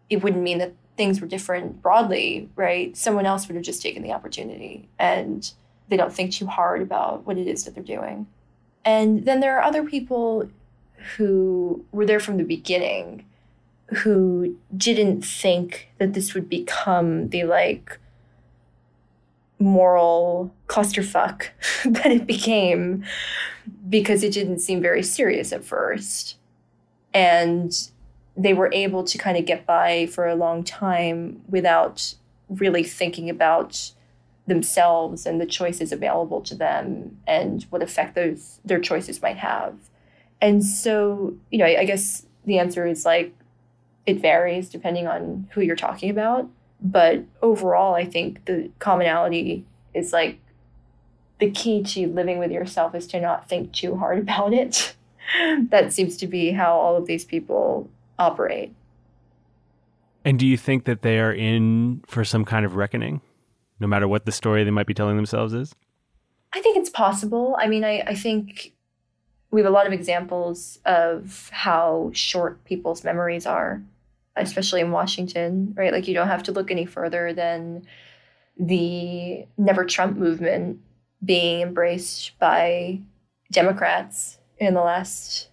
it 0.10 0.24
wouldn't 0.24 0.42
mean 0.42 0.58
that 0.58 0.74
things 0.98 1.22
were 1.22 1.28
different 1.28 1.82
broadly, 1.82 2.50
right? 2.56 2.98
Someone 2.98 3.26
else 3.26 3.48
would 3.48 3.56
have 3.56 3.64
just 3.64 3.82
taken 3.82 4.02
the 4.02 4.12
opportunity 4.12 4.90
and 4.98 5.52
they 5.90 5.98
don't 5.98 6.14
think 6.14 6.34
too 6.34 6.48
hard 6.48 6.82
about 6.82 7.26
what 7.26 7.38
it 7.38 7.48
is 7.48 7.64
that 7.66 7.76
they're 7.76 7.84
doing. 7.84 8.28
And 8.84 9.26
then 9.26 9.40
there 9.40 9.58
are 9.58 9.64
other 9.64 9.84
people 9.84 10.50
who 11.16 11.86
were 11.92 12.06
there 12.06 12.20
from 12.20 12.38
the 12.38 12.44
beginning 12.44 13.26
who 13.98 14.58
didn't 14.76 15.24
think 15.24 15.90
that 15.98 16.14
this 16.14 16.34
would 16.34 16.50
become 16.50 17.30
the 17.30 17.44
like 17.44 18.00
moral 19.60 20.54
clusterfuck 20.68 21.48
that 21.86 22.12
it 22.12 22.26
became 22.26 23.04
because 23.90 24.24
it 24.24 24.34
didn't 24.34 24.60
seem 24.60 24.82
very 24.82 25.04
serious 25.04 25.52
at 25.52 25.66
first. 25.66 26.38
And 27.14 27.74
they 28.38 28.54
were 28.54 28.72
able 28.72 29.04
to 29.04 29.18
kind 29.18 29.38
of 29.38 29.46
get 29.46 29.66
by 29.66 30.06
for 30.08 30.28
a 30.28 30.36
long 30.36 30.64
time 30.64 31.42
without 31.50 32.16
really 32.48 32.84
thinking 32.84 33.30
about 33.30 33.92
themselves 34.48 35.26
and 35.26 35.40
the 35.40 35.46
choices 35.46 35.92
available 35.92 36.42
to 36.42 36.56
them 36.56 37.18
and 37.28 37.64
what 37.70 37.84
effect 37.84 38.16
those 38.16 38.60
their 38.64 38.80
choices 38.80 39.22
might 39.22 39.38
have. 39.38 39.76
And 40.42 40.66
so, 40.66 41.36
you 41.52 41.58
know, 41.58 41.66
I, 41.66 41.82
I 41.82 41.86
guess 41.86 42.26
the 42.46 42.60
answer 42.60 42.86
is 42.88 43.06
like 43.06 43.34
it 44.10 44.22
varies 44.22 44.70
depending 44.70 45.08
on 45.08 45.48
who 45.52 45.62
you're 45.62 45.76
talking 45.76 46.10
about. 46.10 46.50
But 46.82 47.24
overall, 47.42 47.96
I 47.96 48.06
think 48.06 48.46
the 48.46 48.70
commonality 48.80 49.66
is 49.94 50.14
like 50.14 50.40
the 51.40 51.52
key 51.52 51.84
to 51.84 52.08
living 52.08 52.40
with 52.40 52.52
yourself 52.52 52.96
is 52.96 53.08
to 53.08 53.22
not 53.22 53.48
think 53.48 53.72
too 53.72 53.96
hard 53.96 54.20
about 54.24 54.54
it. 54.54 54.96
that 55.70 55.94
seems 55.94 56.18
to 56.18 56.28
be 56.28 56.52
how 56.52 56.74
all 56.74 56.96
of 56.96 57.06
these 57.06 57.24
people 57.24 57.90
operate. 58.18 58.74
And 60.26 60.38
do 60.38 60.46
you 60.46 60.58
think 60.58 60.86
that 60.86 61.02
they 61.02 61.20
are 61.20 61.32
in 61.32 62.02
for 62.06 62.26
some 62.26 62.44
kind 62.44 62.66
of 62.66 62.76
reckoning, 62.76 63.22
no 63.80 63.88
matter 63.88 64.08
what 64.08 64.26
the 64.26 64.32
story 64.32 64.64
they 64.64 64.72
might 64.72 64.88
be 64.88 64.94
telling 64.94 65.16
themselves 65.16 65.54
is? 65.54 65.74
I 66.52 66.62
think 66.62 66.78
it's 66.78 66.90
possible. 66.90 67.56
I 67.60 67.68
mean, 67.68 67.84
I, 67.84 68.02
I 68.02 68.16
think 68.16 68.74
we 69.52 69.62
have 69.62 69.70
a 69.70 69.74
lot 69.74 69.88
of 69.88 69.94
examples 69.94 70.80
of 70.86 71.50
how 71.52 72.12
short 72.14 72.64
people's 72.66 73.04
memories 73.04 73.46
are 73.46 73.82
especially 74.42 74.82
in 74.82 74.92
Washington, 74.92 75.74
right? 75.78 75.92
Like 75.94 76.08
you 76.08 76.14
don't 76.14 76.28
have 76.28 76.44
to 76.44 76.52
look 76.52 76.72
any 76.72 76.86
further 76.86 77.34
than 77.34 77.86
the 78.58 79.46
Never 79.58 79.86
Trump 79.86 80.18
movement 80.18 80.80
being 81.24 81.62
embraced 81.62 82.38
by 82.40 83.00
Democrats 83.52 84.38
in 84.58 84.74
the 84.74 84.82
last 84.82 85.50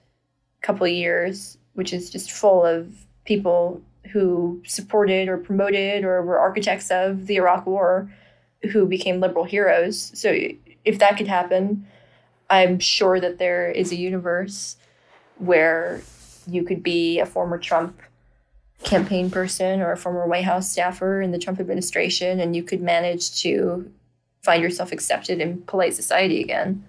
couple 0.60 0.86
years, 0.88 1.58
which 1.74 1.92
is 1.92 2.10
just 2.10 2.32
full 2.32 2.64
of 2.64 3.06
people 3.24 3.80
who 4.12 4.62
supported 4.66 5.28
or 5.28 5.36
promoted 5.36 6.04
or 6.04 6.22
were 6.22 6.38
architects 6.38 6.90
of 6.90 7.26
the 7.26 7.36
Iraq 7.36 7.66
War 7.66 8.10
who 8.72 8.86
became 8.86 9.20
liberal 9.20 9.44
heroes. 9.44 10.12
So 10.14 10.36
if 10.84 10.98
that 10.98 11.16
could 11.16 11.26
happen, 11.26 11.86
I'm 12.48 12.78
sure 12.78 13.20
that 13.20 13.38
there 13.38 13.70
is 13.70 13.92
a 13.92 13.96
universe 13.96 14.76
where 15.38 16.00
you 16.46 16.62
could 16.62 16.82
be 16.82 17.18
a 17.18 17.26
former 17.26 17.58
Trump 17.58 18.00
campaign 18.84 19.30
person 19.30 19.80
or 19.80 19.92
a 19.92 19.96
former 19.96 20.26
White 20.26 20.44
House 20.44 20.70
staffer 20.70 21.20
in 21.20 21.32
the 21.32 21.38
Trump 21.38 21.60
administration, 21.60 22.40
and 22.40 22.54
you 22.54 22.62
could 22.62 22.80
manage 22.80 23.40
to 23.42 23.90
find 24.42 24.62
yourself 24.62 24.92
accepted 24.92 25.40
in 25.40 25.62
polite 25.62 25.94
society 25.94 26.40
again. 26.40 26.84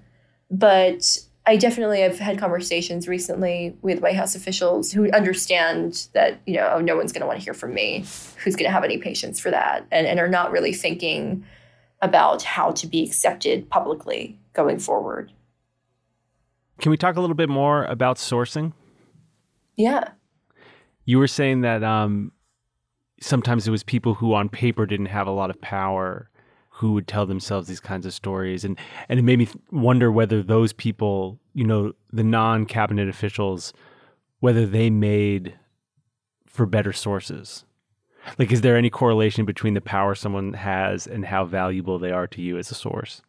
But 0.51 1.17
I 1.45 1.55
definitely 1.55 2.01
have 2.01 2.19
had 2.19 2.37
conversations 2.37 3.07
recently 3.07 3.75
with 3.81 4.01
White 4.01 4.15
House 4.15 4.35
officials 4.35 4.91
who 4.91 5.09
understand 5.11 6.07
that, 6.13 6.41
you 6.45 6.55
know, 6.55 6.73
oh, 6.75 6.81
no 6.81 6.97
one's 6.97 7.13
going 7.13 7.21
to 7.21 7.25
want 7.25 7.39
to 7.39 7.43
hear 7.43 7.53
from 7.53 7.73
me. 7.73 8.05
Who's 8.43 8.55
going 8.55 8.67
to 8.67 8.71
have 8.71 8.83
any 8.83 8.97
patience 8.97 9.39
for 9.39 9.49
that? 9.49 9.85
And, 9.89 10.05
and 10.05 10.19
are 10.19 10.27
not 10.27 10.51
really 10.51 10.73
thinking 10.73 11.45
about 12.01 12.43
how 12.43 12.71
to 12.71 12.85
be 12.85 13.03
accepted 13.03 13.69
publicly 13.69 14.37
going 14.53 14.77
forward. 14.77 15.31
Can 16.79 16.91
we 16.91 16.97
talk 16.97 17.15
a 17.15 17.21
little 17.21 17.35
bit 17.35 17.49
more 17.49 17.85
about 17.85 18.17
sourcing? 18.17 18.73
Yeah. 19.77 20.09
You 21.07 21.19
were 21.19 21.27
saying 21.27 21.61
that 21.61 21.85
um, 21.85 22.33
sometimes 23.21 23.65
it 23.65 23.71
was 23.71 23.81
people 23.81 24.13
who 24.13 24.33
on 24.33 24.49
paper 24.49 24.85
didn't 24.85 25.07
have 25.07 25.25
a 25.25 25.31
lot 25.31 25.49
of 25.49 25.59
power 25.61 26.29
who 26.69 26.91
would 26.91 27.07
tell 27.07 27.25
themselves 27.25 27.69
these 27.69 27.79
kinds 27.79 28.05
of 28.05 28.13
stories. 28.13 28.65
And 28.65 28.77
and 29.07 29.17
it 29.17 29.23
made 29.23 29.39
me 29.39 29.47
wonder 29.71 30.11
whether 30.11 30.43
those 30.43 30.73
people 30.73 31.39
you 31.53 31.63
know 31.63 31.93
the 32.11 32.25
non-cabinet 32.25 33.07
officials 33.07 33.73
whether 34.41 34.65
they 34.65 34.89
made 34.89 35.57
for 36.45 36.65
better 36.65 36.91
sources. 36.91 37.63
Like 38.37 38.51
is 38.51 38.59
there 38.59 38.75
any 38.75 38.89
correlation 38.89 39.45
between 39.45 39.75
the 39.75 39.81
power 39.81 40.13
someone 40.13 40.53
has 40.53 41.07
and 41.07 41.25
how 41.25 41.45
valuable 41.45 41.97
they 41.97 42.11
are 42.11 42.27
to 42.27 42.41
you 42.41 42.57
as 42.57 42.69
a 42.69 42.75
source? 42.75 43.21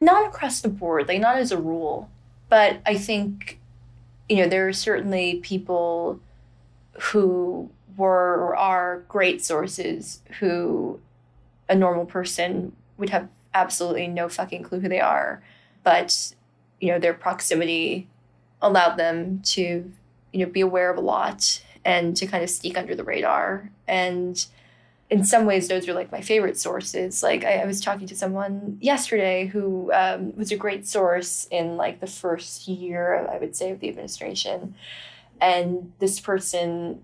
Not 0.00 0.26
across 0.26 0.62
the 0.62 0.70
board 0.70 1.06
like 1.06 1.20
not 1.20 1.36
as 1.36 1.52
a 1.52 1.58
rule. 1.58 2.08
But 2.48 2.80
i 2.86 2.96
think 2.96 3.60
you 4.28 4.36
know 4.36 4.48
there 4.48 4.66
are 4.66 4.72
certainly 4.72 5.40
people 5.40 6.18
who 7.00 7.70
were 7.96 8.34
or 8.34 8.56
are 8.56 9.04
great 9.08 9.44
sources 9.44 10.20
who 10.40 11.00
a 11.68 11.74
normal 11.74 12.04
person 12.04 12.74
would 12.96 13.10
have 13.10 13.28
absolutely 13.52 14.06
no 14.08 14.28
fucking 14.28 14.62
clue 14.62 14.80
who 14.80 14.88
they 14.88 15.00
are. 15.00 15.42
But, 15.82 16.34
you 16.80 16.88
know, 16.88 16.98
their 16.98 17.14
proximity 17.14 18.08
allowed 18.60 18.96
them 18.96 19.40
to, 19.44 19.90
you 20.32 20.44
know, 20.44 20.50
be 20.50 20.60
aware 20.60 20.90
of 20.90 20.96
a 20.96 21.00
lot 21.00 21.62
and 21.84 22.16
to 22.16 22.26
kind 22.26 22.42
of 22.42 22.50
sneak 22.50 22.76
under 22.76 22.94
the 22.94 23.04
radar. 23.04 23.70
And 23.86 24.44
in 25.10 25.22
some 25.22 25.44
ways, 25.44 25.68
those 25.68 25.86
are 25.88 25.94
like 25.94 26.10
my 26.10 26.20
favorite 26.20 26.58
sources. 26.58 27.22
Like 27.22 27.44
I, 27.44 27.58
I 27.58 27.66
was 27.66 27.80
talking 27.80 28.06
to 28.08 28.16
someone 28.16 28.78
yesterday 28.80 29.46
who 29.46 29.92
um, 29.92 30.34
was 30.36 30.50
a 30.50 30.56
great 30.56 30.86
source 30.86 31.46
in 31.50 31.76
like 31.76 32.00
the 32.00 32.06
first 32.06 32.66
year, 32.66 33.28
I 33.30 33.38
would 33.38 33.54
say, 33.54 33.70
of 33.70 33.80
the 33.80 33.88
administration 33.88 34.74
and 35.44 35.92
this 35.98 36.20
person 36.20 37.02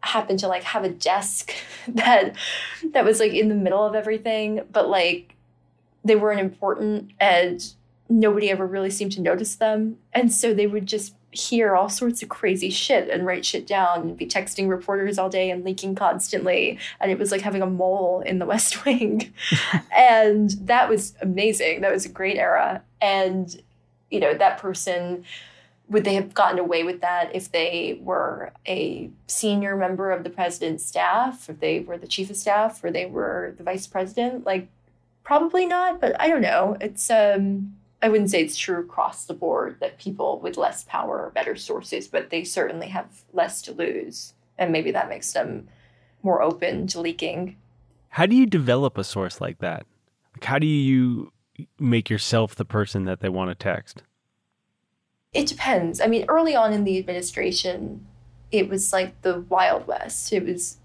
happened 0.00 0.38
to 0.38 0.48
like 0.48 0.62
have 0.62 0.84
a 0.84 0.88
desk 0.88 1.52
that 1.88 2.34
that 2.92 3.04
was 3.04 3.20
like 3.20 3.32
in 3.32 3.48
the 3.48 3.54
middle 3.54 3.84
of 3.84 3.94
everything 3.94 4.60
but 4.72 4.88
like 4.88 5.34
they 6.04 6.16
weren't 6.16 6.40
important 6.40 7.10
and 7.20 7.74
nobody 8.08 8.50
ever 8.50 8.66
really 8.66 8.90
seemed 8.90 9.12
to 9.12 9.20
notice 9.20 9.56
them. 9.56 9.98
And 10.12 10.32
so 10.32 10.54
they 10.54 10.66
would 10.66 10.86
just 10.86 11.14
hear 11.30 11.76
all 11.76 11.90
sorts 11.90 12.22
of 12.22 12.28
crazy 12.28 12.70
shit 12.70 13.10
and 13.10 13.26
write 13.26 13.44
shit 13.44 13.66
down 13.66 14.00
and 14.00 14.16
be 14.16 14.26
texting 14.26 14.68
reporters 14.68 15.18
all 15.18 15.28
day 15.28 15.50
and 15.50 15.62
leaking 15.62 15.94
constantly. 15.94 16.78
And 17.00 17.10
it 17.10 17.18
was 17.18 17.30
like 17.30 17.42
having 17.42 17.60
a 17.60 17.66
mole 17.66 18.22
in 18.24 18.38
the 18.38 18.46
west 18.52 18.84
wing. 18.84 19.32
And 19.96 20.50
that 20.62 20.88
was 20.88 21.14
amazing. 21.20 21.82
That 21.82 21.92
was 21.92 22.06
a 22.06 22.10
great 22.10 22.36
era. 22.36 22.82
And 23.00 23.60
you 24.10 24.20
know 24.20 24.32
that 24.32 24.58
person 24.58 25.24
would 25.88 26.04
they 26.04 26.14
have 26.14 26.34
gotten 26.34 26.58
away 26.58 26.84
with 26.84 27.00
that 27.00 27.34
if 27.34 27.50
they 27.50 27.98
were 28.02 28.52
a 28.66 29.10
senior 29.26 29.76
member 29.76 30.10
of 30.10 30.22
the 30.22 30.30
president's 30.30 30.84
staff, 30.84 31.48
if 31.48 31.60
they 31.60 31.80
were 31.80 31.96
the 31.96 32.06
chief 32.06 32.30
of 32.30 32.36
staff, 32.36 32.82
or 32.84 32.90
they 32.90 33.06
were 33.06 33.54
the 33.56 33.64
vice 33.64 33.86
president? 33.86 34.44
Like, 34.44 34.68
probably 35.24 35.66
not, 35.66 36.00
but 36.00 36.18
I 36.20 36.28
don't 36.28 36.42
know. 36.42 36.76
It's 36.80 37.10
um, 37.10 37.74
I 38.02 38.08
wouldn't 38.08 38.30
say 38.30 38.42
it's 38.42 38.56
true 38.56 38.80
across 38.80 39.24
the 39.24 39.34
board 39.34 39.78
that 39.80 39.98
people 39.98 40.38
with 40.40 40.56
less 40.56 40.84
power 40.84 41.20
are 41.20 41.30
better 41.30 41.56
sources, 41.56 42.06
but 42.06 42.30
they 42.30 42.44
certainly 42.44 42.88
have 42.88 43.22
less 43.32 43.60
to 43.62 43.72
lose. 43.72 44.34
And 44.56 44.72
maybe 44.72 44.90
that 44.92 45.08
makes 45.08 45.32
them 45.32 45.68
more 46.22 46.42
open 46.42 46.86
to 46.88 47.00
leaking. 47.00 47.56
How 48.10 48.26
do 48.26 48.36
you 48.36 48.46
develop 48.46 48.98
a 48.98 49.04
source 49.04 49.40
like 49.40 49.58
that? 49.58 49.86
Like 50.34 50.44
how 50.44 50.58
do 50.58 50.66
you 50.66 51.32
make 51.78 52.08
yourself 52.08 52.54
the 52.54 52.64
person 52.64 53.04
that 53.04 53.20
they 53.20 53.28
want 53.28 53.50
to 53.50 53.54
text? 53.54 54.02
It 55.32 55.46
depends. 55.46 56.00
I 56.00 56.06
mean, 56.06 56.24
early 56.28 56.54
on 56.54 56.72
in 56.72 56.84
the 56.84 56.98
administration, 56.98 58.06
it 58.50 58.68
was 58.68 58.92
like 58.92 59.20
the 59.22 59.40
Wild 59.40 59.86
West. 59.86 60.32
It 60.32 60.44
was 60.44 60.78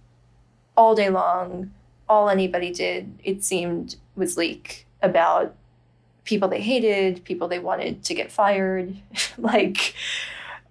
all 0.76 0.96
day 0.96 1.10
long, 1.10 1.72
all 2.10 2.30
anybody 2.30 2.72
did, 2.72 3.20
it 3.24 3.44
seemed, 3.44 3.96
was 4.16 4.38
leak 4.38 4.86
about 5.02 5.56
people 6.26 6.48
they 6.48 6.62
hated, 6.62 7.24
people 7.24 7.48
they 7.48 7.60
wanted 7.60 8.04
to 8.04 8.14
get 8.14 8.32
fired, 8.32 8.96
like, 9.38 9.94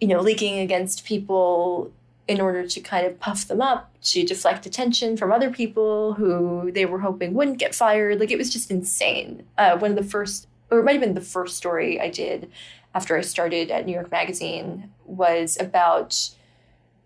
you 0.00 0.08
know, 0.08 0.20
leaking 0.20 0.58
against 0.58 1.04
people 1.04 1.92
in 2.28 2.40
order 2.40 2.66
to 2.66 2.80
kind 2.80 3.06
of 3.06 3.18
puff 3.18 3.46
them 3.48 3.60
up, 3.60 3.90
to 4.02 4.24
deflect 4.24 4.64
attention 4.66 5.16
from 5.16 5.32
other 5.32 5.50
people 5.50 6.14
who 6.14 6.70
they 6.72 6.84
were 6.86 7.00
hoping 7.00 7.34
wouldn't 7.34 7.58
get 7.58 7.74
fired. 7.74 8.18
Like, 8.20 8.30
it 8.30 8.38
was 8.38 8.52
just 8.52 8.70
insane. 8.70 9.44
Uh, 9.58 9.76
one 9.78 9.90
of 9.90 9.96
the 9.96 10.08
first, 10.08 10.46
or 10.70 10.78
it 10.80 10.84
might 10.84 10.92
have 10.92 11.00
been 11.00 11.14
the 11.14 11.20
first 11.20 11.56
story 11.56 12.00
I 12.00 12.08
did 12.08 12.50
after 12.94 13.16
I 13.16 13.22
started 13.22 13.70
at 13.70 13.86
New 13.86 13.92
York 13.92 14.10
Magazine 14.10 14.92
was 15.04 15.58
about 15.58 16.30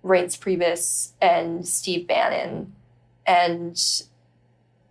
Reince 0.04 0.38
Priebus 0.38 1.12
and 1.20 1.66
Steve 1.66 2.06
Bannon 2.06 2.74
and 3.26 3.80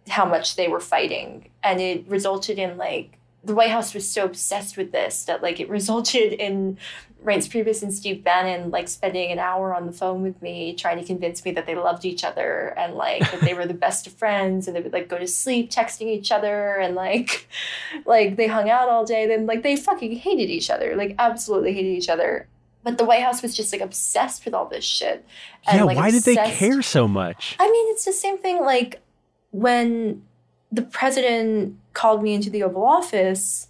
how 0.08 0.26
much 0.26 0.56
they 0.56 0.68
were 0.68 0.80
fighting. 0.80 1.50
And 1.64 1.82
it 1.82 2.08
resulted 2.08 2.60
in 2.60 2.78
like 2.78 3.18
the 3.46 3.56
White 3.56 3.70
House 3.70 3.94
was 3.94 4.10
so 4.10 4.26
obsessed 4.26 4.76
with 4.76 4.92
this 4.92 5.24
that 5.26 5.42
like 5.42 5.60
it 5.60 5.70
resulted 5.78 6.34
in 6.34 6.78
Reince 7.24 7.50
Priebus 7.50 7.82
and 7.82 7.94
Steve 7.94 8.24
Bannon 8.24 8.70
like 8.70 8.88
spending 8.88 9.32
an 9.32 9.40
hour 9.40 9.74
on 9.74 9.86
the 9.86 9.92
phone 9.92 10.22
with 10.22 10.42
me 10.42 10.76
trying 10.76 11.00
to 11.00 11.06
convince 11.06 11.44
me 11.44 11.52
that 11.52 11.66
they 11.66 11.76
loved 11.76 12.06
each 12.06 12.24
other 12.24 12.74
and 12.78 12.96
like 12.96 13.20
that 13.32 13.42
they 13.42 13.54
were 13.54 13.66
the 13.66 13.74
best 13.86 14.06
of 14.08 14.14
friends 14.14 14.68
and 14.68 14.76
they 14.76 14.82
would 14.82 14.94
like 14.94 15.10
go 15.10 15.18
to 15.18 15.28
sleep 15.28 15.72
texting 15.72 16.08
each 16.08 16.32
other 16.32 16.76
and 16.76 16.96
like 16.96 17.48
like 18.06 18.36
they 18.36 18.48
hung 18.48 18.70
out 18.70 18.90
all 18.90 19.06
day 19.06 19.26
then 19.28 19.46
like 19.46 19.64
they 19.64 19.76
fucking 19.76 20.16
hated 20.18 20.50
each 20.50 20.70
other 20.70 20.96
like 20.96 21.16
absolutely 21.20 21.74
hated 21.74 21.98
each 21.98 22.10
other 22.10 22.48
but 22.84 23.00
the 23.00 23.04
White 23.04 23.24
House 23.24 23.42
was 23.42 23.56
just 23.56 23.74
like 23.74 23.82
obsessed 23.82 24.46
with 24.46 24.54
all 24.54 24.68
this 24.68 24.86
shit. 24.86 25.26
And, 25.66 25.80
yeah, 25.80 25.84
like, 25.86 25.98
why 25.98 26.10
obsessed. 26.10 26.26
did 26.26 26.38
they 26.38 26.52
care 26.52 26.84
so 26.84 27.08
much? 27.08 27.56
I 27.60 27.68
mean, 27.68 27.92
it's 27.92 28.06
the 28.06 28.14
same 28.14 28.38
thing 28.38 28.62
like 28.62 29.02
when 29.50 30.22
the 30.76 30.82
president 30.82 31.78
called 31.94 32.22
me 32.22 32.34
into 32.34 32.50
the 32.50 32.64
Oval 32.64 32.84
Office 32.84 33.68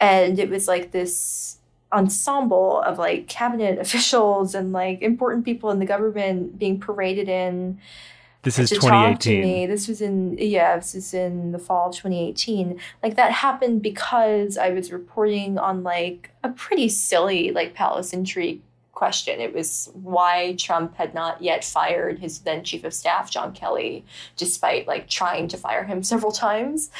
and 0.00 0.38
it 0.38 0.48
was 0.50 0.66
like 0.66 0.90
this 0.90 1.58
ensemble 1.92 2.80
of 2.82 2.98
like 2.98 3.28
cabinet 3.28 3.78
officials 3.84 4.54
and 4.54 4.72
like 4.72 5.02
important 5.02 5.44
people 5.44 5.70
in 5.70 5.78
the 5.78 5.86
government 5.86 6.58
being 6.58 6.80
paraded 6.80 7.28
in. 7.28 7.78
This 8.42 8.58
is 8.58 8.70
2018 8.70 9.68
this 9.68 9.86
was 9.86 10.00
in 10.00 10.36
yeah 10.36 10.74
this 10.74 10.96
is 10.96 11.14
in 11.14 11.52
the 11.52 11.60
fall 11.60 11.90
of 11.90 11.94
2018 11.94 12.76
like 13.00 13.14
that 13.14 13.30
happened 13.30 13.82
because 13.82 14.58
i 14.58 14.70
was 14.70 14.90
reporting 14.90 15.58
on 15.58 15.84
like 15.84 16.30
a 16.42 16.48
pretty 16.48 16.88
silly 16.88 17.52
like 17.52 17.72
palace 17.72 18.12
intrigue 18.12 18.60
question. 18.92 19.40
It 19.40 19.54
was 19.54 19.90
why 19.94 20.54
Trump 20.58 20.96
had 20.96 21.14
not 21.14 21.42
yet 21.42 21.64
fired 21.64 22.18
his 22.18 22.40
then 22.40 22.62
chief 22.62 22.84
of 22.84 22.94
staff, 22.94 23.30
John 23.30 23.52
Kelly, 23.52 24.04
despite 24.36 24.86
like 24.86 25.08
trying 25.08 25.48
to 25.48 25.56
fire 25.56 25.84
him 25.84 26.02
several 26.12 26.32
times. 26.32 26.90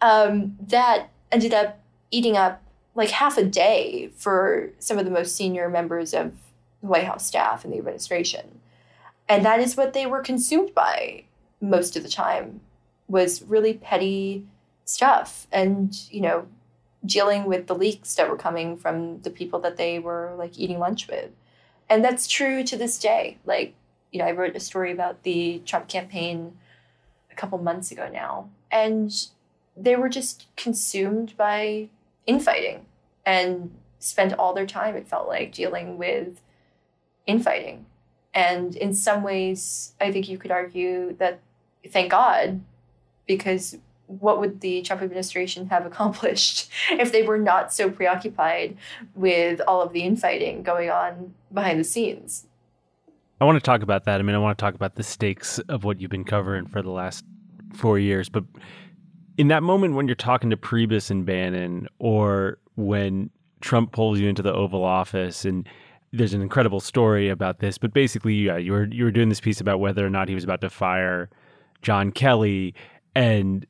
Um, 0.00 0.56
that 0.68 1.08
ended 1.32 1.54
up 1.54 1.80
eating 2.10 2.36
up 2.36 2.62
like 2.94 3.10
half 3.10 3.38
a 3.38 3.44
day 3.44 4.10
for 4.16 4.70
some 4.78 4.98
of 4.98 5.04
the 5.04 5.10
most 5.10 5.36
senior 5.36 5.68
members 5.68 6.14
of 6.14 6.32
the 6.80 6.86
White 6.86 7.04
House 7.04 7.26
staff 7.26 7.64
and 7.64 7.72
the 7.72 7.78
administration. 7.78 8.60
And 9.28 9.44
that 9.44 9.60
is 9.60 9.76
what 9.76 9.92
they 9.92 10.06
were 10.06 10.20
consumed 10.20 10.74
by 10.74 11.24
most 11.60 11.96
of 11.96 12.02
the 12.02 12.08
time 12.08 12.60
was 13.08 13.42
really 13.42 13.74
petty 13.74 14.46
stuff 14.84 15.46
and, 15.52 15.94
you 16.10 16.20
know, 16.20 16.46
dealing 17.04 17.44
with 17.44 17.66
the 17.66 17.74
leaks 17.74 18.14
that 18.16 18.28
were 18.28 18.36
coming 18.36 18.76
from 18.76 19.20
the 19.22 19.30
people 19.30 19.60
that 19.60 19.76
they 19.76 19.98
were 19.98 20.34
like 20.36 20.58
eating 20.58 20.78
lunch 20.78 21.08
with 21.08 21.30
and 21.88 22.04
that's 22.04 22.26
true 22.26 22.62
to 22.64 22.76
this 22.76 22.98
day. 22.98 23.38
Like, 23.44 23.74
you 24.12 24.18
know, 24.18 24.26
I 24.26 24.32
wrote 24.32 24.56
a 24.56 24.60
story 24.60 24.92
about 24.92 25.22
the 25.22 25.62
Trump 25.64 25.88
campaign 25.88 26.56
a 27.30 27.34
couple 27.34 27.58
months 27.58 27.90
ago 27.90 28.08
now, 28.12 28.50
and 28.70 29.12
they 29.76 29.96
were 29.96 30.08
just 30.08 30.46
consumed 30.56 31.36
by 31.36 31.88
infighting 32.26 32.84
and 33.24 33.70
spent 33.98 34.32
all 34.34 34.54
their 34.54 34.66
time, 34.66 34.96
it 34.96 35.08
felt 35.08 35.28
like, 35.28 35.52
dealing 35.52 35.98
with 35.98 36.40
infighting. 37.26 37.86
And 38.34 38.76
in 38.76 38.94
some 38.94 39.22
ways, 39.22 39.94
I 40.00 40.12
think 40.12 40.28
you 40.28 40.38
could 40.38 40.50
argue 40.50 41.14
that 41.18 41.40
thank 41.88 42.10
God, 42.10 42.60
because 43.26 43.78
what 44.08 44.40
would 44.40 44.60
the 44.60 44.82
Trump 44.82 45.02
administration 45.02 45.68
have 45.68 45.86
accomplished 45.86 46.70
if 46.90 47.12
they 47.12 47.22
were 47.22 47.38
not 47.38 47.72
so 47.72 47.90
preoccupied 47.90 48.76
with 49.14 49.60
all 49.68 49.80
of 49.80 49.92
the 49.92 50.02
infighting 50.02 50.62
going 50.62 50.90
on 50.90 51.34
behind 51.52 51.78
the 51.78 51.84
scenes? 51.84 52.46
I 53.40 53.44
want 53.44 53.56
to 53.56 53.62
talk 53.62 53.82
about 53.82 54.04
that. 54.04 54.18
I 54.18 54.22
mean, 54.24 54.34
I 54.34 54.38
want 54.38 54.58
to 54.58 54.62
talk 54.62 54.74
about 54.74 54.96
the 54.96 55.04
stakes 55.04 55.60
of 55.68 55.84
what 55.84 56.00
you've 56.00 56.10
been 56.10 56.24
covering 56.24 56.66
for 56.66 56.82
the 56.82 56.90
last 56.90 57.24
four 57.74 57.98
years. 57.98 58.28
But 58.28 58.44
in 59.36 59.48
that 59.48 59.62
moment 59.62 59.94
when 59.94 60.08
you're 60.08 60.16
talking 60.16 60.50
to 60.50 60.56
Priebus 60.56 61.10
and 61.10 61.24
Bannon, 61.24 61.86
or 62.00 62.58
when 62.74 63.30
Trump 63.60 63.92
pulls 63.92 64.18
you 64.18 64.28
into 64.28 64.42
the 64.42 64.52
Oval 64.52 64.84
Office 64.84 65.44
and 65.44 65.68
there's 66.12 66.34
an 66.34 66.42
incredible 66.42 66.80
story 66.80 67.28
about 67.28 67.60
this, 67.60 67.78
but 67.78 67.92
basically, 67.92 68.34
yeah, 68.34 68.56
you 68.56 68.72
were 68.72 68.86
you 68.86 69.04
were 69.04 69.10
doing 69.10 69.28
this 69.28 69.40
piece 69.40 69.60
about 69.60 69.78
whether 69.78 70.04
or 70.04 70.10
not 70.10 70.28
he 70.28 70.34
was 70.34 70.42
about 70.42 70.60
to 70.62 70.70
fire 70.70 71.28
John 71.82 72.10
Kelly, 72.12 72.74
and 73.14 73.66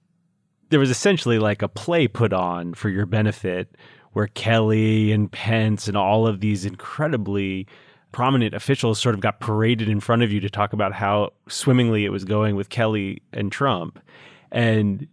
there 0.70 0.80
was 0.80 0.90
essentially 0.90 1.38
like 1.38 1.62
a 1.62 1.68
play 1.68 2.08
put 2.08 2.32
on 2.32 2.74
for 2.74 2.88
your 2.88 3.06
benefit 3.06 3.74
where 4.12 4.26
Kelly 4.28 5.12
and 5.12 5.30
Pence 5.30 5.88
and 5.88 5.96
all 5.96 6.26
of 6.26 6.40
these 6.40 6.64
incredibly 6.64 7.66
prominent 8.12 8.54
officials 8.54 9.00
sort 9.00 9.14
of 9.14 9.20
got 9.20 9.40
paraded 9.40 9.88
in 9.88 10.00
front 10.00 10.22
of 10.22 10.32
you 10.32 10.40
to 10.40 10.48
talk 10.48 10.72
about 10.72 10.92
how 10.92 11.30
swimmingly 11.48 12.04
it 12.04 12.10
was 12.10 12.24
going 12.24 12.56
with 12.56 12.68
Kelly 12.68 13.22
and 13.32 13.52
Trump. 13.52 13.98
And, 14.50 15.06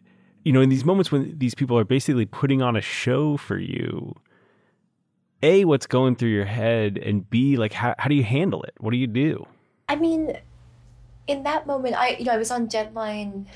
you 0.44 0.54
know, 0.54 0.62
in 0.62 0.70
these 0.70 0.86
moments 0.86 1.12
when 1.12 1.38
these 1.38 1.54
people 1.56 1.78
are 1.78 1.84
basically 1.84 2.26
putting 2.26 2.62
on 2.62 2.76
a 2.76 2.82
show 2.82 3.38
for 3.38 3.58
you, 3.58 4.16
A, 5.44 5.66
what's 5.66 5.88
going 5.88 6.16
through 6.16 6.30
your 6.30 6.46
head, 6.46 6.98
and 6.98 7.30
B, 7.30 7.58
like, 7.58 7.74
how, 7.74 7.96
how 8.00 8.08
do 8.08 8.16
you 8.16 8.24
handle 8.24 8.64
it? 8.64 8.74
What 8.80 8.92
do 8.92 8.98
you 8.98 9.08
do? 9.08 9.46
I 9.90 9.98
mean, 9.98 10.38
in 11.28 11.44
that 11.44 11.68
moment, 11.68 11.96
I, 11.96 12.16
you 12.18 12.26
know, 12.26 12.32
I 12.32 12.38
was 12.38 12.50
on 12.50 12.68
deadline. 12.68 13.48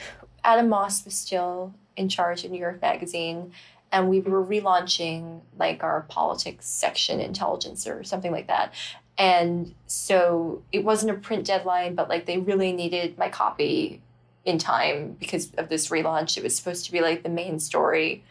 Adam 0.44 0.70
Moss 0.70 1.06
was 1.06 1.14
still 1.14 1.74
in 2.00 2.10
charge 2.10 2.46
of 2.46 2.52
New 2.52 2.60
York 2.60 2.82
Magazine, 2.82 3.52
and 3.92 4.10
we 4.10 4.22
were 4.22 4.44
relaunching 4.44 5.42
like 5.58 5.84
our 5.84 6.02
politics 6.08 6.66
section, 6.66 7.20
intelligence 7.20 7.86
or 7.86 8.04
something 8.04 8.32
like 8.32 8.48
that. 8.48 8.74
And 9.18 9.76
so 9.86 10.64
it 10.72 10.86
wasn't 10.86 11.12
a 11.12 11.20
print 11.20 11.46
deadline, 11.46 11.94
but 11.94 12.08
like 12.08 12.26
they 12.26 12.38
really 12.38 12.72
needed 12.72 13.18
my 13.18 13.28
copy 13.30 14.02
in 14.46 14.58
time 14.58 15.18
because 15.20 15.52
of 15.58 15.68
this 15.68 15.90
relaunch. 15.90 16.38
It 16.38 16.44
was 16.44 16.56
supposed 16.56 16.86
to 16.86 16.92
be 16.92 17.02
like 17.02 17.24
the 17.24 17.30
main 17.30 17.60
story 17.60 18.24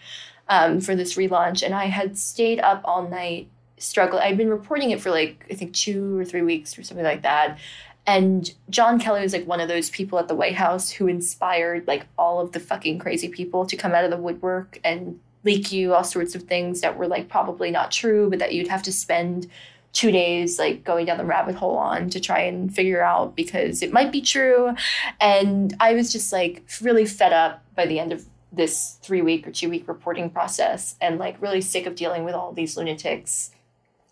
um, 0.48 0.80
for 0.80 0.96
this 0.96 1.16
relaunch, 1.16 1.62
and 1.62 1.74
I 1.74 1.86
had 1.86 2.16
stayed 2.16 2.58
up 2.58 2.80
all 2.84 3.06
night 3.06 3.48
struggling. 3.76 4.22
I'd 4.22 4.38
been 4.38 4.48
reporting 4.48 4.90
it 4.92 5.00
for 5.00 5.10
like 5.10 5.44
I 5.50 5.54
think 5.54 5.74
two 5.74 6.18
or 6.18 6.24
three 6.24 6.42
weeks 6.42 6.78
or 6.78 6.82
something 6.82 7.04
like 7.04 7.22
that, 7.22 7.58
and 8.08 8.54
John 8.70 8.98
Kelly 8.98 9.20
was 9.20 9.34
like 9.34 9.46
one 9.46 9.60
of 9.60 9.68
those 9.68 9.90
people 9.90 10.18
at 10.18 10.28
the 10.28 10.34
White 10.34 10.54
House 10.54 10.90
who 10.90 11.08
inspired 11.08 11.86
like 11.86 12.06
all 12.16 12.40
of 12.40 12.52
the 12.52 12.58
fucking 12.58 12.98
crazy 12.98 13.28
people 13.28 13.66
to 13.66 13.76
come 13.76 13.92
out 13.92 14.02
of 14.02 14.10
the 14.10 14.16
woodwork 14.16 14.80
and 14.82 15.20
leak 15.44 15.70
you 15.70 15.92
all 15.92 16.02
sorts 16.02 16.34
of 16.34 16.44
things 16.44 16.80
that 16.80 16.96
were 16.96 17.06
like 17.06 17.28
probably 17.28 17.70
not 17.70 17.92
true, 17.92 18.30
but 18.30 18.38
that 18.38 18.54
you'd 18.54 18.68
have 18.68 18.82
to 18.84 18.92
spend 18.92 19.46
two 19.92 20.10
days 20.10 20.58
like 20.58 20.84
going 20.84 21.04
down 21.04 21.18
the 21.18 21.24
rabbit 21.24 21.54
hole 21.54 21.76
on 21.76 22.08
to 22.08 22.18
try 22.18 22.40
and 22.40 22.74
figure 22.74 23.02
out 23.02 23.36
because 23.36 23.82
it 23.82 23.92
might 23.92 24.10
be 24.10 24.22
true. 24.22 24.74
And 25.20 25.76
I 25.78 25.92
was 25.92 26.10
just 26.10 26.32
like 26.32 26.62
really 26.80 27.04
fed 27.04 27.34
up 27.34 27.62
by 27.74 27.84
the 27.84 28.00
end 28.00 28.14
of 28.14 28.24
this 28.50 28.96
three 29.02 29.20
week 29.20 29.46
or 29.46 29.50
two 29.50 29.68
week 29.68 29.86
reporting 29.86 30.30
process 30.30 30.96
and 31.02 31.18
like 31.18 31.40
really 31.42 31.60
sick 31.60 31.84
of 31.84 31.94
dealing 31.94 32.24
with 32.24 32.34
all 32.34 32.52
these 32.52 32.74
lunatics 32.74 33.50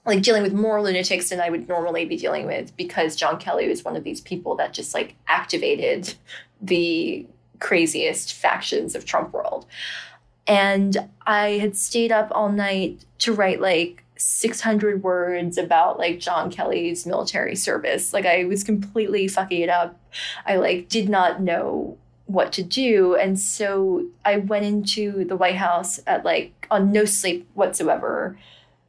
like 0.07 0.23
dealing 0.23 0.43
with 0.43 0.53
more 0.53 0.81
lunatics 0.81 1.29
than 1.31 1.41
I 1.41 1.51
would 1.51 1.69
normally 1.69 2.05
be 2.05 2.17
dealing 2.17 2.47
with 2.47 2.75
because 2.77 3.17
John 3.17 3.39
Kelly 3.39 3.69
was 3.69 3.85
one 3.85 3.97
of 3.97 4.05
these 4.05 4.21
people 4.21 4.55
that 4.57 4.73
just 4.73 4.95
like 4.95 5.17
activated 5.27 6.15
the 6.61 7.27
craziest 7.59 8.33
factions 8.33 8.95
of 8.95 9.05
Trump 9.05 9.33
world. 9.33 9.67
And 10.47 11.09
I 11.27 11.59
had 11.59 11.77
stayed 11.77 12.13
up 12.13 12.29
all 12.31 12.51
night 12.51 13.05
to 13.19 13.33
write 13.33 13.61
like 13.61 14.05
600 14.17 15.03
words 15.03 15.59
about 15.59 15.99
like 15.99 16.21
John 16.21 16.51
Kelly's 16.51 17.05
military 17.05 17.57
service. 17.57 18.13
Like 18.13 18.27
I 18.27 18.45
was 18.45 18.63
completely 18.63 19.27
fucking 19.27 19.61
it 19.61 19.69
up. 19.69 19.99
I 20.47 20.57
like 20.57 20.89
did 20.89 21.09
not 21.09 21.43
know 21.43 21.99
what 22.27 22.53
to 22.53 22.63
do. 22.63 23.17
And 23.17 23.39
so 23.39 24.07
I 24.25 24.39
went 24.39 24.65
into 24.65 25.25
the 25.25 25.37
White 25.37 25.57
House 25.57 25.99
at 26.07 26.25
like 26.25 26.67
on 26.71 26.93
no 26.93 27.05
sleep 27.05 27.49
whatsoever 27.55 28.39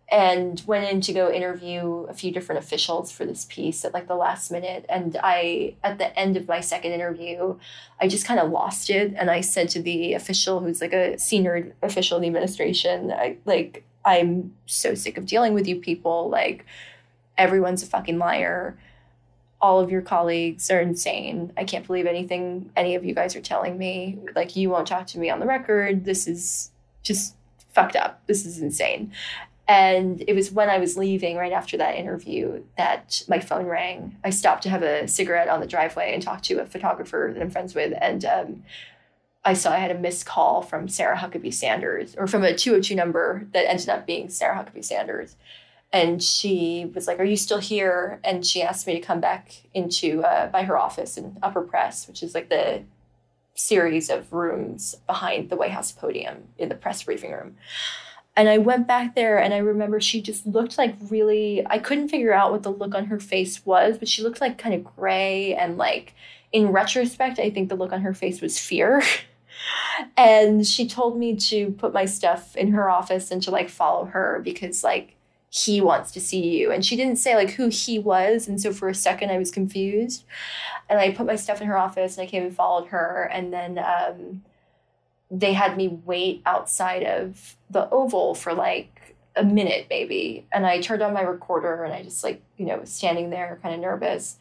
and 0.09 0.63
went 0.65 0.89
in 0.89 1.01
to 1.01 1.11
go 1.11 1.29
interview 1.29 2.05
a 2.09 2.13
few 2.13 2.31
different 2.31 2.63
officials 2.63 3.11
for 3.11 3.25
this 3.25 3.45
piece 3.45 3.83
at 3.83 3.93
like 3.93 4.07
the 4.07 4.15
last 4.15 4.51
minute 4.51 4.85
and 4.87 5.17
i 5.21 5.73
at 5.83 5.97
the 5.97 6.17
end 6.17 6.37
of 6.37 6.47
my 6.47 6.61
second 6.61 6.93
interview 6.93 7.57
i 7.99 8.07
just 8.07 8.25
kind 8.25 8.39
of 8.39 8.49
lost 8.49 8.89
it 8.89 9.13
and 9.17 9.29
i 9.29 9.41
said 9.41 9.67
to 9.67 9.81
the 9.81 10.13
official 10.13 10.61
who's 10.61 10.79
like 10.79 10.93
a 10.93 11.17
senior 11.19 11.73
official 11.81 12.15
in 12.17 12.21
the 12.21 12.27
administration 12.27 13.11
i 13.11 13.35
like 13.45 13.83
i'm 14.05 14.53
so 14.65 14.95
sick 14.95 15.17
of 15.17 15.25
dealing 15.25 15.53
with 15.53 15.67
you 15.67 15.75
people 15.75 16.29
like 16.29 16.65
everyone's 17.37 17.83
a 17.83 17.87
fucking 17.87 18.17
liar 18.17 18.77
all 19.59 19.79
of 19.79 19.89
your 19.89 20.01
colleagues 20.01 20.69
are 20.69 20.79
insane. 20.79 21.51
I 21.57 21.63
can't 21.63 21.85
believe 21.85 22.05
anything 22.05 22.69
any 22.75 22.95
of 22.95 23.03
you 23.03 23.15
guys 23.15 23.35
are 23.35 23.41
telling 23.41 23.77
me. 23.77 24.19
Like, 24.35 24.55
you 24.55 24.69
won't 24.69 24.87
talk 24.87 25.07
to 25.07 25.19
me 25.19 25.29
on 25.29 25.39
the 25.39 25.47
record. 25.47 26.05
This 26.05 26.27
is 26.27 26.71
just 27.01 27.35
fucked 27.73 27.95
up. 27.95 28.21
This 28.27 28.45
is 28.45 28.59
insane. 28.59 29.11
And 29.67 30.23
it 30.27 30.33
was 30.33 30.51
when 30.51 30.69
I 30.69 30.77
was 30.77 30.97
leaving 30.97 31.35
right 31.35 31.51
after 31.51 31.77
that 31.77 31.95
interview 31.95 32.63
that 32.77 33.23
my 33.27 33.39
phone 33.39 33.65
rang. 33.65 34.17
I 34.23 34.29
stopped 34.29 34.63
to 34.63 34.69
have 34.69 34.83
a 34.83 35.07
cigarette 35.07 35.49
on 35.49 35.59
the 35.59 35.67
driveway 35.67 36.13
and 36.13 36.23
talk 36.23 36.41
to 36.43 36.61
a 36.61 36.65
photographer 36.65 37.31
that 37.33 37.41
I'm 37.41 37.49
friends 37.49 37.75
with. 37.75 37.93
And 37.99 38.23
um, 38.23 38.63
I 39.43 39.53
saw 39.53 39.73
I 39.73 39.79
had 39.79 39.91
a 39.91 39.99
missed 39.99 40.25
call 40.25 40.61
from 40.61 40.87
Sarah 40.87 41.17
Huckabee 41.17 41.53
Sanders, 41.53 42.15
or 42.17 42.27
from 42.27 42.43
a 42.43 42.55
202 42.55 42.95
number 42.95 43.47
that 43.53 43.69
ended 43.69 43.89
up 43.89 44.07
being 44.07 44.29
Sarah 44.29 44.55
Huckabee 44.55 44.85
Sanders 44.85 45.35
and 45.93 46.21
she 46.21 46.91
was 46.93 47.07
like, 47.07 47.19
"Are 47.19 47.23
you 47.23 47.37
still 47.37 47.59
here?" 47.59 48.19
And 48.23 48.45
she 48.45 48.61
asked 48.61 48.87
me 48.87 48.93
to 48.93 48.99
come 48.99 49.19
back 49.21 49.63
into 49.73 50.21
uh, 50.21 50.47
by 50.47 50.63
her 50.63 50.77
office 50.77 51.17
in 51.17 51.37
Upper 51.41 51.61
Press, 51.61 52.07
which 52.07 52.21
is 52.23 52.35
like 52.35 52.49
the 52.49 52.83
series 53.55 54.09
of 54.09 54.31
rooms 54.33 54.95
behind 55.07 55.49
the 55.49 55.55
White 55.55 55.71
House 55.71 55.91
podium 55.91 56.49
in 56.57 56.69
the 56.69 56.75
press 56.75 57.03
briefing 57.03 57.31
room. 57.31 57.55
And 58.37 58.47
I 58.47 58.59
went 58.59 58.87
back 58.87 59.15
there, 59.15 59.39
and 59.39 59.53
I 59.53 59.57
remember 59.57 59.99
she 59.99 60.21
just 60.21 60.45
looked 60.47 60.77
like 60.77 60.95
really. 61.09 61.65
I 61.67 61.79
couldn't 61.79 62.09
figure 62.09 62.33
out 62.33 62.51
what 62.51 62.63
the 62.63 62.71
look 62.71 62.95
on 62.95 63.05
her 63.05 63.19
face 63.19 63.65
was, 63.65 63.97
but 63.97 64.07
she 64.07 64.23
looked 64.23 64.39
like 64.39 64.57
kind 64.57 64.75
of 64.75 64.83
gray 64.95 65.55
and 65.55 65.77
like. 65.77 66.13
In 66.53 66.67
retrospect, 66.71 67.39
I 67.39 67.49
think 67.49 67.67
the 67.67 67.75
look 67.75 67.91
on 67.91 68.01
her 68.01 68.13
face 68.13 68.39
was 68.39 68.57
fear. 68.57 69.03
and 70.17 70.65
she 70.65 70.87
told 70.87 71.17
me 71.17 71.35
to 71.35 71.71
put 71.71 71.93
my 71.93 72.05
stuff 72.05 72.55
in 72.55 72.71
her 72.71 72.89
office 72.89 73.31
and 73.31 73.41
to 73.43 73.51
like 73.51 73.69
follow 73.69 74.05
her 74.05 74.39
because 74.43 74.83
like 74.83 75.15
he 75.49 75.81
wants 75.81 76.11
to 76.11 76.19
see 76.19 76.57
you. 76.57 76.71
And 76.71 76.85
she 76.85 76.95
didn't 76.95 77.17
say 77.17 77.35
like 77.35 77.51
who 77.51 77.69
he 77.69 77.99
was. 77.99 78.47
And 78.47 78.61
so 78.61 78.73
for 78.73 78.89
a 78.89 78.95
second 78.95 79.31
I 79.31 79.37
was 79.37 79.51
confused. 79.51 80.25
And 80.89 80.99
I 80.99 81.11
put 81.11 81.25
my 81.25 81.35
stuff 81.35 81.61
in 81.61 81.67
her 81.67 81.77
office 81.77 82.17
and 82.17 82.27
I 82.27 82.29
came 82.29 82.43
and 82.43 82.55
followed 82.55 82.87
her. 82.87 83.29
And 83.33 83.51
then 83.51 83.79
um, 83.79 84.43
they 85.29 85.53
had 85.53 85.77
me 85.77 85.87
wait 86.05 86.41
outside 86.45 87.03
of 87.03 87.55
the 87.69 87.89
Oval 87.89 88.35
for 88.35 88.53
like 88.53 89.15
a 89.35 89.43
minute 89.43 89.87
maybe. 89.89 90.45
And 90.51 90.65
I 90.65 90.81
turned 90.81 91.01
on 91.01 91.13
my 91.13 91.21
recorder 91.21 91.83
and 91.83 91.93
I 91.93 92.03
just 92.03 92.23
like, 92.23 92.41
you 92.57 92.65
know, 92.65 92.77
was 92.77 92.91
standing 92.91 93.29
there 93.29 93.59
kind 93.61 93.75
of 93.75 93.81
nervous. 93.81 94.37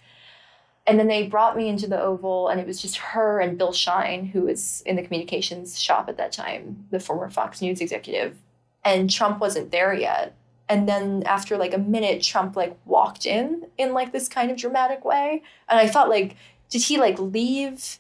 And 0.86 0.98
then 0.98 1.08
they 1.08 1.26
brought 1.26 1.56
me 1.56 1.68
into 1.68 1.88
the 1.88 2.00
Oval, 2.00 2.46
and 2.46 2.60
it 2.60 2.66
was 2.66 2.80
just 2.80 2.98
her 2.98 3.40
and 3.40 3.58
Bill 3.58 3.72
Shine, 3.72 4.24
who 4.24 4.42
was 4.42 4.84
in 4.86 4.94
the 4.94 5.02
communications 5.02 5.80
shop 5.80 6.08
at 6.08 6.16
that 6.18 6.30
time, 6.30 6.86
the 6.92 7.00
former 7.00 7.28
Fox 7.28 7.60
News 7.60 7.80
executive. 7.80 8.38
And 8.84 9.10
Trump 9.10 9.40
wasn't 9.40 9.72
there 9.72 9.92
yet 9.92 10.36
and 10.68 10.88
then 10.88 11.22
after 11.26 11.56
like 11.56 11.74
a 11.74 11.78
minute 11.78 12.22
trump 12.22 12.56
like 12.56 12.76
walked 12.84 13.26
in 13.26 13.66
in 13.78 13.92
like 13.92 14.12
this 14.12 14.28
kind 14.28 14.50
of 14.50 14.56
dramatic 14.56 15.04
way 15.04 15.42
and 15.68 15.78
i 15.78 15.86
thought 15.86 16.08
like 16.08 16.36
did 16.68 16.82
he 16.82 16.98
like 16.98 17.18
leave 17.18 17.98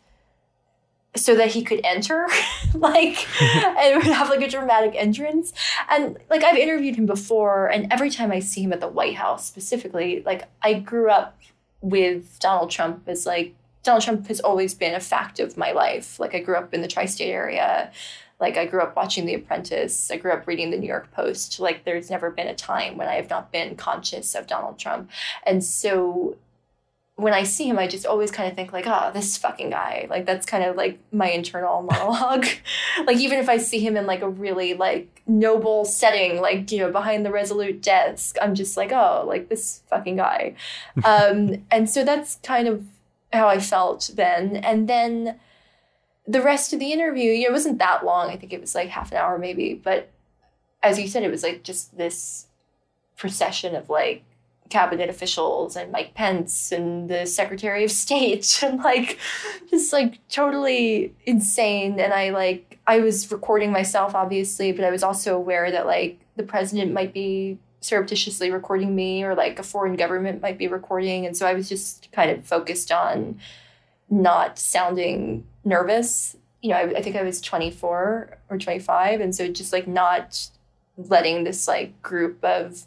so 1.16 1.34
that 1.34 1.48
he 1.48 1.62
could 1.62 1.80
enter 1.84 2.26
like 2.74 3.26
and 3.42 3.96
would 3.96 4.12
have 4.12 4.28
like 4.28 4.42
a 4.42 4.48
dramatic 4.48 4.94
entrance 4.94 5.52
and 5.90 6.18
like 6.30 6.44
i've 6.44 6.56
interviewed 6.56 6.96
him 6.96 7.06
before 7.06 7.66
and 7.68 7.92
every 7.92 8.10
time 8.10 8.30
i 8.30 8.38
see 8.38 8.62
him 8.62 8.72
at 8.72 8.80
the 8.80 8.88
white 8.88 9.16
house 9.16 9.46
specifically 9.46 10.22
like 10.24 10.44
i 10.62 10.72
grew 10.74 11.10
up 11.10 11.38
with 11.80 12.38
donald 12.38 12.70
trump 12.70 13.02
as 13.06 13.26
like 13.26 13.54
donald 13.82 14.02
trump 14.02 14.26
has 14.28 14.40
always 14.40 14.74
been 14.74 14.94
a 14.94 15.00
fact 15.00 15.40
of 15.40 15.56
my 15.56 15.72
life 15.72 16.20
like 16.20 16.34
i 16.34 16.40
grew 16.40 16.56
up 16.56 16.72
in 16.72 16.82
the 16.82 16.88
tri-state 16.88 17.30
area 17.30 17.90
like 18.38 18.56
I 18.56 18.66
grew 18.66 18.82
up 18.82 18.96
watching 18.96 19.24
The 19.24 19.34
Apprentice. 19.34 20.10
I 20.10 20.18
grew 20.18 20.32
up 20.32 20.46
reading 20.46 20.70
the 20.70 20.76
New 20.76 20.86
York 20.86 21.10
Post. 21.12 21.58
Like 21.58 21.84
there's 21.84 22.10
never 22.10 22.30
been 22.30 22.48
a 22.48 22.54
time 22.54 22.96
when 22.96 23.08
I 23.08 23.14
have 23.14 23.30
not 23.30 23.50
been 23.50 23.76
conscious 23.76 24.34
of 24.34 24.46
Donald 24.46 24.78
Trump. 24.78 25.10
And 25.46 25.64
so 25.64 26.36
when 27.16 27.32
I 27.32 27.44
see 27.44 27.66
him, 27.66 27.78
I 27.78 27.86
just 27.86 28.04
always 28.04 28.30
kind 28.30 28.48
of 28.48 28.54
think 28.54 28.74
like, 28.74 28.86
oh, 28.86 29.10
this 29.12 29.38
fucking 29.38 29.70
guy. 29.70 30.06
Like 30.10 30.26
that's 30.26 30.44
kind 30.44 30.62
of 30.62 30.76
like 30.76 30.98
my 31.12 31.30
internal 31.30 31.82
monologue. 31.90 32.46
like 33.06 33.16
even 33.16 33.38
if 33.38 33.48
I 33.48 33.56
see 33.56 33.80
him 33.80 33.96
in 33.96 34.04
like 34.06 34.20
a 34.20 34.28
really 34.28 34.74
like 34.74 35.22
noble 35.26 35.86
setting, 35.86 36.40
like 36.42 36.70
you 36.70 36.78
know 36.78 36.92
behind 36.92 37.24
the 37.24 37.30
Resolute 37.30 37.82
desk, 37.82 38.36
I'm 38.40 38.54
just 38.54 38.76
like, 38.76 38.92
oh, 38.92 39.24
like 39.26 39.48
this 39.48 39.82
fucking 39.88 40.16
guy. 40.16 40.56
um, 41.04 41.64
and 41.70 41.88
so 41.88 42.04
that's 42.04 42.36
kind 42.42 42.68
of 42.68 42.84
how 43.32 43.48
I 43.48 43.60
felt 43.60 44.10
then. 44.14 44.56
And 44.56 44.86
then 44.86 45.40
the 46.26 46.42
rest 46.42 46.74
of 46.74 46.80
the 46.80 46.92
interview, 46.92 47.30
you 47.30 47.44
know, 47.44 47.50
it 47.50 47.52
wasn't 47.52 47.78
that 47.78 48.04
long. 48.04 48.28
I 48.28 48.36
think 48.36 48.52
it 48.52 48.60
was 48.60 48.74
like 48.74 48.90
half 48.90 49.10
an 49.10 49.16
hour 49.16 49.38
maybe. 49.38 49.72
But 49.72 50.10
as 50.82 50.98
you 50.98 51.08
said, 51.08 51.22
it 51.22 51.30
was 51.30 51.42
like 51.42 51.62
just 51.62 51.96
this 51.96 52.46
procession 53.16 53.74
of 53.74 53.88
like 53.88 54.22
cabinet 54.68 55.08
officials 55.08 55.76
and 55.76 55.92
Mike 55.92 56.14
Pence 56.14 56.72
and 56.72 57.08
the 57.08 57.26
Secretary 57.26 57.84
of 57.84 57.90
State 58.04 58.60
and 58.62 58.80
like 58.82 59.18
just 59.70 59.92
like 59.92 60.18
totally 60.28 61.14
insane. 61.24 61.98
And 61.98 62.12
I 62.12 62.30
like 62.30 62.78
I 62.86 63.00
was 63.00 63.30
recording 63.30 63.72
myself 63.72 64.14
obviously, 64.14 64.72
but 64.72 64.84
I 64.84 64.90
was 64.90 65.02
also 65.02 65.36
aware 65.36 65.70
that 65.70 65.86
like 65.86 66.20
the 66.36 66.42
president 66.42 66.92
might 66.92 67.12
be 67.12 67.58
surreptitiously 67.80 68.50
recording 68.50 68.94
me 68.94 69.22
or 69.22 69.34
like 69.34 69.58
a 69.58 69.62
foreign 69.62 69.96
government 69.96 70.42
might 70.42 70.58
be 70.58 70.68
recording. 70.68 71.24
And 71.26 71.36
so 71.36 71.46
I 71.46 71.54
was 71.54 71.68
just 71.68 72.10
kind 72.12 72.30
of 72.30 72.44
focused 72.44 72.90
on 72.90 73.38
not 74.10 74.58
sounding 74.58 75.46
nervous. 75.64 76.36
You 76.62 76.70
know, 76.70 76.76
I, 76.76 76.82
I 76.96 77.02
think 77.02 77.16
I 77.16 77.22
was 77.22 77.40
24 77.40 78.38
or 78.48 78.58
25. 78.58 79.20
And 79.20 79.34
so 79.34 79.48
just 79.48 79.72
like 79.72 79.86
not 79.86 80.48
letting 80.96 81.44
this 81.44 81.68
like 81.68 82.00
group 82.02 82.42
of 82.44 82.86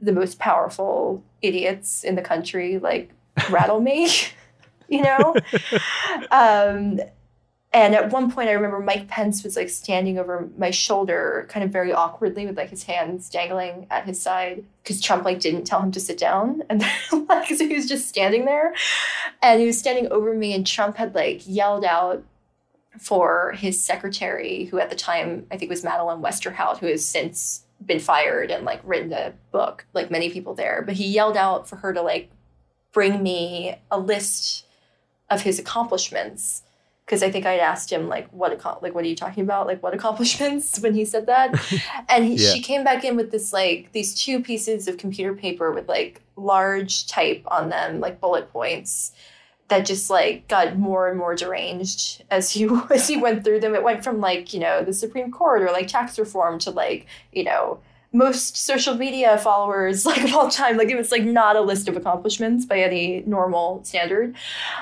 the 0.00 0.12
most 0.12 0.38
powerful 0.38 1.22
idiots 1.42 2.04
in 2.04 2.14
the 2.14 2.22
country 2.22 2.78
like 2.78 3.10
rattle 3.50 3.80
me, 3.80 4.10
you 4.88 5.02
know? 5.02 5.34
um, 6.30 7.00
and 7.72 7.94
at 7.94 8.10
one 8.10 8.32
point, 8.32 8.48
I 8.48 8.52
remember 8.52 8.80
Mike 8.80 9.06
Pence 9.06 9.44
was 9.44 9.54
like 9.54 9.68
standing 9.68 10.18
over 10.18 10.48
my 10.58 10.72
shoulder, 10.72 11.46
kind 11.48 11.62
of 11.62 11.70
very 11.70 11.92
awkwardly, 11.92 12.44
with 12.44 12.56
like 12.56 12.70
his 12.70 12.82
hands 12.82 13.30
dangling 13.30 13.86
at 13.90 14.06
his 14.06 14.20
side, 14.20 14.64
because 14.82 15.00
Trump 15.00 15.24
like 15.24 15.38
didn't 15.38 15.64
tell 15.64 15.80
him 15.80 15.92
to 15.92 16.00
sit 16.00 16.18
down, 16.18 16.62
and 16.70 16.82
like 17.28 17.48
so 17.48 17.68
he 17.68 17.74
was 17.74 17.88
just 17.88 18.08
standing 18.08 18.44
there, 18.44 18.74
and 19.40 19.60
he 19.60 19.66
was 19.66 19.78
standing 19.78 20.10
over 20.10 20.34
me, 20.34 20.52
and 20.52 20.66
Trump 20.66 20.96
had 20.96 21.14
like 21.14 21.42
yelled 21.46 21.84
out 21.84 22.24
for 22.98 23.52
his 23.56 23.82
secretary, 23.82 24.64
who 24.64 24.80
at 24.80 24.90
the 24.90 24.96
time 24.96 25.46
I 25.52 25.56
think 25.56 25.70
was 25.70 25.84
Madeleine 25.84 26.22
Westerhout, 26.22 26.78
who 26.78 26.86
has 26.86 27.06
since 27.06 27.64
been 27.84 28.00
fired 28.00 28.50
and 28.50 28.64
like 28.64 28.80
written 28.84 29.12
a 29.12 29.32
book, 29.52 29.86
like 29.94 30.10
many 30.10 30.30
people 30.30 30.54
there, 30.54 30.82
but 30.84 30.94
he 30.94 31.06
yelled 31.06 31.36
out 31.36 31.68
for 31.68 31.76
her 31.76 31.92
to 31.92 32.02
like 32.02 32.30
bring 32.92 33.22
me 33.22 33.76
a 33.90 33.98
list 33.98 34.66
of 35.30 35.42
his 35.42 35.58
accomplishments. 35.58 36.62
Because 37.06 37.24
I 37.24 37.30
think 37.30 37.44
I'd 37.44 37.58
asked 37.58 37.90
him 37.90 38.08
like 38.08 38.28
what 38.32 38.52
like 38.82 38.94
what 38.94 39.04
are 39.04 39.08
you 39.08 39.16
talking 39.16 39.42
about? 39.42 39.66
Like 39.66 39.82
what 39.82 39.94
accomplishments 39.98 40.78
when 40.80 40.94
he 40.94 41.04
said 41.04 41.26
that? 41.26 41.54
And 42.08 42.24
he, 42.24 42.34
yeah. 42.34 42.52
she 42.52 42.60
came 42.60 42.84
back 42.84 43.04
in 43.04 43.16
with 43.16 43.30
this 43.30 43.52
like 43.52 43.90
these 43.92 44.14
two 44.14 44.42
pieces 44.42 44.86
of 44.86 44.96
computer 44.96 45.34
paper 45.34 45.72
with 45.72 45.88
like 45.88 46.22
large 46.36 47.06
type 47.06 47.42
on 47.46 47.68
them 47.68 48.00
like 48.00 48.20
bullet 48.20 48.50
points 48.52 49.12
that 49.70 49.86
just 49.86 50.10
like 50.10 50.46
got 50.48 50.78
more 50.78 51.08
and 51.08 51.18
more 51.18 51.34
deranged 51.34 52.22
as 52.30 52.54
you 52.54 52.86
as 52.90 53.08
you 53.08 53.20
went 53.20 53.42
through 53.42 53.60
them 53.60 53.74
it 53.74 53.82
went 53.82 54.04
from 54.04 54.20
like 54.20 54.52
you 54.52 54.60
know 54.60 54.84
the 54.84 54.92
supreme 54.92 55.30
court 55.30 55.62
or 55.62 55.70
like 55.72 55.88
tax 55.88 56.18
reform 56.18 56.58
to 56.58 56.70
like 56.70 57.06
you 57.32 57.42
know 57.42 57.80
most 58.12 58.56
social 58.56 58.94
media 58.94 59.38
followers 59.38 60.04
like 60.10 60.24
of 60.24 60.34
all 60.34 60.50
time. 60.50 60.76
Like 60.76 60.90
it 60.90 60.96
was 60.96 61.12
like 61.12 61.22
not 61.22 61.56
a 61.56 61.60
list 61.60 61.88
of 61.88 61.96
accomplishments 61.96 62.64
by 62.66 62.80
any 62.80 63.22
normal 63.26 63.84
standard. 63.84 64.34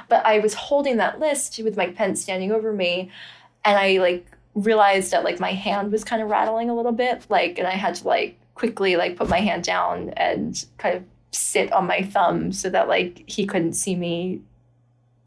But 0.08 0.24
I 0.24 0.38
was 0.38 0.54
holding 0.54 0.96
that 0.96 1.20
list 1.20 1.58
with 1.62 1.76
Mike 1.76 1.94
Pence 1.94 2.22
standing 2.22 2.52
over 2.52 2.72
me, 2.72 3.10
and 3.64 3.78
I 3.78 3.98
like 3.98 4.26
realized 4.54 5.12
that 5.12 5.24
like 5.24 5.40
my 5.40 5.52
hand 5.52 5.92
was 5.92 6.04
kind 6.04 6.22
of 6.22 6.30
rattling 6.30 6.70
a 6.70 6.74
little 6.74 6.92
bit, 6.92 7.26
like, 7.28 7.58
and 7.58 7.66
I 7.66 7.72
had 7.72 7.96
to 7.96 8.08
like 8.08 8.38
quickly 8.54 8.96
like 8.96 9.16
put 9.16 9.28
my 9.28 9.40
hand 9.40 9.62
down 9.62 10.10
and 10.10 10.64
kind 10.78 10.96
of 10.96 11.04
sit 11.30 11.72
on 11.72 11.86
my 11.86 12.02
thumb 12.02 12.50
so 12.52 12.70
that 12.70 12.88
like 12.88 13.22
he 13.26 13.46
couldn't 13.46 13.74
see 13.74 13.94
me 13.94 14.40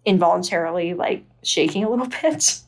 involuntarily 0.05 0.93
like 0.93 1.23
shaking 1.43 1.83
a 1.83 1.89
little 1.89 2.07
bit. 2.21 2.59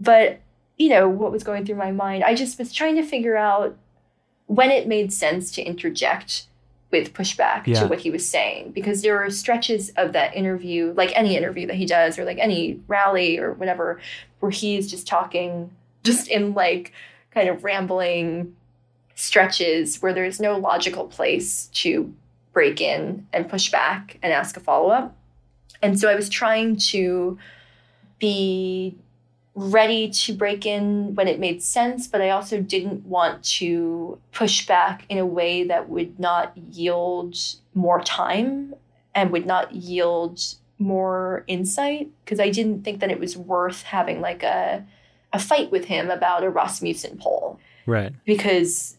but 0.00 0.40
you 0.76 0.88
know 0.88 1.08
what 1.08 1.30
was 1.32 1.44
going 1.44 1.64
through 1.64 1.76
my 1.76 1.92
mind 1.92 2.24
i 2.24 2.34
just 2.34 2.58
was 2.58 2.72
trying 2.72 2.96
to 2.96 3.02
figure 3.02 3.36
out 3.36 3.76
when 4.46 4.70
it 4.70 4.88
made 4.88 5.12
sense 5.12 5.50
to 5.52 5.62
interject 5.62 6.46
with 6.90 7.12
pushback 7.12 7.66
Yeah. 7.66 7.80
to 7.80 7.86
what 7.86 8.00
he 8.00 8.10
was 8.10 8.28
saying 8.28 8.70
because 8.72 9.02
there 9.02 9.18
are 9.18 9.28
stretches 9.30 9.90
of 9.96 10.12
that 10.12 10.36
interview, 10.36 10.92
like 10.96 11.10
any 11.16 11.36
interview 11.36 11.66
that 11.66 11.74
he 11.74 11.86
does, 11.86 12.20
or 12.20 12.24
like 12.24 12.38
any 12.38 12.78
rally 12.86 13.36
or 13.38 13.52
whatever, 13.54 14.00
where 14.38 14.50
he's 14.52 14.88
just 14.88 15.04
talking 15.06 15.72
just 16.04 16.28
in 16.28 16.54
like 16.54 16.92
kind 17.32 17.48
of 17.48 17.64
rambling 17.64 18.54
stretches 19.16 20.00
where 20.02 20.12
there's 20.12 20.38
no 20.40 20.56
logical 20.56 21.06
place 21.06 21.66
to 21.68 22.14
break 22.52 22.80
in 22.80 23.26
and 23.32 23.48
push 23.48 23.72
back 23.72 24.18
and 24.22 24.32
ask 24.32 24.56
a 24.56 24.60
follow 24.60 24.90
up. 24.90 25.16
And 25.84 26.00
so 26.00 26.08
I 26.08 26.14
was 26.14 26.30
trying 26.30 26.76
to 26.92 27.38
be 28.18 28.96
ready 29.54 30.08
to 30.08 30.32
break 30.32 30.64
in 30.64 31.14
when 31.14 31.28
it 31.28 31.38
made 31.38 31.62
sense, 31.62 32.08
but 32.08 32.22
I 32.22 32.30
also 32.30 32.60
didn't 32.60 33.04
want 33.04 33.44
to 33.58 34.18
push 34.32 34.66
back 34.66 35.04
in 35.10 35.18
a 35.18 35.26
way 35.26 35.62
that 35.64 35.88
would 35.90 36.18
not 36.18 36.56
yield 36.56 37.36
more 37.74 38.00
time 38.00 38.74
and 39.14 39.30
would 39.30 39.46
not 39.46 39.72
yield 39.74 40.40
more 40.78 41.44
insight 41.46 42.08
because 42.24 42.40
I 42.40 42.48
didn't 42.50 42.82
think 42.82 43.00
that 43.00 43.10
it 43.10 43.20
was 43.20 43.36
worth 43.36 43.82
having 43.82 44.20
like 44.20 44.42
a 44.42 44.84
a 45.32 45.38
fight 45.38 45.70
with 45.70 45.84
him 45.86 46.10
about 46.10 46.44
a 46.44 46.50
Rasmussen 46.50 47.18
poll 47.18 47.58
Right. 47.86 48.12
because 48.24 48.96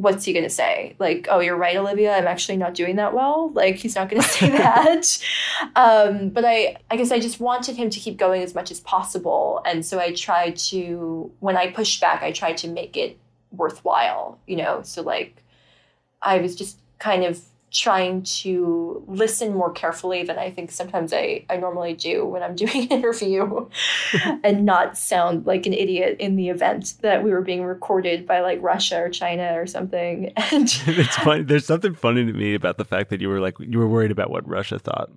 what's 0.00 0.24
he 0.24 0.32
going 0.32 0.44
to 0.44 0.50
say? 0.50 0.94
Like, 0.98 1.28
oh, 1.30 1.40
you're 1.40 1.56
right, 1.56 1.76
Olivia. 1.76 2.16
I'm 2.16 2.26
actually 2.26 2.56
not 2.56 2.74
doing 2.74 2.96
that 2.96 3.14
well. 3.14 3.50
Like, 3.52 3.76
he's 3.76 3.94
not 3.94 4.08
going 4.08 4.22
to 4.22 4.28
say 4.28 4.48
that. 4.56 5.18
um, 5.76 6.30
but 6.30 6.44
I, 6.44 6.76
I 6.90 6.96
guess 6.96 7.12
I 7.12 7.20
just 7.20 7.40
wanted 7.40 7.76
him 7.76 7.90
to 7.90 8.00
keep 8.00 8.16
going 8.16 8.42
as 8.42 8.54
much 8.54 8.70
as 8.70 8.80
possible, 8.80 9.62
and 9.64 9.84
so 9.84 9.98
I 9.98 10.12
tried 10.12 10.56
to, 10.56 11.30
when 11.40 11.56
I 11.56 11.70
pushed 11.70 12.00
back, 12.00 12.22
I 12.22 12.32
tried 12.32 12.56
to 12.58 12.68
make 12.68 12.96
it 12.96 13.18
worthwhile. 13.52 14.38
You 14.46 14.56
know, 14.56 14.82
so 14.82 15.02
like, 15.02 15.42
I 16.22 16.38
was 16.38 16.56
just 16.56 16.78
kind 16.98 17.24
of 17.24 17.40
trying 17.70 18.22
to 18.22 19.04
listen 19.06 19.54
more 19.54 19.70
carefully 19.70 20.24
than 20.24 20.38
I 20.38 20.50
think 20.50 20.72
sometimes 20.72 21.12
I, 21.12 21.44
I 21.48 21.56
normally 21.56 21.94
do 21.94 22.24
when 22.26 22.42
I'm 22.42 22.54
doing 22.56 22.84
an 22.84 22.88
interview 22.88 23.68
and 24.44 24.64
not 24.64 24.98
sound 24.98 25.46
like 25.46 25.66
an 25.66 25.72
idiot 25.72 26.16
in 26.18 26.36
the 26.36 26.48
event 26.48 26.94
that 27.02 27.22
we 27.22 27.30
were 27.30 27.42
being 27.42 27.64
recorded 27.64 28.26
by 28.26 28.40
like 28.40 28.60
Russia 28.60 29.00
or 29.00 29.08
China 29.08 29.52
or 29.54 29.66
something. 29.66 30.32
And 30.52 30.64
it's 30.86 31.16
funny. 31.16 31.42
There's 31.42 31.64
something 31.64 31.94
funny 31.94 32.24
to 32.24 32.32
me 32.32 32.54
about 32.54 32.76
the 32.76 32.84
fact 32.84 33.10
that 33.10 33.20
you 33.20 33.28
were 33.28 33.40
like 33.40 33.54
you 33.60 33.78
were 33.78 33.86
worried 33.86 34.10
about 34.10 34.30
what 34.30 34.46
Russia 34.48 34.78
thought. 34.80 35.10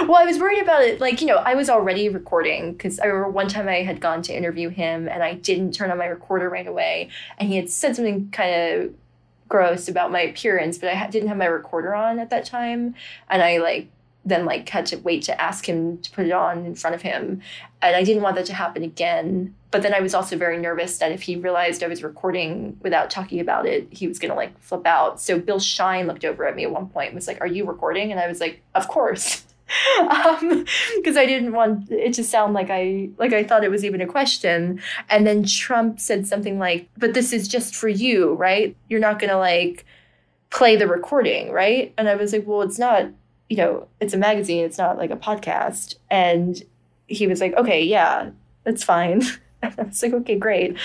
well, 0.00 0.16
I 0.16 0.24
was 0.24 0.38
worried 0.38 0.60
about 0.60 0.82
it. 0.82 1.00
Like, 1.00 1.20
you 1.20 1.26
know, 1.26 1.36
I 1.36 1.54
was 1.54 1.70
already 1.70 2.08
recording 2.10 2.72
because 2.72 3.00
I 3.00 3.06
remember 3.06 3.30
one 3.30 3.48
time 3.48 3.68
I 3.68 3.82
had 3.82 4.00
gone 4.00 4.20
to 4.22 4.36
interview 4.36 4.68
him 4.68 5.08
and 5.08 5.22
I 5.22 5.34
didn't 5.34 5.72
turn 5.72 5.90
on 5.90 5.98
my 5.98 6.06
recorder 6.06 6.50
right 6.50 6.66
away. 6.66 7.08
And 7.38 7.48
he 7.48 7.56
had 7.56 7.70
said 7.70 7.96
something 7.96 8.30
kind 8.30 8.54
of 8.54 8.94
gross 9.50 9.88
about 9.88 10.10
my 10.10 10.22
appearance, 10.22 10.78
but 10.78 10.88
I 10.88 10.94
ha- 10.94 11.08
didn't 11.08 11.28
have 11.28 11.36
my 11.36 11.44
recorder 11.44 11.94
on 11.94 12.18
at 12.18 12.30
that 12.30 12.46
time. 12.46 12.94
And 13.28 13.42
I 13.42 13.58
like 13.58 13.88
then 14.24 14.44
like 14.44 14.68
had 14.68 14.84
to 14.86 14.96
wait 14.96 15.22
to 15.22 15.40
ask 15.40 15.66
him 15.66 15.98
to 15.98 16.10
put 16.10 16.26
it 16.26 16.32
on 16.32 16.66
in 16.66 16.74
front 16.74 16.94
of 16.94 17.02
him. 17.02 17.40
And 17.80 17.96
I 17.96 18.04
didn't 18.04 18.22
want 18.22 18.36
that 18.36 18.44
to 18.46 18.54
happen 18.54 18.82
again. 18.82 19.54
But 19.70 19.82
then 19.82 19.94
I 19.94 20.00
was 20.00 20.14
also 20.14 20.36
very 20.36 20.58
nervous 20.58 20.98
that 20.98 21.12
if 21.12 21.22
he 21.22 21.36
realized 21.36 21.82
I 21.82 21.88
was 21.88 22.02
recording 22.02 22.78
without 22.82 23.10
talking 23.10 23.40
about 23.40 23.66
it, 23.66 23.88
he 23.90 24.06
was 24.06 24.18
gonna 24.18 24.34
like 24.34 24.58
flip 24.60 24.86
out. 24.86 25.20
So 25.20 25.38
Bill 25.38 25.60
Shine 25.60 26.06
looked 26.06 26.24
over 26.24 26.46
at 26.46 26.54
me 26.54 26.64
at 26.64 26.70
one 26.70 26.88
point 26.88 27.08
and 27.08 27.14
was 27.14 27.26
like, 27.26 27.40
Are 27.40 27.46
you 27.46 27.64
recording? 27.64 28.10
And 28.10 28.20
I 28.20 28.28
was 28.28 28.40
like, 28.40 28.62
Of 28.74 28.88
course. 28.88 29.44
um 30.00 30.64
because 30.96 31.16
I 31.16 31.26
didn't 31.26 31.52
want 31.52 31.90
it 31.90 32.14
to 32.14 32.24
sound 32.24 32.54
like 32.54 32.68
I 32.70 33.10
like 33.18 33.32
I 33.32 33.44
thought 33.44 33.64
it 33.64 33.70
was 33.70 33.84
even 33.84 34.00
a 34.00 34.06
question. 34.06 34.80
And 35.08 35.26
then 35.26 35.44
Trump 35.44 36.00
said 36.00 36.26
something 36.26 36.58
like, 36.58 36.88
"But 36.96 37.14
this 37.14 37.32
is 37.32 37.48
just 37.48 37.74
for 37.74 37.88
you, 37.88 38.34
right? 38.34 38.76
You're 38.88 39.00
not 39.00 39.18
to 39.30 39.36
like 39.36 39.84
play 40.50 40.76
the 40.76 40.86
recording, 40.86 41.52
right?" 41.52 41.92
And 41.98 42.08
I 42.08 42.16
was 42.16 42.32
like, 42.32 42.46
"Well, 42.46 42.62
it's 42.62 42.78
not, 42.78 43.06
you 43.48 43.56
know, 43.56 43.88
it's 44.00 44.14
a 44.14 44.18
magazine, 44.18 44.64
it's 44.64 44.78
not 44.78 44.98
like 44.98 45.10
a 45.10 45.16
podcast." 45.16 45.96
And 46.10 46.62
he 47.06 47.26
was 47.26 47.40
like, 47.40 47.54
"Okay, 47.54 47.82
yeah, 47.82 48.30
that's 48.64 48.84
fine." 48.84 49.22
I 49.62 49.72
was 49.78 50.02
like, 50.02 50.12
"Okay, 50.12 50.36
great." 50.36 50.76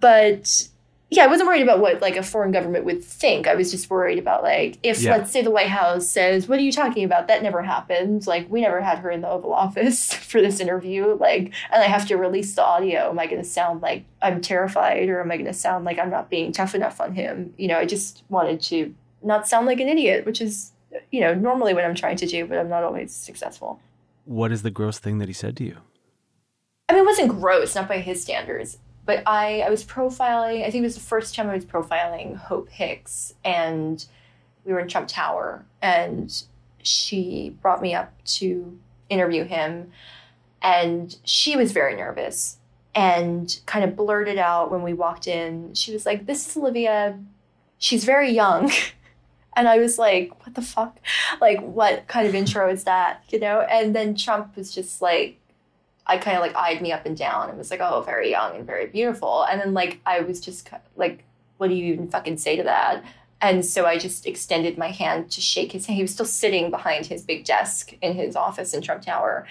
But 0.00 0.68
yeah, 1.10 1.24
I 1.24 1.26
wasn't 1.28 1.48
worried 1.48 1.62
about 1.62 1.80
what 1.80 2.00
like 2.00 2.16
a 2.16 2.22
foreign 2.22 2.50
government 2.50 2.84
would 2.86 3.04
think. 3.04 3.46
I 3.46 3.54
was 3.54 3.70
just 3.70 3.88
worried 3.90 4.18
about 4.18 4.42
like 4.42 4.78
if 4.82 5.00
Yeah. 5.00 5.12
let's 5.16 5.30
say 5.30 5.42
the 5.42 5.50
White 5.50 5.68
House 5.68 6.08
says, 6.08 6.48
"What 6.48 6.58
are 6.58 6.62
you 6.62 6.72
talking 6.72 7.04
about?" 7.04 7.28
That 7.28 7.42
never 7.42 7.62
happened. 7.62 8.26
Like 8.26 8.50
we 8.50 8.62
never 8.62 8.80
had 8.80 8.98
her 8.98 9.10
in 9.10 9.20
the 9.20 9.28
Oval 9.28 9.52
Office 9.64 10.12
for 10.12 10.40
this 10.40 10.58
interview. 10.60 11.14
Like, 11.14 11.52
and 11.70 11.82
I 11.82 11.86
have 11.86 12.06
to 12.08 12.16
release 12.16 12.54
the 12.54 12.64
audio. 12.64 13.10
Am 13.10 13.18
I 13.18 13.26
going 13.26 13.42
to 13.42 13.48
sound 13.48 13.82
like 13.82 14.04
I'm 14.22 14.40
terrified, 14.40 15.08
or 15.08 15.20
am 15.20 15.30
I 15.30 15.36
going 15.36 15.46
to 15.46 15.52
sound 15.52 15.84
like 15.84 15.98
I'm 15.98 16.10
not 16.10 16.30
being 16.30 16.50
tough 16.52 16.74
enough 16.74 17.00
on 17.00 17.14
him? 17.14 17.54
You 17.58 17.68
know, 17.68 17.78
I 17.78 17.84
just 17.86 18.24
wanted 18.28 18.60
to 18.62 18.94
not 19.22 19.46
sound 19.46 19.66
like 19.66 19.80
an 19.80 19.88
idiot, 19.88 20.26
which 20.26 20.40
is 20.40 20.72
you 21.12 21.20
know 21.20 21.34
normally 21.34 21.74
what 21.74 21.84
I'm 21.84 21.94
trying 21.94 22.16
to 22.16 22.26
do, 22.26 22.46
but 22.46 22.58
I'm 22.58 22.68
not 22.68 22.82
always 22.82 23.12
successful. 23.14 23.78
What 24.24 24.50
is 24.52 24.62
the 24.62 24.70
gross 24.70 24.98
thing 24.98 25.18
that 25.18 25.28
he 25.28 25.34
said 25.34 25.56
to 25.58 25.64
you? 25.64 25.76
I 26.88 26.92
mean, 26.94 27.02
it 27.02 27.06
wasn't 27.06 27.28
gross, 27.40 27.74
not 27.74 27.88
by 27.88 27.98
his 27.98 28.22
standards, 28.22 28.78
but 29.04 29.22
I, 29.26 29.60
I 29.60 29.70
was 29.70 29.84
profiling, 29.84 30.64
I 30.64 30.70
think 30.70 30.76
it 30.76 30.86
was 30.86 30.94
the 30.94 31.00
first 31.00 31.34
time 31.34 31.48
I 31.48 31.54
was 31.54 31.64
profiling 31.64 32.36
Hope 32.36 32.68
Hicks, 32.68 33.34
and 33.44 34.04
we 34.64 34.72
were 34.72 34.80
in 34.80 34.88
Trump 34.88 35.08
Tower, 35.08 35.64
and 35.82 36.42
she 36.82 37.56
brought 37.60 37.82
me 37.82 37.94
up 37.94 38.12
to 38.24 38.78
interview 39.10 39.44
him, 39.44 39.90
and 40.62 41.16
she 41.24 41.56
was 41.56 41.72
very 41.72 41.94
nervous 41.94 42.58
and 42.94 43.60
kind 43.66 43.84
of 43.84 43.96
blurted 43.96 44.38
out 44.38 44.70
when 44.70 44.82
we 44.82 44.92
walked 44.92 45.26
in. 45.26 45.74
She 45.74 45.92
was 45.92 46.06
like, 46.06 46.26
This 46.26 46.48
is 46.48 46.56
Olivia. 46.56 47.18
She's 47.78 48.04
very 48.04 48.30
young. 48.30 48.70
And 49.56 49.68
I 49.68 49.78
was 49.78 49.98
like, 49.98 50.32
what 50.44 50.54
the 50.54 50.62
fuck? 50.62 50.98
Like, 51.40 51.60
what 51.60 52.06
kind 52.06 52.26
of 52.26 52.34
intro 52.34 52.70
is 52.70 52.84
that? 52.84 53.22
You 53.28 53.40
know? 53.40 53.60
And 53.60 53.94
then 53.94 54.14
Trump 54.16 54.56
was 54.56 54.74
just 54.74 55.02
like, 55.02 55.38
I 56.06 56.18
kind 56.18 56.36
of 56.36 56.42
like 56.42 56.54
eyed 56.54 56.82
me 56.82 56.92
up 56.92 57.06
and 57.06 57.16
down 57.16 57.48
and 57.48 57.58
was 57.58 57.70
like, 57.70 57.80
oh, 57.80 58.02
very 58.02 58.30
young 58.30 58.56
and 58.56 58.66
very 58.66 58.86
beautiful. 58.86 59.44
And 59.44 59.60
then 59.60 59.74
like 59.74 60.00
I 60.04 60.20
was 60.20 60.40
just 60.40 60.68
like, 60.96 61.24
what 61.56 61.68
do 61.68 61.74
you 61.74 61.92
even 61.92 62.08
fucking 62.08 62.38
say 62.38 62.56
to 62.56 62.62
that? 62.64 63.02
And 63.40 63.64
so 63.64 63.84
I 63.84 63.98
just 63.98 64.26
extended 64.26 64.78
my 64.78 64.90
hand 64.90 65.30
to 65.32 65.40
shake 65.40 65.72
his 65.72 65.86
hand. 65.86 65.96
He 65.96 66.02
was 66.02 66.12
still 66.12 66.26
sitting 66.26 66.70
behind 66.70 67.06
his 67.06 67.22
big 67.22 67.44
desk 67.44 67.92
in 68.00 68.14
his 68.14 68.36
office 68.36 68.72
in 68.72 68.80
Trump 68.80 69.02
Tower. 69.02 69.46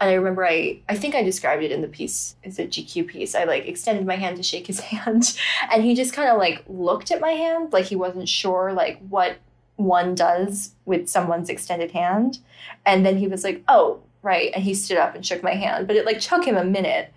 And 0.00 0.10
I 0.10 0.14
remember 0.14 0.46
I 0.46 0.80
I 0.88 0.96
think 0.96 1.14
I 1.14 1.22
described 1.22 1.62
it 1.62 1.72
in 1.72 1.80
the 1.80 1.88
piece, 1.88 2.36
it's 2.42 2.58
a 2.58 2.66
GQ 2.66 3.08
piece. 3.08 3.34
I 3.34 3.44
like 3.44 3.66
extended 3.66 4.06
my 4.06 4.16
hand 4.16 4.36
to 4.36 4.42
shake 4.42 4.66
his 4.66 4.80
hand. 4.92 5.38
And 5.72 5.82
he 5.82 5.94
just 5.94 6.12
kind 6.12 6.30
of 6.30 6.38
like 6.38 6.64
looked 6.68 7.10
at 7.10 7.20
my 7.20 7.32
hand 7.32 7.72
like 7.72 7.86
he 7.86 7.96
wasn't 7.96 8.28
sure 8.28 8.72
like 8.72 8.98
what 9.08 9.36
one 9.76 10.14
does 10.14 10.72
with 10.84 11.08
someone's 11.08 11.48
extended 11.48 11.92
hand. 11.92 12.38
And 12.84 13.06
then 13.06 13.16
he 13.16 13.28
was 13.28 13.44
like, 13.44 13.62
oh, 13.68 14.00
right. 14.22 14.50
And 14.54 14.62
he 14.62 14.74
stood 14.74 14.98
up 14.98 15.14
and 15.14 15.24
shook 15.24 15.42
my 15.42 15.54
hand. 15.54 15.86
But 15.86 15.96
it 15.96 16.04
like 16.06 16.20
took 16.20 16.44
him 16.44 16.56
a 16.56 16.64
minute 16.64 17.12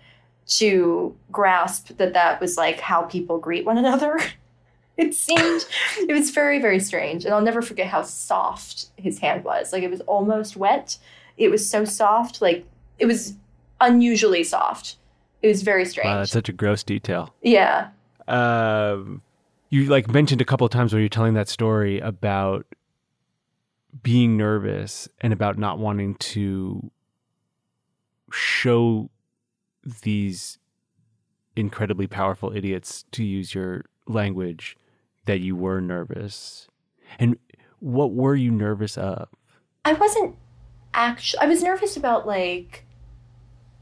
to 0.58 1.16
grasp 1.30 1.96
that 1.96 2.12
that 2.14 2.40
was 2.40 2.56
like 2.56 2.80
how 2.80 3.02
people 3.02 3.38
greet 3.38 3.64
one 3.64 3.78
another. 3.78 4.18
It 4.98 5.14
seemed, 5.14 5.64
it 6.06 6.12
was 6.12 6.30
very, 6.30 6.60
very 6.60 6.78
strange. 6.78 7.24
And 7.24 7.32
I'll 7.32 7.40
never 7.40 7.62
forget 7.62 7.86
how 7.86 8.02
soft 8.02 8.88
his 8.96 9.18
hand 9.18 9.42
was. 9.42 9.72
Like 9.72 9.82
it 9.82 9.90
was 9.90 10.02
almost 10.02 10.54
wet. 10.54 10.98
It 11.38 11.48
was 11.50 11.68
so 11.68 11.86
soft. 11.86 12.42
Like 12.42 12.66
it 12.98 13.06
was 13.06 13.34
unusually 13.80 14.44
soft. 14.44 14.96
It 15.40 15.48
was 15.48 15.62
very 15.62 15.86
strange. 15.86 16.08
Wow, 16.08 16.18
that's 16.18 16.30
such 16.30 16.50
a 16.50 16.52
gross 16.52 16.84
detail. 16.84 17.34
yeah. 17.42 17.88
Um, 18.28 19.22
you 19.70 19.86
like 19.86 20.10
mentioned 20.10 20.42
a 20.42 20.44
couple 20.44 20.66
of 20.66 20.70
times 20.70 20.92
when 20.92 21.00
you're 21.00 21.08
telling 21.08 21.34
that 21.34 21.48
story 21.48 21.98
about 21.98 22.66
being 24.00 24.36
nervous 24.36 25.08
and 25.20 25.32
about 25.32 25.58
not 25.58 25.78
wanting 25.78 26.14
to 26.14 26.90
show 28.32 29.10
these 30.02 30.58
incredibly 31.56 32.06
powerful 32.06 32.54
idiots 32.56 33.04
to 33.12 33.24
use 33.24 33.54
your 33.54 33.84
language 34.06 34.76
that 35.26 35.40
you 35.40 35.54
were 35.54 35.80
nervous. 35.80 36.68
And 37.18 37.36
what 37.80 38.12
were 38.12 38.34
you 38.34 38.50
nervous 38.50 38.96
of? 38.96 39.28
I 39.84 39.92
wasn't 39.92 40.36
actually, 40.94 41.40
I 41.40 41.46
was 41.46 41.62
nervous 41.62 41.96
about 41.96 42.26
like, 42.26 42.86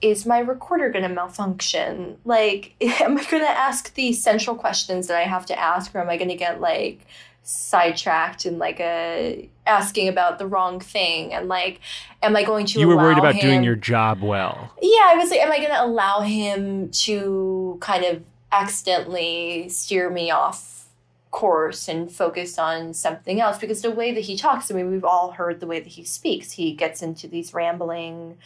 is 0.02 0.24
my 0.24 0.38
recorder 0.38 0.88
going 0.88 1.02
to 1.02 1.14
malfunction? 1.14 2.16
Like, 2.24 2.74
am 2.80 3.18
I 3.18 3.24
going 3.24 3.42
to 3.42 3.48
ask 3.48 3.94
the 3.94 4.12
central 4.12 4.56
questions 4.56 5.06
that 5.06 5.16
I 5.16 5.24
have 5.24 5.46
to 5.46 5.58
ask, 5.58 5.94
or 5.94 6.00
am 6.00 6.08
I 6.08 6.16
going 6.16 6.30
to 6.30 6.36
get 6.36 6.60
like 6.60 7.06
sidetracked 7.42 8.44
and 8.44 8.58
like 8.58 8.80
a 8.80 9.48
asking 9.66 10.08
about 10.08 10.38
the 10.38 10.46
wrong 10.46 10.80
thing? 10.80 11.32
And 11.32 11.48
like, 11.48 11.80
am 12.22 12.36
I 12.36 12.44
going 12.44 12.66
to? 12.66 12.80
you 12.80 12.88
were 12.88 12.96
worried 12.96 13.18
about 13.18 13.40
doing 13.40 13.62
your 13.62 13.76
job 13.76 14.22
well. 14.22 14.72
Yeah, 14.80 15.08
I 15.08 15.14
was 15.16 15.30
like, 15.30 15.40
am 15.40 15.52
I 15.52 15.58
going 15.58 15.70
to 15.70 15.84
allow 15.84 16.20
him 16.20 16.90
to 16.90 17.78
kind 17.80 18.04
of 18.04 18.22
accidentally 18.52 19.68
steer 19.68 20.10
me 20.10 20.30
off 20.30 20.88
course 21.30 21.88
and 21.88 22.10
focus 22.10 22.58
on 22.58 22.94
something 22.94 23.40
else? 23.40 23.58
Because 23.58 23.82
the 23.82 23.90
way 23.90 24.12
that 24.12 24.22
he 24.22 24.36
talks, 24.36 24.70
I 24.70 24.74
mean, 24.74 24.90
we've 24.90 25.04
all 25.04 25.32
heard 25.32 25.60
the 25.60 25.66
way 25.66 25.80
that 25.80 25.88
he 25.88 26.04
speaks. 26.04 26.52
He 26.52 26.74
gets 26.74 27.02
into 27.02 27.28
these 27.28 27.54
rambling, 27.54 28.38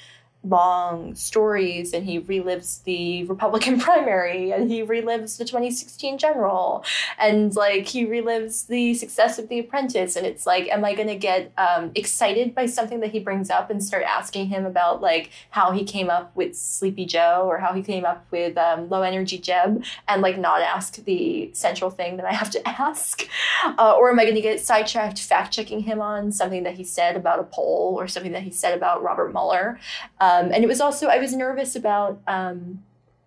long 0.45 1.15
stories 1.15 1.93
and 1.93 2.05
he 2.05 2.21
relives 2.21 2.83
the 2.85 3.25
Republican 3.25 3.81
primary 3.81 4.53
and 4.53 4.71
he 4.71 4.83
relives 4.83 5.39
the 5.39 5.45
2016 5.45 6.19
general 6.19 6.85
and 7.19 7.55
like 7.57 7.87
he 7.87 8.07
relives 8.07 8.67
the 8.67 8.95
success 8.95 9.39
of 9.39 9.49
The 9.49 9.59
Apprentice. 9.59 10.17
And 10.17 10.27
it's 10.27 10.47
like, 10.47 10.69
am 10.69 10.85
I 10.85 10.95
going 10.95 11.09
to 11.09 11.17
get 11.17 11.53
um, 11.57 11.93
excited 11.95 12.55
by 12.55 12.67
something 12.67 13.01
that 13.01 13.11
he 13.11 13.21
brings 13.21 13.51
up 13.51 13.71
and 13.71 13.83
start 13.83 14.05
asking 14.05 14.49
him 14.49 14.67
about 14.67 15.01
like 15.01 15.31
how 15.51 15.73
he 15.73 15.85
came 15.85 16.11
up 16.11 16.35
with 16.37 16.57
Sleepy 16.57 17.07
Joe 17.07 17.47
or 17.47 17.59
how 17.59 17.73
he 17.73 17.83
came 17.83 18.05
up 18.05 18.27
with 18.31 18.59
um, 18.59 18.89
Low 18.89 19.03
Energy 19.03 19.39
Jeb 19.39 19.83
and 20.09 20.23
like 20.23 20.39
not 20.39 20.61
ask 20.61 21.03
the 21.05 21.51
central 21.55 21.91
thing 21.91 22.17
that 22.19 22.27
I 22.27 22.33
have 22.33 22.51
to 22.51 22.69
ask? 22.81 23.27
Uh, 23.65 23.95
or 23.97 24.11
am 24.11 24.19
I 24.19 24.25
going 24.25 24.35
to 24.35 24.41
get 24.43 24.61
sidetracked 24.61 25.21
fact 25.21 25.53
checking 25.53 25.81
him 25.81 26.01
on 26.01 26.33
something 26.33 26.65
that 26.65 26.75
he 26.75 26.85
said 26.85 27.17
about 27.17 27.39
a 27.39 27.45
poll 27.45 27.97
or 27.99 28.09
something 28.09 28.33
that 28.33 28.43
he 28.43 28.51
said 28.51 28.77
about 28.77 29.03
Robert 29.03 29.33
Mueller? 29.33 29.79
Um, 30.21 30.34
and 30.53 30.65
it 30.65 30.67
was 30.67 30.81
also, 30.81 31.09
I 31.09 31.19
was 31.19 31.35
nervous 31.35 31.77
about, 31.77 32.21
um, 32.27 32.83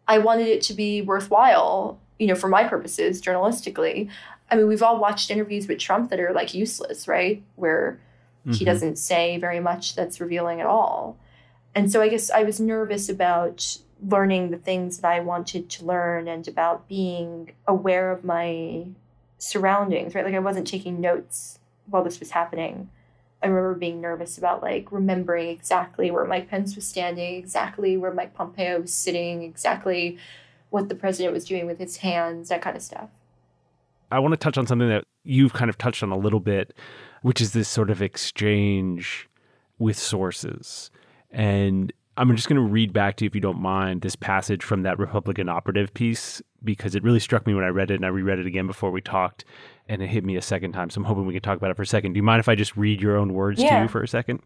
I 0.08 0.20
wanted 0.20 0.48
it 0.48 0.62
to 0.64 0.74
be 0.74 1.02
worthwhile, 1.02 2.00
you 2.20 2.28
know, 2.28 2.36
for 2.36 2.48
my 2.48 2.64
purposes, 2.64 3.22
journalistically. 3.22 4.10
I 4.50 4.56
mean, 4.56 4.68
we've 4.68 4.84
all 4.84 5.00
watched 5.00 5.30
interviews 5.30 5.68
with 5.68 5.80
Trump 5.80 6.10
that 6.10 6.20
are 6.20 6.34
like 6.34 6.54
useless, 6.54 7.08
right? 7.08 7.44
Where 7.56 8.00
mm-hmm. 8.42 8.54
he 8.54 8.66
doesn't 8.66 8.98
say 8.98 9.38
very 9.38 9.60
much 9.60 9.96
that's 9.96 10.22
revealing 10.22 10.62
at 10.62 10.68
all. 10.68 11.18
And 11.76 11.92
so 11.92 12.02
I 12.02 12.10
guess 12.10 12.32
I 12.32 12.44
was 12.44 12.60
nervous 12.60 13.10
about 13.10 13.78
learning 14.02 14.52
the 14.52 14.58
things 14.58 15.00
that 15.00 15.12
I 15.12 15.20
wanted 15.20 15.70
to 15.70 15.86
learn 15.86 16.28
and 16.28 16.48
about 16.48 16.88
being 16.88 17.52
aware 17.68 18.12
of 18.12 18.24
my 18.24 18.88
surroundings, 19.38 20.16
right? 20.16 20.26
Like 20.26 20.34
I 20.34 20.40
wasn't 20.40 20.68
taking 20.68 21.02
notes 21.02 21.60
while 21.88 22.04
this 22.04 22.20
was 22.20 22.32
happening. 22.32 22.90
I 23.42 23.48
remember 23.48 23.76
being 23.76 24.02
nervous 24.02 24.38
about 24.38 24.64
like 24.64 24.92
remembering 24.92 25.50
exactly 25.50 26.10
where 26.10 26.26
Mike 26.26 26.50
Pence 26.50 26.76
was 26.76 26.88
standing, 26.88 27.36
exactly 27.36 27.96
where 27.96 28.14
Mike 28.14 28.34
Pompeo 28.34 28.82
was 28.82 28.94
sitting, 28.94 29.44
exactly 29.44 30.18
what 30.70 30.90
the 30.90 30.96
president 30.96 31.34
was 31.34 31.46
doing 31.46 31.66
with 31.66 31.80
his 31.80 31.98
hands, 31.98 32.50
that 32.50 32.62
kind 32.62 32.76
of 32.76 32.82
stuff. 32.82 33.10
I 34.12 34.20
want 34.20 34.34
to 34.34 34.38
touch 34.38 34.58
on 34.58 34.66
something 34.66 34.88
that 34.90 35.04
you've 35.24 35.54
kind 35.54 35.70
of 35.70 35.78
touched 35.78 36.02
on 36.02 36.12
a 36.12 36.18
little 36.18 36.40
bit, 36.40 36.74
which 37.22 37.42
is 37.42 37.54
this 37.54 37.70
sort 37.70 37.90
of 37.90 38.02
exchange 38.02 39.30
with 39.78 39.98
sources. 39.98 40.90
And 41.30 41.94
I'm 42.16 42.36
just 42.36 42.50
going 42.50 42.56
to 42.62 42.68
read 42.68 42.94
back 42.94 43.18
to 43.18 43.26
you, 43.26 43.28
if 43.28 43.36
you 43.36 43.42
don't 43.42 43.62
mind, 43.62 44.02
this 44.02 44.16
passage 44.16 44.64
from 44.64 44.82
that 44.84 44.98
Republican 44.98 45.50
operative 45.50 45.94
piece 45.94 46.42
because 46.64 46.96
it 46.96 47.04
really 47.04 47.20
struck 47.20 47.46
me 47.46 47.54
when 47.54 47.64
I 47.64 47.68
read 47.68 47.92
it 47.92 47.96
and 47.96 48.06
I 48.06 48.10
reread 48.10 48.40
it 48.40 48.48
again 48.48 48.66
before 48.66 48.90
we 48.90 49.02
talked 49.02 49.46
and 49.90 50.02
it 50.02 50.08
hit 50.08 50.24
me 50.24 50.36
a 50.36 50.42
second 50.42 50.74
time. 50.74 50.90
So 50.90 51.00
I'm 51.00 51.06
hoping 51.06 51.26
we 51.26 51.34
can 51.34 51.42
talk 51.42 51.58
about 51.58 51.72
it 51.72 51.76
for 51.76 51.84
a 51.84 51.88
second. 51.88 52.14
Do 52.14 52.18
you 52.18 52.24
mind 52.24 52.40
if 52.40 52.50
I 52.50 52.56
just 52.56 52.76
read 52.78 53.02
your 53.02 53.18
own 53.18 53.34
words 53.34 53.62
yeah. 53.62 53.78
to 53.78 53.84
you 53.84 53.88
for 53.88 54.02
a 54.02 54.08
second? 54.08 54.42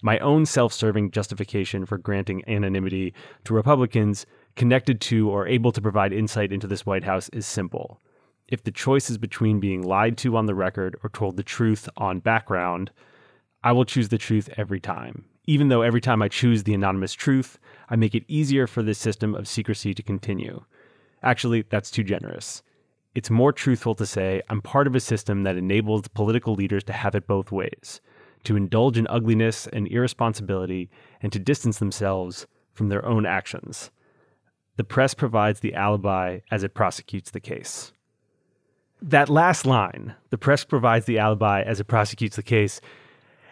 My 0.00 0.18
own 0.20 0.46
self 0.46 0.72
serving 0.72 1.10
justification 1.10 1.84
for 1.84 1.98
granting 1.98 2.44
anonymity 2.48 3.14
to 3.44 3.54
Republicans 3.54 4.26
connected 4.54 5.00
to 5.00 5.30
or 5.30 5.46
able 5.46 5.72
to 5.72 5.82
provide 5.82 6.12
insight 6.12 6.52
into 6.52 6.66
this 6.66 6.86
White 6.86 7.04
House 7.04 7.28
is 7.30 7.46
simple. 7.46 8.00
If 8.48 8.62
the 8.62 8.70
choice 8.70 9.10
is 9.10 9.18
between 9.18 9.60
being 9.60 9.82
lied 9.82 10.16
to 10.18 10.36
on 10.36 10.46
the 10.46 10.54
record 10.54 10.96
or 11.02 11.10
told 11.10 11.36
the 11.36 11.42
truth 11.42 11.88
on 11.96 12.20
background, 12.20 12.90
I 13.62 13.72
will 13.72 13.84
choose 13.84 14.08
the 14.08 14.18
truth 14.18 14.48
every 14.56 14.80
time. 14.80 15.24
Even 15.46 15.68
though 15.68 15.82
every 15.82 16.00
time 16.00 16.22
I 16.22 16.28
choose 16.28 16.62
the 16.62 16.74
anonymous 16.74 17.12
truth, 17.12 17.58
I 17.90 17.96
make 17.96 18.14
it 18.14 18.24
easier 18.28 18.66
for 18.66 18.82
this 18.82 18.98
system 18.98 19.34
of 19.34 19.48
secrecy 19.48 19.94
to 19.94 20.02
continue. 20.02 20.64
Actually, 21.22 21.62
that's 21.62 21.90
too 21.90 22.04
generous. 22.04 22.62
It's 23.18 23.30
more 23.30 23.52
truthful 23.52 23.96
to 23.96 24.06
say, 24.06 24.42
I'm 24.48 24.62
part 24.62 24.86
of 24.86 24.94
a 24.94 25.00
system 25.00 25.42
that 25.42 25.56
enables 25.56 26.06
political 26.06 26.54
leaders 26.54 26.84
to 26.84 26.92
have 26.92 27.16
it 27.16 27.26
both 27.26 27.50
ways, 27.50 28.00
to 28.44 28.54
indulge 28.54 28.96
in 28.96 29.08
ugliness 29.10 29.66
and 29.66 29.88
irresponsibility, 29.88 30.88
and 31.20 31.32
to 31.32 31.40
distance 31.40 31.80
themselves 31.80 32.46
from 32.74 32.90
their 32.90 33.04
own 33.04 33.26
actions. 33.26 33.90
The 34.76 34.84
press 34.84 35.14
provides 35.14 35.58
the 35.58 35.74
alibi 35.74 36.38
as 36.52 36.62
it 36.62 36.74
prosecutes 36.74 37.32
the 37.32 37.40
case. 37.40 37.92
That 39.02 39.28
last 39.28 39.66
line, 39.66 40.14
the 40.30 40.38
press 40.38 40.64
provides 40.64 41.06
the 41.06 41.18
alibi 41.18 41.62
as 41.62 41.80
it 41.80 41.88
prosecutes 41.88 42.36
the 42.36 42.42
case, 42.44 42.80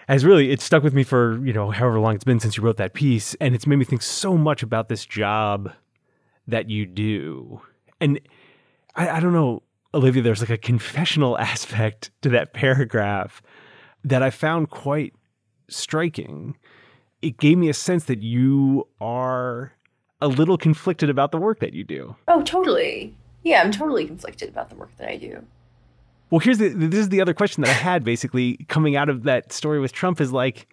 has 0.07 0.25
really 0.25 0.53
it 0.53 0.61
stuck 0.61 0.85
with 0.85 0.95
me 0.95 1.03
for, 1.03 1.45
you 1.45 1.53
know, 1.53 1.73
however 1.73 1.99
long 1.99 2.14
it's 2.14 2.23
been 2.23 2.39
since 2.39 2.57
you 2.57 2.62
wrote 2.62 2.77
that 2.77 2.95
piece, 2.95 3.35
and 3.41 3.53
it's 3.53 3.67
made 3.67 3.81
me 3.81 3.85
think 3.85 4.03
so 4.03 4.37
much 4.37 4.62
about 4.62 4.89
this 4.89 5.05
job 5.05 5.73
that 6.47 6.71
you 6.71 6.87
do. 6.87 7.61
And 8.01 8.21
I, 8.97 9.11
I 9.11 9.21
don't 9.21 9.33
know, 9.33 9.63
Olivia, 9.95 10.23
there's 10.23 10.41
like 10.41 10.51
a 10.51 10.59
confessional 10.59 11.39
aspect 11.39 12.11
to 12.23 12.29
that 12.31 12.53
paragraph 12.53 13.43
that 14.05 14.23
I 14.23 14.31
found 14.31 14.71
quite 14.71 15.15
striking. 15.69 16.57
It 17.23 17.39
gave 17.39 17.59
me 17.59 17.69
a 17.69 17.75
sense 17.75 18.05
that 18.05 18.23
you 18.23 18.87
are 19.01 19.73
a 20.21 20.29
little 20.29 20.57
conflicted 20.57 21.11
about 21.11 21.33
the 21.33 21.39
work 21.39 21.61
that 21.61 21.73
you 21.73 21.85
do. 21.85 22.17
Oh, 22.29 22.43
totally. 22.43 23.15
Yeah, 23.43 23.63
I'm 23.63 23.71
totally 23.71 24.07
conflicted 24.07 24.49
about 24.49 24.71
the 24.71 24.77
work 24.77 24.97
that 24.99 25.09
I 25.09 25.17
do. 25.17 25.45
Well, 26.31 26.41
here's 26.41 26.59
the 26.59 26.69
this 26.71 27.01
is 27.01 27.09
the 27.11 27.21
other 27.21 27.35
question 27.35 27.63
that 27.63 27.71
I 27.71 27.75
had 27.75 28.03
basically 28.03 28.57
coming 28.69 28.97
out 28.97 29.09
of 29.09 29.23
that 29.25 29.53
story 29.53 29.79
with 29.79 29.93
Trump 29.93 30.21
is 30.21 30.33
like 30.33 30.67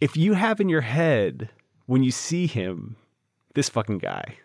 if 0.00 0.16
you 0.16 0.34
have 0.34 0.60
in 0.60 0.68
your 0.68 0.82
head 0.82 1.48
when 1.86 2.02
you 2.02 2.10
see 2.10 2.46
him 2.46 2.96
this 3.54 3.70
fucking 3.70 3.98
guy 3.98 4.36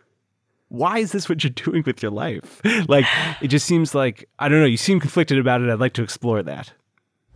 why 0.72 1.00
is 1.00 1.12
this 1.12 1.28
what 1.28 1.44
you're 1.44 1.52
doing 1.52 1.84
with 1.86 2.02
your 2.02 2.12
life? 2.12 2.62
Like, 2.88 3.06
it 3.42 3.50
just 3.50 3.66
seems 3.66 3.94
like, 3.94 4.30
I 4.40 4.48
don't 4.48 4.62
know, 4.62 4.66
you 4.66 4.78
seem 4.78 5.02
conflicted 5.02 5.38
about 5.38 5.62
it. 5.62 5.70
I'd 5.70 5.82
like 5.82 5.92
to 5.94 6.04
explore 6.04 6.42
that. 6.44 6.72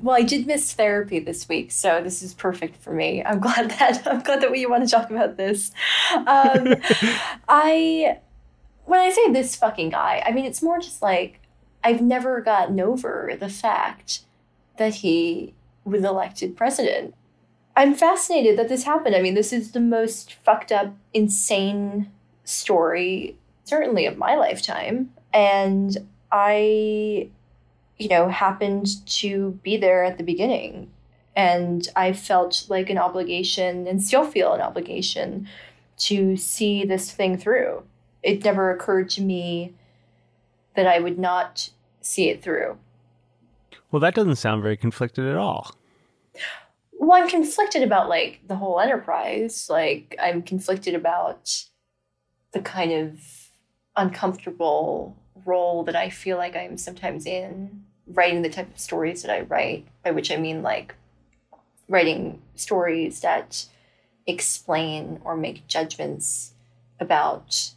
well, 0.00 0.14
I 0.14 0.22
did 0.22 0.46
miss 0.46 0.74
therapy 0.74 1.20
this 1.20 1.48
week, 1.48 1.72
so 1.72 2.02
this 2.02 2.22
is 2.22 2.34
perfect 2.34 2.76
for 2.76 2.92
me. 2.92 3.24
I'm 3.24 3.40
glad 3.40 3.70
that 3.78 4.06
I'm 4.06 4.20
glad 4.20 4.42
that 4.42 4.50
we 4.50 4.66
want 4.66 4.84
to 4.84 4.90
talk 4.90 5.10
about 5.10 5.38
this. 5.38 5.70
Um, 6.14 6.26
I 7.48 8.18
when 8.84 9.00
I 9.00 9.10
say 9.10 9.32
this 9.32 9.56
fucking 9.56 9.90
guy, 9.90 10.22
I 10.24 10.32
mean 10.32 10.44
it's 10.44 10.62
more 10.62 10.78
just 10.78 11.00
like 11.00 11.40
I've 11.82 12.02
never 12.02 12.42
gotten 12.42 12.78
over 12.78 13.36
the 13.40 13.48
fact 13.48 14.20
that 14.76 14.96
he 14.96 15.54
was 15.84 16.04
elected 16.04 16.56
president. 16.56 17.14
I'm 17.74 17.94
fascinated 17.94 18.58
that 18.58 18.68
this 18.68 18.82
happened. 18.82 19.14
I 19.14 19.22
mean, 19.22 19.34
this 19.34 19.52
is 19.52 19.70
the 19.70 19.80
most 19.80 20.34
fucked 20.34 20.72
up, 20.72 20.96
insane 21.14 22.10
story, 22.48 23.36
certainly 23.64 24.06
of 24.06 24.16
my 24.16 24.34
lifetime. 24.34 25.12
And 25.32 25.96
I, 26.32 27.28
you 27.98 28.08
know, 28.08 28.28
happened 28.28 28.88
to 29.06 29.58
be 29.62 29.76
there 29.76 30.04
at 30.04 30.18
the 30.18 30.24
beginning. 30.24 30.90
And 31.36 31.86
I 31.94 32.12
felt 32.12 32.66
like 32.68 32.90
an 32.90 32.98
obligation 32.98 33.86
and 33.86 34.02
still 34.02 34.24
feel 34.24 34.54
an 34.54 34.60
obligation 34.60 35.46
to 35.98 36.36
see 36.36 36.84
this 36.84 37.12
thing 37.12 37.36
through. 37.36 37.82
It 38.22 38.44
never 38.44 38.70
occurred 38.70 39.10
to 39.10 39.22
me 39.22 39.74
that 40.74 40.86
I 40.86 40.98
would 40.98 41.18
not 41.18 41.70
see 42.00 42.28
it 42.28 42.42
through. 42.42 42.78
Well, 43.90 44.00
that 44.00 44.14
doesn't 44.14 44.36
sound 44.36 44.62
very 44.62 44.76
conflicted 44.76 45.26
at 45.26 45.36
all. 45.36 45.74
Well, 46.98 47.22
I'm 47.22 47.28
conflicted 47.28 47.82
about 47.82 48.08
like 48.08 48.40
the 48.46 48.56
whole 48.56 48.80
enterprise. 48.80 49.68
Like, 49.70 50.16
I'm 50.20 50.42
conflicted 50.42 50.94
about 50.94 51.64
the 52.52 52.60
kind 52.60 52.92
of 52.92 53.20
uncomfortable 53.96 55.16
role 55.44 55.84
that 55.84 55.96
I 55.96 56.10
feel 56.10 56.36
like 56.36 56.56
I'm 56.56 56.78
sometimes 56.78 57.26
in, 57.26 57.84
writing 58.06 58.42
the 58.42 58.48
type 58.48 58.70
of 58.70 58.78
stories 58.78 59.22
that 59.22 59.32
I 59.34 59.42
write, 59.42 59.86
by 60.02 60.10
which 60.10 60.30
I 60.30 60.36
mean 60.36 60.62
like 60.62 60.94
writing 61.88 62.42
stories 62.54 63.20
that 63.20 63.66
explain 64.26 65.20
or 65.24 65.36
make 65.36 65.66
judgments 65.66 66.52
about 67.00 67.70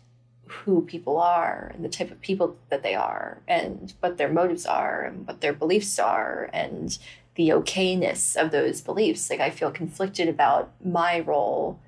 who 0.47 0.81
people 0.81 1.17
are 1.17 1.71
and 1.73 1.83
the 1.83 1.89
type 1.89 2.11
of 2.11 2.19
people 2.21 2.57
that 2.69 2.83
they 2.83 2.93
are 2.93 3.41
and 3.47 3.93
what 4.01 4.17
their 4.17 4.31
motives 4.31 4.65
are 4.65 5.03
and 5.03 5.25
what 5.25 5.39
their 5.39 5.53
beliefs 5.53 5.97
are 5.97 6.49
and 6.51 6.97
the 7.35 7.49
okayness 7.49 8.35
of 8.35 8.51
those 8.51 8.81
beliefs. 8.81 9.29
Like 9.29 9.39
i 9.39 9.49
feel 9.49 9.71
conflicted 9.71 10.27
about 10.27 10.71
my 10.83 11.21
role 11.21 11.79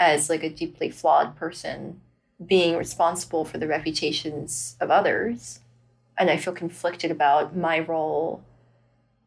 as 0.00 0.30
like 0.30 0.42
a 0.42 0.50
deeply 0.50 0.90
flawed 0.90 1.36
person 1.36 2.00
being 2.44 2.76
responsible 2.76 3.44
for 3.44 3.58
the 3.58 3.68
reputations 3.68 4.76
of 4.80 4.90
others. 4.90 5.60
And 6.18 6.28
i 6.28 6.36
feel 6.36 6.52
conflicted 6.52 7.10
about 7.10 7.56
my 7.56 7.78
role 7.78 8.42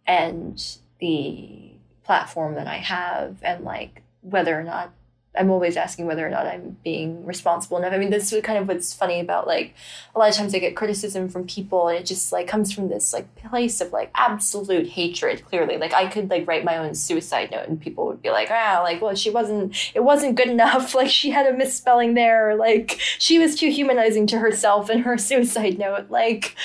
and 0.06 0.62
the 1.00 1.72
platform 2.04 2.56
that 2.56 2.68
i 2.68 2.76
have 2.76 3.38
and 3.42 3.64
like 3.64 4.04
whether 4.22 4.60
or 4.60 4.64
not 4.64 4.92
I'm 5.36 5.50
always 5.50 5.78
asking 5.78 6.06
whether 6.06 6.26
or 6.26 6.30
not 6.30 6.46
I'm 6.46 6.78
being 6.84 7.26
responsible 7.26 7.78
enough. 7.78 7.94
I 7.94 7.98
mean, 7.98 8.12
this 8.12 8.32
is 8.32 8.44
kind 8.44 8.60
of 8.60 8.68
what's 8.68 8.94
funny 8.94 9.20
about 9.20 9.48
like 9.48 9.74
a 10.16 10.20
lot 10.20 10.30
of 10.30 10.36
times 10.36 10.54
I 10.54 10.60
get 10.60 10.76
criticism 10.76 11.28
from 11.28 11.48
people 11.48 11.88
and 11.88 11.98
it 11.98 12.06
just 12.06 12.32
like 12.32 12.48
comes 12.48 12.72
from 12.72 12.90
this 12.90 13.14
like 13.14 13.34
place 13.36 13.82
of 13.82 13.92
like 13.92 14.12
absolute 14.14 14.88
hatred, 14.88 15.44
clearly. 15.46 15.78
Like 15.78 15.94
I 15.94 16.08
could 16.08 16.30
like 16.30 16.48
write 16.48 16.64
my 16.64 16.78
own 16.78 16.94
suicide 16.94 17.50
note 17.52 17.68
and 17.68 17.82
people 17.82 18.06
would 18.08 18.22
be 18.22 18.30
like, 18.30 18.50
ah, 18.52 18.82
like, 18.84 19.02
well, 19.02 19.16
she 19.16 19.32
wasn't, 19.32 19.76
it 19.96 20.02
wasn't 20.02 20.36
good 20.36 20.50
enough. 20.50 20.94
Like 21.04 21.10
she 21.10 21.32
had 21.32 21.48
a 21.48 21.54
misspelling 21.58 22.14
there. 22.14 22.52
Or, 22.52 22.56
like 22.56 23.00
she 23.18 23.40
was 23.40 23.56
too 23.56 23.70
humanizing 23.70 24.28
to 24.28 24.40
herself 24.40 24.90
in 24.90 25.00
her 25.00 25.18
suicide 25.30 25.80
note. 25.80 26.10
Like, 26.10 26.56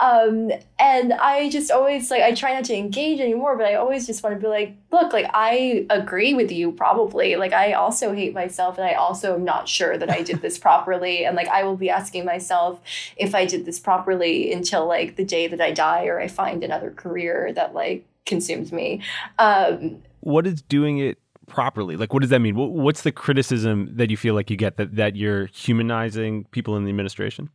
um, 0.00 0.50
and 0.78 1.12
I 1.12 1.48
just 1.48 1.70
always 1.70 2.10
like 2.10 2.22
I 2.22 2.32
try 2.32 2.54
not 2.54 2.64
to 2.64 2.76
engage 2.76 3.20
anymore, 3.20 3.56
but 3.56 3.66
I 3.66 3.74
always 3.74 4.06
just 4.06 4.22
want 4.22 4.34
to 4.34 4.40
be 4.40 4.48
like, 4.48 4.76
look, 4.90 5.12
like 5.12 5.30
I 5.32 5.86
agree 5.88 6.34
with 6.34 6.50
you 6.50 6.72
probably. 6.72 7.36
Like 7.36 7.52
I 7.52 7.72
also 7.72 8.12
hate 8.16 8.34
myself 8.34 8.78
and 8.78 8.86
I 8.86 8.94
also 8.94 9.34
am 9.34 9.44
not 9.44 9.68
sure 9.68 9.96
that 9.96 10.10
I 10.10 10.22
did 10.22 10.42
this 10.42 10.58
properly. 10.66 11.24
And 11.24 11.36
like 11.36 11.48
I 11.48 11.64
will 11.64 11.76
be 11.76 11.90
asking 11.90 12.24
myself 12.24 12.80
if 13.16 13.34
I 13.34 13.44
did 13.46 13.64
this 13.64 13.78
properly 13.78 14.52
until 14.52 14.86
like 14.86 15.16
the 15.16 15.24
day 15.24 15.46
that 15.46 15.60
I 15.60 15.72
die 15.72 16.06
or 16.06 16.20
I 16.20 16.28
find 16.28 16.64
another 16.64 16.90
career 16.90 17.52
that 17.54 17.74
like 17.74 18.04
consumes 18.24 18.72
me. 18.72 19.02
Um 19.38 20.02
what 20.20 20.46
is 20.46 20.62
doing 20.62 20.98
it 20.98 21.18
properly? 21.46 21.96
Like 21.96 22.12
what 22.12 22.20
does 22.20 22.30
that 22.30 22.40
mean? 22.40 22.56
What's 22.56 23.02
the 23.02 23.12
criticism 23.12 23.90
that 23.94 24.10
you 24.10 24.16
feel 24.16 24.34
like 24.34 24.50
you 24.50 24.56
get 24.56 24.76
that 24.76 24.96
that 24.96 25.16
you're 25.16 25.46
humanizing 25.46 26.44
people 26.50 26.76
in 26.76 26.84
the 26.84 26.90
administration? 26.90 27.50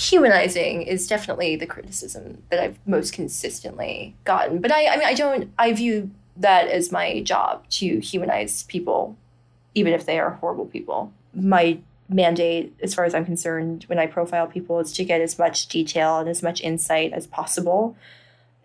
humanizing 0.00 0.80
is 0.82 1.06
definitely 1.06 1.56
the 1.56 1.66
criticism 1.66 2.42
that 2.48 2.58
I've 2.58 2.78
most 2.86 3.12
consistently 3.12 4.16
gotten. 4.24 4.60
But 4.60 4.72
I, 4.72 4.86
I 4.86 4.96
mean, 4.96 5.06
I 5.06 5.14
don't, 5.14 5.52
I 5.58 5.72
view 5.74 6.10
that 6.38 6.68
as 6.68 6.90
my 6.90 7.20
job 7.22 7.68
to 7.68 8.00
humanize 8.00 8.62
people, 8.64 9.16
even 9.74 9.92
if 9.92 10.06
they 10.06 10.18
are 10.18 10.30
horrible 10.30 10.66
people. 10.66 11.12
My 11.34 11.78
mandate, 12.08 12.74
as 12.82 12.94
far 12.94 13.04
as 13.04 13.14
I'm 13.14 13.24
concerned, 13.24 13.84
when 13.86 13.98
I 13.98 14.06
profile 14.06 14.46
people, 14.46 14.80
is 14.80 14.92
to 14.94 15.04
get 15.04 15.20
as 15.20 15.38
much 15.38 15.68
detail 15.68 16.18
and 16.18 16.28
as 16.28 16.42
much 16.42 16.60
insight 16.60 17.12
as 17.12 17.26
possible 17.26 17.96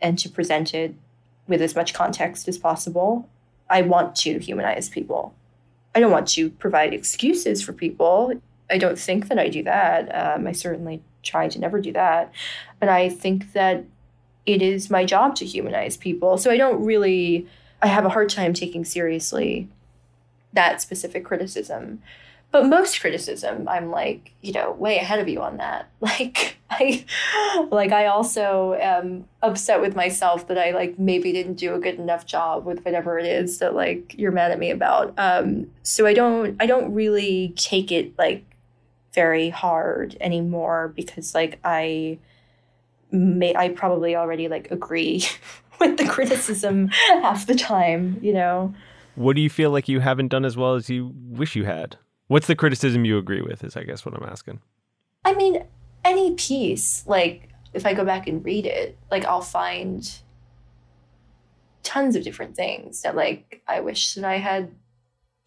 and 0.01 0.18
to 0.20 0.30
present 0.30 0.74
it 0.74 0.95
with 1.47 1.62
as 1.62 1.76
much 1.76 1.93
context 1.93 2.47
as 2.47 2.58
possible. 2.58 3.30
I 3.70 3.82
want 3.82 4.16
to 4.18 4.39
humanize 4.39 4.89
people. 4.89 5.34
I 5.93 5.99
don't 5.99 6.12
want 6.12 6.28
to 6.30 6.49
provide 6.49 6.93
excuses 6.93 7.62
for 7.62 7.72
people. 7.72 8.34
I 8.70 8.78
don't 8.78 8.97
think 8.97 9.28
that 9.30 9.39
I 9.39 9.47
do 9.47 9.64
that. 9.64 10.14
Um, 10.14 10.47
I 10.47 10.51
certainly 10.51 11.01
try 11.24 11.47
to 11.47 11.60
never 11.60 11.80
do 11.80 11.93
that. 11.93 12.32
But 12.80 12.89
I 12.89 13.10
think 13.10 13.53
that 13.53 13.86
it 14.45 14.62
is 14.62 14.89
my 14.89 15.06
job 15.06 15.36
to 15.36 15.45
humanize 15.45 15.97
people. 15.97 16.38
So 16.38 16.51
I 16.51 16.58
don't 16.58 16.84
really, 16.84 17.47
I 17.82 17.88
have 17.88 18.06
a 18.06 18.10
hard 18.10 18.30
time 18.30 18.53
taking 18.53 18.86
seriously 18.86 19.70
that 20.56 20.82
specific 20.82 21.24
criticism. 21.24 22.01
But 22.51 22.68
most 22.68 23.01
criticism, 23.01 23.68
I'm 23.68 23.91
like, 23.91 24.32
you 24.41 24.53
know, 24.53 24.72
way 24.72 24.97
ahead 24.97 25.20
of 25.20 25.28
you 25.28 25.41
on 25.41 25.58
that. 25.58 25.89
Like, 26.01 26.58
I, 26.70 27.06
like, 27.72 27.91
I 27.91 28.08
also 28.08 28.76
am 28.80 29.26
upset 29.41 29.82
with 29.82 29.95
myself 29.95 30.47
that 30.47 30.58
I 30.58 30.72
like 30.72 30.97
maybe 30.97 31.32
didn't 31.32 31.56
do 31.56 31.74
a 31.74 31.80
good 31.80 31.95
enough 31.95 32.26
job 32.26 32.66
with 32.66 32.84
whatever 32.86 33.20
it 33.20 33.26
is 33.26 33.60
that 33.60 33.76
like 33.76 34.16
you're 34.18 34.32
mad 34.32 34.51
at 34.51 34.60
me 34.60 34.72
about. 34.72 35.14
Um, 35.18 35.68
so 35.84 36.06
I 36.06 36.14
don't, 36.14 36.56
I 36.60 36.66
don't 36.66 36.93
really 36.93 37.53
take 37.56 37.91
it 37.91 38.18
like 38.18 38.43
very 39.14 39.49
hard 39.49 40.16
anymore 40.20 40.93
because 40.95 41.34
like 41.34 41.60
I 41.64 42.20
may 43.12 43.56
I 43.56 43.70
probably 43.70 44.16
already 44.16 44.47
like 44.47 44.70
agree 44.70 45.24
with 45.80 45.97
the 45.97 46.08
criticism 46.08 46.89
half 46.89 47.47
the 47.47 47.56
time, 47.56 48.20
you 48.22 48.34
know. 48.34 48.76
What 49.16 49.36
do 49.36 49.41
you 49.41 49.49
feel 49.49 49.72
like 49.72 49.88
you 49.88 49.99
haven't 49.99 50.28
done 50.28 50.45
as 50.45 50.57
well 50.57 50.76
as 50.76 50.89
you 50.89 51.13
wish 51.16 51.55
you 51.55 51.66
had? 51.66 51.97
What's 52.28 52.47
the 52.47 52.55
criticism 52.55 53.05
you 53.05 53.18
agree 53.18 53.41
with 53.41 53.63
is 53.63 53.76
I 53.78 53.84
guess 53.84 54.05
what 54.05 54.16
I'm 54.16 54.28
asking. 54.28 54.59
I 55.24 55.34
mean, 55.34 55.66
any 56.03 56.34
piece, 56.36 57.05
like 57.07 57.49
if 57.74 57.86
I 57.86 57.93
go 57.93 58.05
back 58.05 58.28
and 58.28 58.43
read 58.43 58.66
it, 58.66 58.97
like 59.09 59.26
I'll 59.26 59.41
find 59.41 60.20
tons 61.84 62.16
of 62.16 62.24
different 62.24 62.55
things 62.55 63.03
that 63.03 63.16
like 63.16 63.61
I 63.68 63.80
wish 63.80 64.16
that 64.16 64.26
I 64.26 64.38
had 64.38 64.72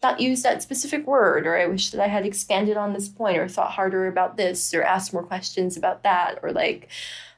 not 0.01 0.21
used 0.21 0.43
that 0.43 0.63
specific 0.63 1.05
word, 1.05 1.45
or 1.45 1.57
I 1.57 1.65
wish 1.65 1.91
that 1.91 2.01
I 2.01 2.07
had 2.07 2.25
expanded 2.25 2.77
on 2.77 2.93
this 2.93 3.09
point, 3.09 3.37
or 3.37 3.47
thought 3.47 3.71
harder 3.71 4.07
about 4.07 4.37
this, 4.37 4.73
or 4.73 4.81
asked 4.81 5.13
more 5.13 5.23
questions 5.23 5.75
about 5.75 6.03
that, 6.03 6.39
or 6.41 6.53
like, 6.53 6.87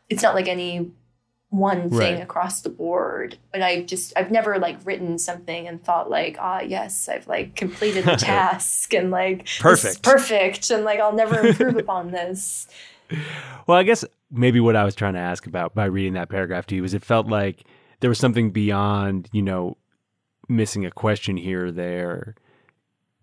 it's 0.10 0.22
not 0.22 0.36
like 0.36 0.48
any 0.48 0.92
one 1.52 1.90
thing 1.90 2.16
right. 2.16 2.24
across 2.24 2.62
the 2.62 2.70
board 2.70 3.38
but 3.52 3.62
i've 3.62 3.86
just 3.86 4.14
i've 4.16 4.32
never 4.32 4.58
like 4.58 4.78
written 4.86 5.18
something 5.18 5.68
and 5.68 5.84
thought 5.84 6.10
like 6.10 6.38
ah 6.40 6.62
yes 6.62 7.08
i've 7.10 7.28
like 7.28 7.56
completed 7.56 8.04
the 8.06 8.16
task 8.18 8.94
and 8.94 9.12
like 9.12 9.48
perfect 9.60 10.02
perfect 10.02 10.70
and 10.72 10.84
like 10.84 11.00
i'll 11.00 11.14
never 11.14 11.46
improve 11.46 11.76
upon 11.78 12.12
this 12.12 12.68
well 13.68 13.78
i 13.78 13.84
guess 13.84 14.04
maybe 14.32 14.60
what 14.60 14.76
i 14.76 14.84
was 14.84 14.96
trying 14.96 15.14
to 15.14 15.20
ask 15.20 15.46
about 15.46 15.76
by 15.76 15.86
reading 15.86 16.14
that 16.14 16.30
paragraph 16.30 16.66
to 16.66 16.76
you 16.76 16.84
is 16.84 16.94
it 16.94 17.04
felt 17.04 17.28
like 17.28 17.66
there 18.00 18.10
was 18.10 18.18
something 18.18 18.50
beyond 18.52 19.30
you 19.34 19.42
know 19.42 19.76
missing 20.48 20.86
a 20.86 20.92
question 20.92 21.38
here 21.38 21.68
or 21.68 21.72
there 21.72 22.36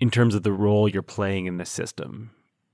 in 0.00 0.10
terms 0.10 0.34
of 0.34 0.42
the 0.42 0.52
role 0.52 0.88
you're 0.88 1.02
playing 1.02 1.46
in 1.46 1.56
the 1.58 1.64
system, 1.64 2.30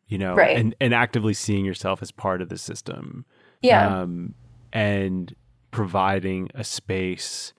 you 0.06 0.18
know, 0.18 0.34
right. 0.34 0.56
and, 0.56 0.74
and 0.80 0.94
actively 0.94 1.34
seeing 1.34 1.64
yourself 1.64 2.02
as 2.02 2.10
part 2.10 2.42
of 2.42 2.48
the 2.48 2.58
system. 2.58 3.24
Yeah. 3.62 4.00
Um, 4.00 4.34
and 4.72 5.34
providing 5.74 6.48
a 6.54 6.62
space 6.62 7.52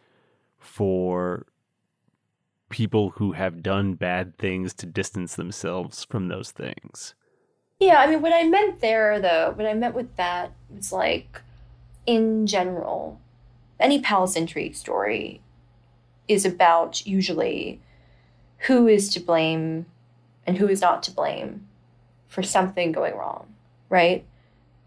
for 0.58 1.46
people 2.70 3.10
who 3.18 3.34
have 3.34 3.62
done 3.62 3.94
bad 3.94 4.38
things 4.38 4.74
to 4.74 4.86
distance 4.86 5.36
themselves 5.36 6.06
from 6.06 6.30
those 6.30 6.52
things. 6.52 7.14
Yeah, 7.78 7.98
I 7.98 8.08
mean, 8.08 8.22
what 8.22 8.32
I 8.32 8.44
meant 8.48 8.80
there, 8.80 9.20
though, 9.20 9.52
what 9.54 9.68
I 9.68 9.74
meant 9.74 9.96
with 9.96 10.16
that 10.16 10.54
was 10.74 10.94
like, 10.94 11.42
in 12.06 12.48
general, 12.48 13.20
any 13.82 14.00
palace 14.00 14.38
intrigue 14.38 14.76
story 14.76 15.42
is 16.30 16.46
about 16.46 17.06
usually 17.06 17.82
who 18.60 18.88
is 18.88 19.10
to 19.10 19.20
blame 19.20 19.88
and 20.48 20.58
who 20.58 20.70
is 20.70 20.80
not 20.80 21.04
to 21.04 21.12
blame 21.12 21.68
for 22.30 22.44
something 22.44 22.94
going 22.94 23.18
wrong, 23.18 23.54
right? 23.90 24.26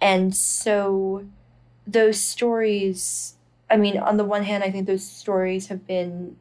And 0.00 0.34
so 0.34 1.26
those 1.88 2.20
stories, 2.20 3.34
I 3.70 3.76
mean, 3.76 3.98
on 3.98 4.18
the 4.18 4.24
one 4.24 4.44
hand, 4.44 4.62
I 4.62 4.70
think 4.70 4.86
those 4.86 5.04
stories 5.04 5.68
have 5.68 5.86
been 5.86 6.36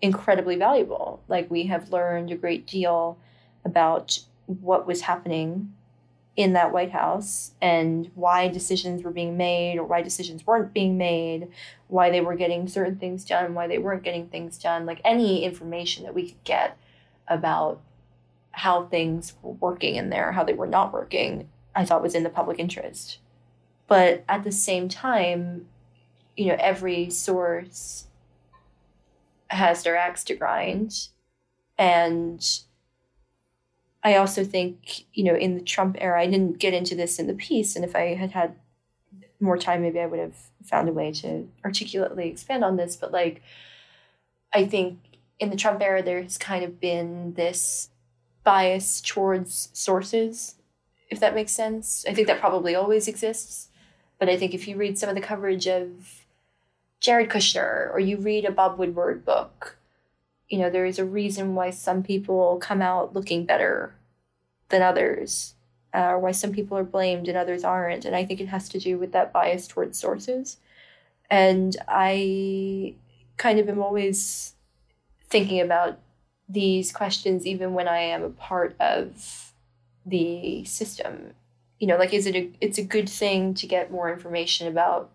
incredibly 0.00 0.56
valuable. 0.56 1.20
Like 1.28 1.50
we 1.50 1.66
have 1.66 1.90
learned 1.90 2.30
a 2.30 2.36
great 2.36 2.66
deal 2.66 3.18
about 3.64 4.20
what 4.46 4.86
was 4.86 5.02
happening 5.02 5.72
in 6.34 6.54
that 6.54 6.72
White 6.72 6.92
House 6.92 7.52
and 7.60 8.10
why 8.14 8.48
decisions 8.48 9.02
were 9.02 9.10
being 9.10 9.36
made 9.36 9.78
or 9.78 9.84
why 9.84 10.00
decisions 10.00 10.46
weren't 10.46 10.72
being 10.72 10.96
made, 10.96 11.48
why 11.88 12.10
they 12.10 12.20
were 12.20 12.34
getting 12.34 12.66
certain 12.68 12.96
things 12.96 13.24
done, 13.24 13.54
why 13.54 13.66
they 13.66 13.78
weren't 13.78 14.02
getting 14.02 14.28
things 14.28 14.56
done, 14.58 14.86
like 14.86 15.00
any 15.04 15.44
information 15.44 16.04
that 16.04 16.14
we 16.14 16.28
could 16.28 16.44
get 16.44 16.78
about 17.28 17.80
how 18.52 18.84
things 18.84 19.34
were 19.42 19.52
working 19.52 19.96
in 19.96 20.10
there, 20.10 20.32
how 20.32 20.44
they 20.44 20.54
were 20.54 20.66
not 20.66 20.92
working, 20.92 21.48
I 21.74 21.84
thought 21.84 22.02
was 22.02 22.14
in 22.14 22.22
the 22.22 22.30
public 22.30 22.58
interest. 22.58 23.18
But 23.86 24.24
at 24.28 24.44
the 24.44 24.52
same 24.52 24.88
time, 24.88 25.66
you 26.36 26.46
know, 26.46 26.56
every 26.58 27.10
source 27.10 28.06
has 29.48 29.82
their 29.82 29.96
axe 29.96 30.24
to 30.24 30.34
grind. 30.34 31.08
And 31.76 32.42
I 34.02 34.16
also 34.16 34.44
think, 34.44 35.04
you 35.12 35.24
know, 35.24 35.34
in 35.34 35.54
the 35.54 35.62
Trump 35.62 35.96
era, 36.00 36.20
I 36.20 36.26
didn't 36.26 36.58
get 36.58 36.74
into 36.74 36.94
this 36.94 37.18
in 37.18 37.26
the 37.26 37.34
piece. 37.34 37.76
And 37.76 37.84
if 37.84 37.94
I 37.94 38.14
had 38.14 38.32
had 38.32 38.56
more 39.40 39.58
time, 39.58 39.82
maybe 39.82 40.00
I 40.00 40.06
would 40.06 40.20
have 40.20 40.36
found 40.64 40.88
a 40.88 40.92
way 40.92 41.12
to 41.12 41.48
articulately 41.64 42.28
expand 42.28 42.64
on 42.64 42.76
this. 42.76 42.96
But 42.96 43.12
like, 43.12 43.42
I 44.54 44.64
think 44.64 44.98
in 45.38 45.50
the 45.50 45.56
Trump 45.56 45.80
era, 45.82 46.02
there's 46.02 46.38
kind 46.38 46.64
of 46.64 46.80
been 46.80 47.34
this 47.34 47.90
bias 48.44 49.00
towards 49.00 49.68
sources, 49.72 50.56
if 51.10 51.20
that 51.20 51.34
makes 51.34 51.52
sense. 51.52 52.04
I 52.08 52.14
think 52.14 52.26
that 52.28 52.40
probably 52.40 52.74
always 52.74 53.08
exists. 53.08 53.68
But 54.22 54.28
I 54.28 54.36
think 54.36 54.54
if 54.54 54.68
you 54.68 54.76
read 54.76 54.96
some 54.96 55.08
of 55.08 55.16
the 55.16 55.20
coverage 55.20 55.66
of 55.66 56.22
Jared 57.00 57.28
Kushner 57.28 57.92
or 57.92 57.98
you 57.98 58.18
read 58.18 58.44
a 58.44 58.52
Bob 58.52 58.78
Woodward 58.78 59.24
book, 59.24 59.78
you 60.48 60.60
know, 60.60 60.70
there 60.70 60.84
is 60.84 61.00
a 61.00 61.04
reason 61.04 61.56
why 61.56 61.70
some 61.70 62.04
people 62.04 62.58
come 62.58 62.80
out 62.80 63.14
looking 63.14 63.44
better 63.44 63.96
than 64.68 64.80
others, 64.80 65.54
uh, 65.92 66.10
or 66.10 66.20
why 66.20 66.30
some 66.30 66.52
people 66.52 66.78
are 66.78 66.84
blamed 66.84 67.26
and 67.26 67.36
others 67.36 67.64
aren't. 67.64 68.04
And 68.04 68.14
I 68.14 68.24
think 68.24 68.40
it 68.40 68.46
has 68.46 68.68
to 68.68 68.78
do 68.78 68.96
with 68.96 69.10
that 69.10 69.32
bias 69.32 69.66
towards 69.66 69.98
sources. 69.98 70.58
And 71.28 71.76
I 71.88 72.94
kind 73.38 73.58
of 73.58 73.68
am 73.68 73.82
always 73.82 74.54
thinking 75.30 75.60
about 75.60 75.98
these 76.48 76.92
questions 76.92 77.44
even 77.44 77.74
when 77.74 77.88
I 77.88 77.98
am 77.98 78.22
a 78.22 78.30
part 78.30 78.76
of 78.78 79.52
the 80.06 80.64
system. 80.64 81.34
You 81.82 81.88
know, 81.88 81.96
like 81.96 82.14
is 82.14 82.26
it 82.26 82.36
a 82.36 82.50
it's 82.60 82.78
a 82.78 82.84
good 82.84 83.08
thing 83.08 83.54
to 83.54 83.66
get 83.66 83.90
more 83.90 84.12
information 84.12 84.68
about 84.68 85.10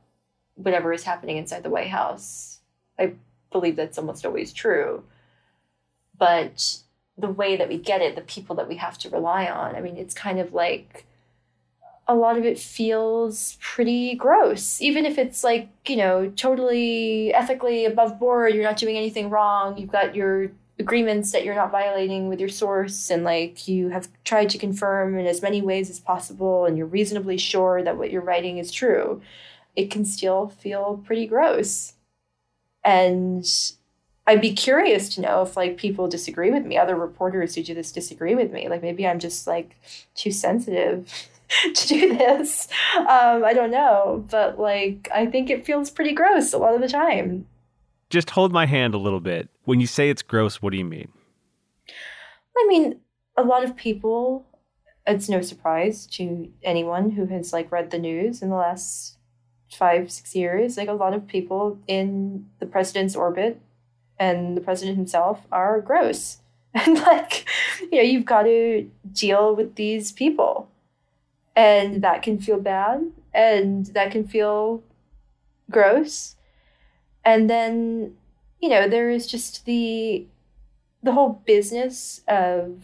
whatever 0.56 0.92
is 0.92 1.04
happening 1.04 1.38
inside 1.38 1.64
the 1.64 1.70
White 1.70 1.90
House. 1.90 2.60
I 3.00 3.14
believe 3.52 3.76
that's 3.76 3.98
almost 3.98 4.26
always 4.26 4.52
true 4.52 5.04
but 6.18 6.80
the 7.18 7.30
way 7.30 7.56
that 7.56 7.70
we 7.70 7.78
get 7.78 8.02
it, 8.02 8.16
the 8.16 8.22
people 8.22 8.56
that 8.56 8.68
we 8.68 8.76
have 8.78 8.98
to 9.00 9.10
rely 9.10 9.48
on, 9.48 9.76
I 9.76 9.82
mean, 9.82 9.98
it's 9.98 10.14
kind 10.14 10.40
of 10.40 10.54
like 10.54 11.06
a 12.08 12.16
lot 12.16 12.38
of 12.38 12.46
it 12.46 12.60
feels 12.60 13.58
pretty 13.60 14.16
gross. 14.16 14.82
Even 14.82 15.06
if 15.06 15.18
it's 15.18 15.44
like, 15.44 15.70
you 15.88 15.98
know, 15.98 16.32
totally 16.36 17.34
ethically 17.34 17.86
above 17.86 18.20
board, 18.20 18.54
you're 18.54 18.64
not 18.64 18.78
doing 18.78 18.98
anything 18.98 19.30
wrong, 19.30 19.78
you've 19.78 19.92
got 19.92 20.16
your 20.16 20.52
agreements 20.80 21.32
that 21.32 21.44
you're 21.44 21.56
not 21.56 21.72
violating 21.72 22.30
with 22.30 22.40
your 22.40 22.50
source, 22.50 23.10
and 23.10 23.24
like 23.24 23.68
you 23.68 23.90
have 23.90 24.08
tried 24.24 24.50
to 24.52 24.58
confirm 24.58 25.18
in 25.18 25.26
as 25.26 25.42
many 25.42 25.62
ways 25.62 25.90
as 25.90 26.00
possible, 26.00 26.66
and 26.66 26.78
you're 26.78 26.88
reasonably 26.88 27.38
sure 27.38 27.84
that 27.84 27.98
what 27.98 28.12
you're 28.12 28.22
writing 28.22 28.58
is 28.58 28.72
true. 28.72 29.22
it 29.76 29.92
can 29.92 30.04
still 30.04 30.50
feel 30.50 31.04
pretty 31.06 31.28
gross. 31.28 31.94
And 32.84 33.46
I'd 34.26 34.42
be 34.42 34.54
curious 34.54 35.08
to 35.16 35.22
know 35.22 35.44
if 35.44 35.56
like 35.56 35.78
people 35.78 36.08
disagree 36.08 36.52
with 36.52 36.66
me, 36.66 36.78
other 36.78 36.96
reporters 36.96 37.56
who 37.56 37.64
do 37.64 37.74
this 37.74 37.92
disagree 37.92 38.36
with 38.36 38.52
me. 38.52 38.68
Like 38.68 38.82
maybe 38.82 39.08
I'm 39.08 39.20
just 39.20 39.48
like 39.48 39.76
too 40.16 40.32
sensitive 40.32 41.30
to 41.76 41.88
do 41.88 42.18
this. 42.18 42.68
Um, 42.98 43.46
I 43.46 43.54
don't 43.54 43.72
know, 43.72 44.26
but 44.30 44.60
like 44.60 45.10
I 45.14 45.28
think 45.28 45.50
it 45.50 45.66
feels 45.66 45.90
pretty 45.90 46.14
gross 46.14 46.54
a 46.54 46.58
lot 46.58 46.76
of 46.76 46.82
the 46.82 46.90
time. 46.90 47.46
Just 48.10 48.32
hold 48.32 48.52
my 48.52 48.66
hand 48.66 48.94
a 48.94 48.98
little 48.98 49.20
bit. 49.20 49.50
When 49.68 49.82
you 49.82 49.88
say 49.88 50.10
it's 50.10 50.22
gross, 50.22 50.62
what 50.62 50.72
do 50.72 50.78
you 50.78 50.86
mean? 50.86 51.10
I 52.58 52.66
mean, 52.70 53.02
a 53.36 53.44
lot 53.44 53.66
of 53.66 53.76
people. 53.76 54.46
It's 55.06 55.28
no 55.28 55.42
surprise 55.42 56.08
to 56.18 56.50
anyone 56.64 57.12
who 57.12 57.26
has 57.26 57.52
like 57.52 57.70
read 57.70 57.92
the 57.92 58.00
news 58.00 58.42
in 58.42 58.50
the 58.50 58.56
last 58.56 59.18
five 59.70 60.10
six 60.10 60.34
years. 60.34 60.78
Like 60.78 60.88
a 60.88 60.94
lot 60.94 61.14
of 61.14 61.28
people 61.28 61.80
in 61.86 62.46
the 62.60 62.66
president's 62.66 63.14
orbit 63.14 63.60
and 64.18 64.56
the 64.56 64.62
president 64.62 64.96
himself 64.96 65.42
are 65.52 65.82
gross. 65.82 66.38
And 66.74 66.96
like, 67.02 67.46
you 67.92 67.98
know, 67.98 68.04
you've 68.04 68.26
got 68.26 68.44
to 68.44 68.90
deal 69.12 69.54
with 69.54 69.76
these 69.76 70.14
people. 70.14 70.70
And 71.58 72.02
that 72.04 72.22
can 72.22 72.40
feel 72.40 72.62
bad 72.62 73.12
and 73.34 73.88
that 73.88 74.12
can 74.12 74.26
feel 74.26 74.82
gross. 75.70 76.36
And 77.26 77.50
then, 77.50 78.16
you 78.60 78.70
know, 78.70 78.88
there 78.88 79.10
is 79.10 79.28
just 79.28 79.66
the 79.66 80.26
the 81.04 81.12
whole 81.12 81.42
business 81.46 82.22
of 82.28 82.84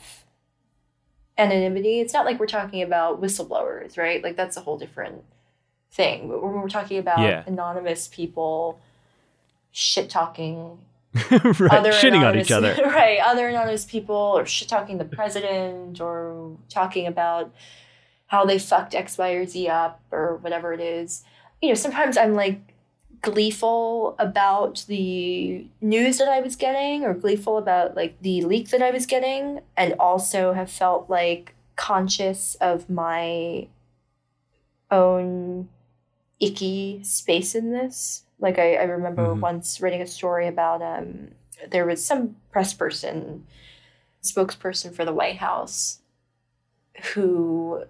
anonymity. 1.38 2.00
It's 2.00 2.14
not 2.14 2.26
like 2.26 2.40
we're 2.40 2.46
talking 2.46 2.82
about 2.82 3.22
whistleblowers, 3.22 3.98
right? 3.98 4.24
Like 4.24 4.36
that's 4.36 4.56
a 4.58 4.62
whole 4.62 4.78
different 4.78 5.24
thing. 5.92 6.30
But 6.30 6.44
when 6.44 6.54
we're 6.54 6.70
talking 6.70 7.00
about 7.00 7.20
Yeah. 7.20 7.44
anonymous 7.48 8.08
people 8.08 8.80
shit 9.72 10.10
talking 10.10 10.78
right, 11.32 11.72
other 11.72 11.92
shitting 11.92 12.14
on 12.14 12.36
anonymous- 12.38 12.48
each 12.48 12.52
other. 12.52 12.76
right? 12.86 13.20
Other 13.24 13.48
anonymous 13.48 13.86
people, 13.86 14.16
or 14.16 14.46
shit 14.46 14.68
talking 14.68 14.98
the 15.00 15.06
president, 15.06 16.00
or 16.02 16.58
talking 16.70 17.08
about 17.08 17.52
how 18.28 18.46
they 18.46 18.58
fucked 18.60 18.96
X, 18.96 19.18
Y, 19.18 19.30
or 19.32 19.46
Z 19.46 19.68
up, 19.68 20.02
or 20.12 20.38
whatever 20.38 20.74
it 20.74 20.80
is. 20.80 21.24
You 21.62 21.70
know, 21.70 21.76
sometimes 21.76 22.18
I'm 22.18 22.34
like 22.34 22.60
gleeful 23.24 24.16
about 24.20 24.86
the 24.88 25.66
news 25.82 26.20
that 26.20 26.28
I 26.28 26.42
was 26.42 26.56
getting, 26.56 27.04
or 27.04 27.16
gleeful 27.16 27.58
about 27.58 27.96
like 27.96 28.22
the 28.22 28.44
leak 28.44 28.70
that 28.70 28.84
I 28.84 28.92
was 28.92 29.08
getting, 29.08 29.62
and 29.76 29.96
also 30.00 30.54
have 30.54 30.70
felt 30.70 31.10
like 31.10 31.56
conscious 31.76 32.54
of 32.62 32.88
my 32.90 33.68
own 34.92 35.70
icky 36.40 37.02
space 37.04 37.56
in 37.56 37.72
this. 37.72 38.24
Like 38.40 38.60
I, 38.60 38.76
I 38.76 38.84
remember 38.84 39.34
Mhm. 39.34 39.40
once 39.40 39.82
reading 39.82 40.02
a 40.02 40.08
story 40.08 40.48
about 40.48 40.82
um 40.82 41.32
there 41.70 41.86
was 41.86 42.04
some 42.06 42.36
press 42.52 42.74
person, 42.74 43.48
spokesperson 44.22 44.94
for 44.94 45.06
the 45.06 45.14
White 45.14 45.38
House, 45.38 46.00
who 47.14 47.86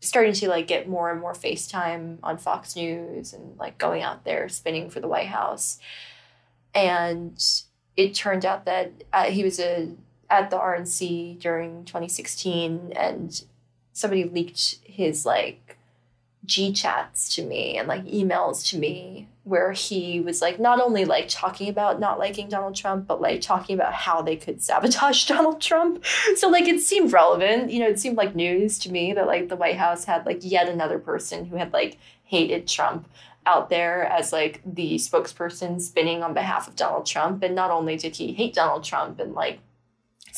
starting 0.00 0.32
to 0.32 0.48
like 0.48 0.66
get 0.66 0.88
more 0.88 1.10
and 1.10 1.20
more 1.20 1.32
FaceTime 1.32 2.18
on 2.22 2.38
Fox 2.38 2.76
News 2.76 3.32
and 3.32 3.58
like 3.58 3.78
going 3.78 4.02
out 4.02 4.24
there 4.24 4.48
spinning 4.48 4.90
for 4.90 5.00
the 5.00 5.08
White 5.08 5.28
House. 5.28 5.78
And 6.74 7.42
it 7.96 8.14
turned 8.14 8.44
out 8.44 8.64
that 8.66 8.92
uh, 9.12 9.24
he 9.24 9.42
was 9.42 9.58
a 9.58 9.94
at 10.30 10.50
the 10.50 10.58
RNC 10.58 11.40
during 11.40 11.84
2016 11.84 12.92
and 12.94 13.42
somebody 13.92 14.24
leaked 14.24 14.76
his 14.84 15.24
like 15.24 15.78
G 16.44 16.72
chats 16.72 17.34
to 17.34 17.42
me 17.42 17.76
and 17.76 17.88
like 17.88 18.04
emails 18.04 18.68
to 18.70 18.78
me 18.78 19.28
where 19.48 19.72
he 19.72 20.20
was 20.20 20.42
like 20.42 20.60
not 20.60 20.78
only 20.78 21.06
like 21.06 21.26
talking 21.28 21.70
about 21.70 21.98
not 21.98 22.18
liking 22.18 22.48
Donald 22.48 22.76
Trump, 22.76 23.06
but 23.06 23.20
like 23.20 23.40
talking 23.40 23.74
about 23.74 23.94
how 23.94 24.20
they 24.20 24.36
could 24.36 24.62
sabotage 24.62 25.24
Donald 25.26 25.60
Trump. 25.60 26.04
So 26.36 26.48
like 26.48 26.68
it 26.68 26.80
seemed 26.80 27.12
relevant, 27.12 27.70
you 27.70 27.80
know, 27.80 27.88
it 27.88 27.98
seemed 27.98 28.18
like 28.18 28.34
news 28.34 28.78
to 28.80 28.92
me 28.92 29.14
that 29.14 29.26
like 29.26 29.48
the 29.48 29.56
White 29.56 29.76
House 29.76 30.04
had 30.04 30.26
like 30.26 30.40
yet 30.42 30.68
another 30.68 30.98
person 30.98 31.46
who 31.46 31.56
had 31.56 31.72
like 31.72 31.96
hated 32.24 32.68
Trump 32.68 33.08
out 33.46 33.70
there 33.70 34.04
as 34.04 34.32
like 34.34 34.60
the 34.66 34.96
spokesperson 34.96 35.80
spinning 35.80 36.22
on 36.22 36.34
behalf 36.34 36.68
of 36.68 36.76
Donald 36.76 37.06
Trump. 37.06 37.42
And 37.42 37.54
not 37.54 37.70
only 37.70 37.96
did 37.96 38.16
he 38.16 38.34
hate 38.34 38.54
Donald 38.54 38.84
Trump 38.84 39.18
and 39.18 39.32
like 39.32 39.60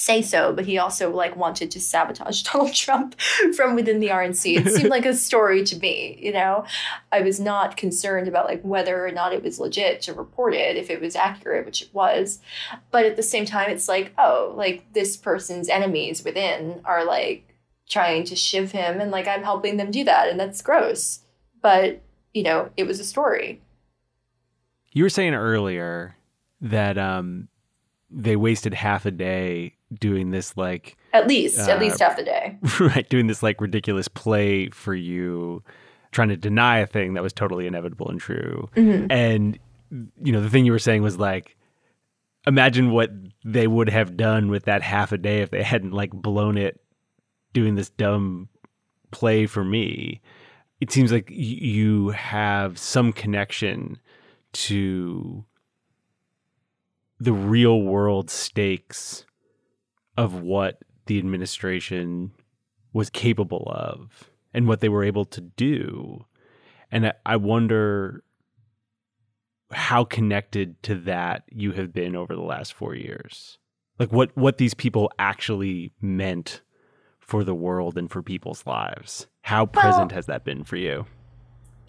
say 0.01 0.23
so, 0.23 0.53
but 0.53 0.65
he 0.65 0.79
also 0.79 1.11
like 1.11 1.37
wanted 1.37 1.71
to 1.71 1.81
sabotage 1.81 2.43
Donald 2.51 2.75
Trump 2.75 3.21
from 3.55 3.75
within 3.75 4.01
the 4.01 4.09
RNC. 4.09 4.67
It 4.67 4.73
seemed 4.73 4.89
like 4.89 5.05
a 5.05 5.15
story 5.15 5.63
to 5.65 5.79
me, 5.79 6.19
you 6.21 6.33
know. 6.33 6.65
I 7.13 7.21
was 7.21 7.39
not 7.39 7.77
concerned 7.77 8.27
about 8.27 8.47
like 8.47 8.63
whether 8.63 9.07
or 9.07 9.11
not 9.11 9.35
it 9.35 9.43
was 9.43 9.61
legit 9.61 10.01
to 10.03 10.15
report 10.15 10.55
it, 10.55 10.77
if 10.77 10.89
it 10.89 11.01
was 11.01 11.15
accurate, 11.15 11.67
which 11.67 11.83
it 11.83 11.91
was. 11.93 12.41
But 12.91 13.05
at 13.05 13.17
the 13.17 13.23
same 13.23 13.45
time, 13.45 13.71
it's 13.71 13.89
like, 13.89 14.13
oh, 14.17 14.55
like 14.57 14.91
this 14.95 15.17
person's 15.17 15.69
enemies 15.69 16.25
within 16.25 16.81
are 16.85 17.05
like 17.05 17.55
trying 17.89 18.25
to 18.25 18.37
shiv 18.37 18.73
him, 18.73 19.01
and 19.01 19.11
like 19.11 19.29
I'm 19.29 19.43
helping 19.43 19.77
them 19.77 19.91
do 19.91 20.05
that, 20.05 20.29
and 20.29 20.41
that's 20.41 20.63
gross. 20.63 21.21
But 21.61 22.01
you 22.33 22.43
know, 22.43 22.71
it 22.77 22.85
was 22.85 23.01
a 23.01 23.05
story. 23.05 23.61
You 24.93 25.05
were 25.05 25.11
saying 25.11 25.35
earlier 25.35 26.17
that 26.63 26.97
um, 26.97 27.49
they 28.11 28.35
wasted 28.35 28.75
half 28.75 29.07
a 29.07 29.11
day 29.11 29.77
doing 29.99 30.31
this, 30.31 30.57
like, 30.57 30.97
At 31.13 31.27
least, 31.27 31.59
Uh, 31.59 31.73
at 31.73 31.81
least 31.81 32.01
half 32.01 32.17
the 32.17 32.23
day. 32.25 32.59
right, 32.81 33.09
doing 33.09 33.27
this 33.27 33.43
like 33.43 33.61
ridiculous 33.61 34.09
play 34.09 34.69
for 34.71 34.95
you, 34.95 35.63
trying 36.13 36.29
to 36.29 36.37
deny 36.37 36.79
a 36.79 36.87
thing 36.87 37.15
that 37.15 37.23
was 37.23 37.33
totally 37.33 37.67
inevitable 37.67 38.09
and 38.09 38.21
true. 38.21 38.69
And 38.77 39.59
you 40.23 40.33
know, 40.33 40.41
the 40.41 40.49
thing 40.51 40.65
you 40.67 40.73
were 40.73 40.79
saying 40.79 41.03
was 41.03 41.19
like, 41.19 41.57
imagine 42.47 42.91
what 42.93 43.11
they 43.45 43.67
would 43.67 43.89
have 43.89 44.17
done 44.17 44.49
with 44.49 44.65
that 44.65 44.83
half 44.83 45.11
a 45.13 45.19
day 45.19 45.43
if 45.43 45.51
they 45.51 45.63
hadn't 45.63 45.91
like 45.93 46.11
blown 46.13 46.57
it 46.57 46.81
doing 47.53 47.75
this 47.75 47.91
dumb 47.91 48.49
play 49.11 49.47
for 49.47 49.65
me. 49.65 50.21
It 50.81 50.93
seems 50.93 51.11
like 51.11 51.29
y- 51.29 51.37
you 51.37 52.11
have 52.11 52.79
some 52.79 53.13
connection 53.13 53.99
to 54.53 55.45
the 57.19 57.33
real 57.33 57.83
world 57.83 58.31
stakes 58.31 59.25
of 60.21 60.35
what 60.35 60.83
the 61.07 61.19
administration 61.19 62.31
was 62.93 63.09
capable 63.09 63.73
of 63.75 64.31
and 64.53 64.69
what 64.69 64.81
they 64.81 64.89
were 64.91 65.03
able 65.03 65.25
to 65.25 65.41
do. 65.41 66.27
And 66.93 67.15
I- 67.25 67.37
wonder 67.37 68.23
how 69.73 70.05
connected 70.05 70.83
to 70.83 70.95
that 70.97 71.45
you 71.51 71.73
have 71.73 71.95
been 71.95 72.15
over 72.15 72.35
the 72.35 72.43
last 72.43 72.75
four 72.75 72.95
years. 72.95 73.57
Like 73.99 74.13
what, 74.13 74.37
what 74.37 74.59
these 74.59 74.75
people 74.75 75.11
actually 75.19 75.93
meant 76.03 76.61
for 77.19 77.43
the 77.43 77.55
world 77.55 77.97
and 77.97 78.11
for 78.11 78.23
people's 78.23 78.67
lives. 78.67 79.27
How 79.41 79.65
present 79.65 80.13
has 80.13 80.27
that 80.27 80.45
been 80.45 80.65
for 80.65 80.77
you? 80.77 81.07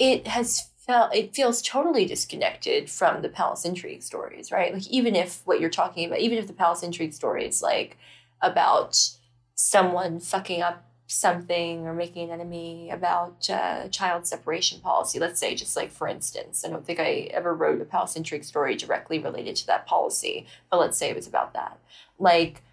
it 0.01 0.25
has 0.25 0.71
felt 0.77 1.13
it 1.13 1.35
feels 1.35 1.61
totally 1.61 2.05
disconnected 2.05 2.89
from 2.89 3.21
the 3.21 3.29
palace 3.29 3.65
intrigue 3.65 4.01
stories 4.01 4.51
right 4.51 4.73
like 4.73 4.87
even 4.87 5.15
if 5.15 5.41
what 5.45 5.59
you're 5.61 5.69
talking 5.69 6.07
about 6.07 6.19
even 6.19 6.39
if 6.39 6.47
the 6.47 6.53
palace 6.53 6.81
intrigue 6.81 7.13
stories 7.13 7.61
like 7.61 7.97
about 8.41 9.09
someone 9.55 10.19
fucking 10.19 10.61
up 10.61 10.85
something 11.07 11.85
or 11.85 11.93
making 11.93 12.29
an 12.29 12.39
enemy 12.39 12.89
about 12.89 13.49
uh, 13.49 13.87
child 13.89 14.25
separation 14.25 14.79
policy. 14.79 15.19
Let's 15.19 15.39
say 15.41 15.55
just 15.55 15.75
like 15.75 15.91
for 15.91 16.07
instance 16.07 16.63
i 16.65 16.69
don't 16.69 16.85
think 16.85 16.99
i 17.01 17.27
ever 17.33 17.53
wrote 17.53 17.81
a 17.81 17.85
palace 17.85 18.15
intrigue 18.15 18.45
story 18.45 18.75
directly 18.75 19.19
related 19.19 19.57
to 19.57 19.67
that 19.67 19.85
policy 19.85 20.45
but 20.69 20.79
let's 20.79 20.97
say 20.97 21.09
it 21.09 21.15
was 21.15 21.27
about 21.27 21.53
that. 21.53 21.77
Like 22.17 22.63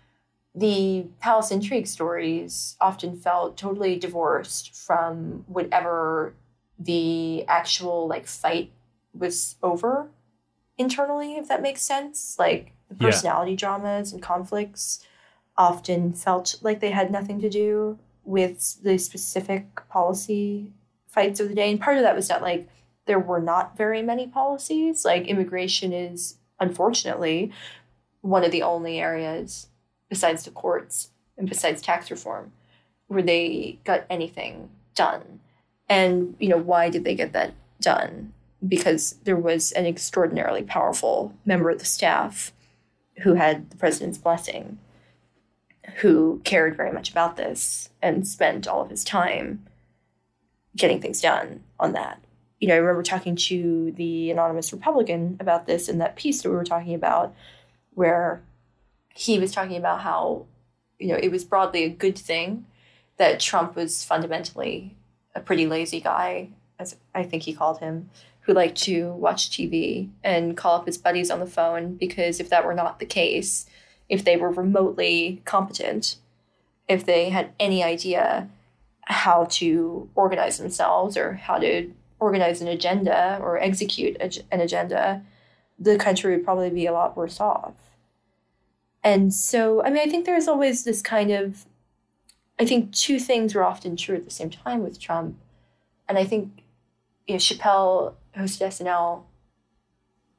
the 0.54 1.06
palace 1.20 1.50
intrigue 1.50 1.86
stories 1.88 2.76
often 2.80 3.16
felt 3.16 3.56
totally 3.56 3.96
divorced 3.96 4.74
from 4.74 5.44
whatever 5.48 6.34
the 6.78 7.44
actual 7.48 8.06
like 8.08 8.26
fight 8.26 8.70
was 9.12 9.56
over 9.64 10.10
internally 10.78 11.36
if 11.36 11.48
that 11.48 11.60
makes 11.62 11.82
sense. 11.82 12.36
Like 12.38 12.72
the 12.88 12.94
Yeah. 13.00 13.10
personality 13.10 13.56
dramas 13.56 14.12
and 14.12 14.22
conflicts 14.22 15.04
often 15.58 16.12
felt 16.12 16.54
like 16.62 16.80
they 16.80 16.92
had 16.92 17.10
nothing 17.10 17.40
to 17.40 17.50
do 17.50 17.98
with 18.24 18.82
the 18.82 18.96
specific 18.96 19.66
policy 19.88 20.72
fights 21.08 21.40
of 21.40 21.48
the 21.48 21.54
day. 21.54 21.70
And 21.70 21.80
part 21.80 21.96
of 21.96 22.04
that 22.04 22.14
was 22.14 22.28
that 22.28 22.42
like 22.42 22.68
there 23.06 23.18
were 23.18 23.40
not 23.40 23.76
very 23.76 24.00
many 24.00 24.26
policies. 24.26 25.04
Like 25.04 25.26
immigration 25.26 25.92
is 25.92 26.36
unfortunately 26.60 27.52
one 28.20 28.44
of 28.44 28.52
the 28.52 28.62
only 28.62 28.98
areas 29.00 29.68
besides 30.08 30.44
the 30.44 30.50
courts 30.50 31.10
and 31.36 31.48
besides 31.48 31.82
tax 31.82 32.10
reform 32.10 32.52
where 33.08 33.22
they 33.22 33.78
got 33.84 34.04
anything 34.08 34.70
done. 34.94 35.40
And 35.88 36.36
you 36.38 36.48
know 36.48 36.58
why 36.58 36.90
did 36.90 37.04
they 37.04 37.14
get 37.14 37.32
that 37.32 37.54
done? 37.80 38.32
Because 38.66 39.12
there 39.24 39.36
was 39.36 39.72
an 39.72 39.86
extraordinarily 39.86 40.62
powerful 40.62 41.34
member 41.44 41.70
of 41.70 41.78
the 41.78 41.84
staff 41.84 42.52
who 43.22 43.34
had 43.34 43.70
the 43.70 43.76
president's 43.76 44.18
blessing 44.18 44.78
who 45.98 46.40
cared 46.44 46.76
very 46.76 46.92
much 46.92 47.10
about 47.10 47.36
this 47.36 47.90
and 48.00 48.26
spent 48.26 48.68
all 48.68 48.82
of 48.82 48.90
his 48.90 49.04
time 49.04 49.66
getting 50.76 51.00
things 51.00 51.20
done 51.20 51.64
on 51.80 51.92
that. 51.92 52.20
You 52.60 52.68
know, 52.68 52.74
I 52.74 52.78
remember 52.78 53.02
talking 53.02 53.36
to 53.36 53.92
the 53.92 54.30
anonymous 54.30 54.72
Republican 54.72 55.36
about 55.40 55.66
this 55.66 55.88
in 55.88 55.98
that 55.98 56.16
piece 56.16 56.42
that 56.42 56.50
we 56.50 56.54
were 56.54 56.64
talking 56.64 56.94
about, 56.94 57.34
where 57.94 58.42
he 59.14 59.38
was 59.38 59.52
talking 59.52 59.76
about 59.76 60.00
how, 60.00 60.46
you 60.98 61.08
know, 61.08 61.18
it 61.20 61.30
was 61.30 61.44
broadly 61.44 61.84
a 61.84 61.88
good 61.88 62.16
thing 62.16 62.66
that 63.16 63.40
Trump 63.40 63.74
was 63.74 64.04
fundamentally 64.04 64.96
a 65.34 65.40
pretty 65.40 65.66
lazy 65.66 66.00
guy, 66.00 66.50
as 66.78 66.96
I 67.14 67.24
think 67.24 67.42
he 67.42 67.52
called 67.52 67.80
him, 67.80 68.10
who 68.42 68.52
liked 68.52 68.78
to 68.82 69.12
watch 69.14 69.50
TV 69.50 70.10
and 70.22 70.56
call 70.56 70.76
up 70.76 70.86
his 70.86 70.98
buddies 70.98 71.30
on 71.30 71.40
the 71.40 71.46
phone 71.46 71.96
because 71.96 72.38
if 72.38 72.50
that 72.50 72.64
were 72.64 72.74
not 72.74 73.00
the 73.00 73.06
case, 73.06 73.66
if 74.08 74.24
they 74.24 74.36
were 74.36 74.50
remotely 74.50 75.42
competent, 75.44 76.16
if 76.88 77.04
they 77.04 77.30
had 77.30 77.52
any 77.60 77.82
idea 77.82 78.48
how 79.02 79.44
to 79.44 80.08
organize 80.14 80.58
themselves 80.58 81.16
or 81.16 81.34
how 81.34 81.58
to 81.58 81.90
organize 82.20 82.60
an 82.60 82.68
agenda 82.68 83.38
or 83.40 83.58
execute 83.58 84.16
an 84.20 84.60
agenda, 84.60 85.22
the 85.78 85.96
country 85.96 86.34
would 86.34 86.44
probably 86.44 86.70
be 86.70 86.86
a 86.86 86.92
lot 86.92 87.16
worse 87.16 87.40
off. 87.40 87.74
And 89.04 89.32
so, 89.32 89.82
I 89.82 89.90
mean, 89.90 90.02
I 90.06 90.10
think 90.10 90.26
there's 90.26 90.48
always 90.48 90.84
this 90.84 91.00
kind 91.00 91.30
of, 91.30 91.66
I 92.58 92.66
think 92.66 92.92
two 92.92 93.18
things 93.18 93.54
were 93.54 93.64
often 93.64 93.96
true 93.96 94.16
at 94.16 94.24
the 94.24 94.30
same 94.30 94.50
time 94.50 94.82
with 94.82 95.00
Trump. 95.00 95.38
And 96.08 96.18
I 96.18 96.24
think, 96.24 96.62
you 97.26 97.34
know, 97.34 97.38
Chappelle 97.38 98.14
hosted 98.36 98.66
SNL 98.66 99.22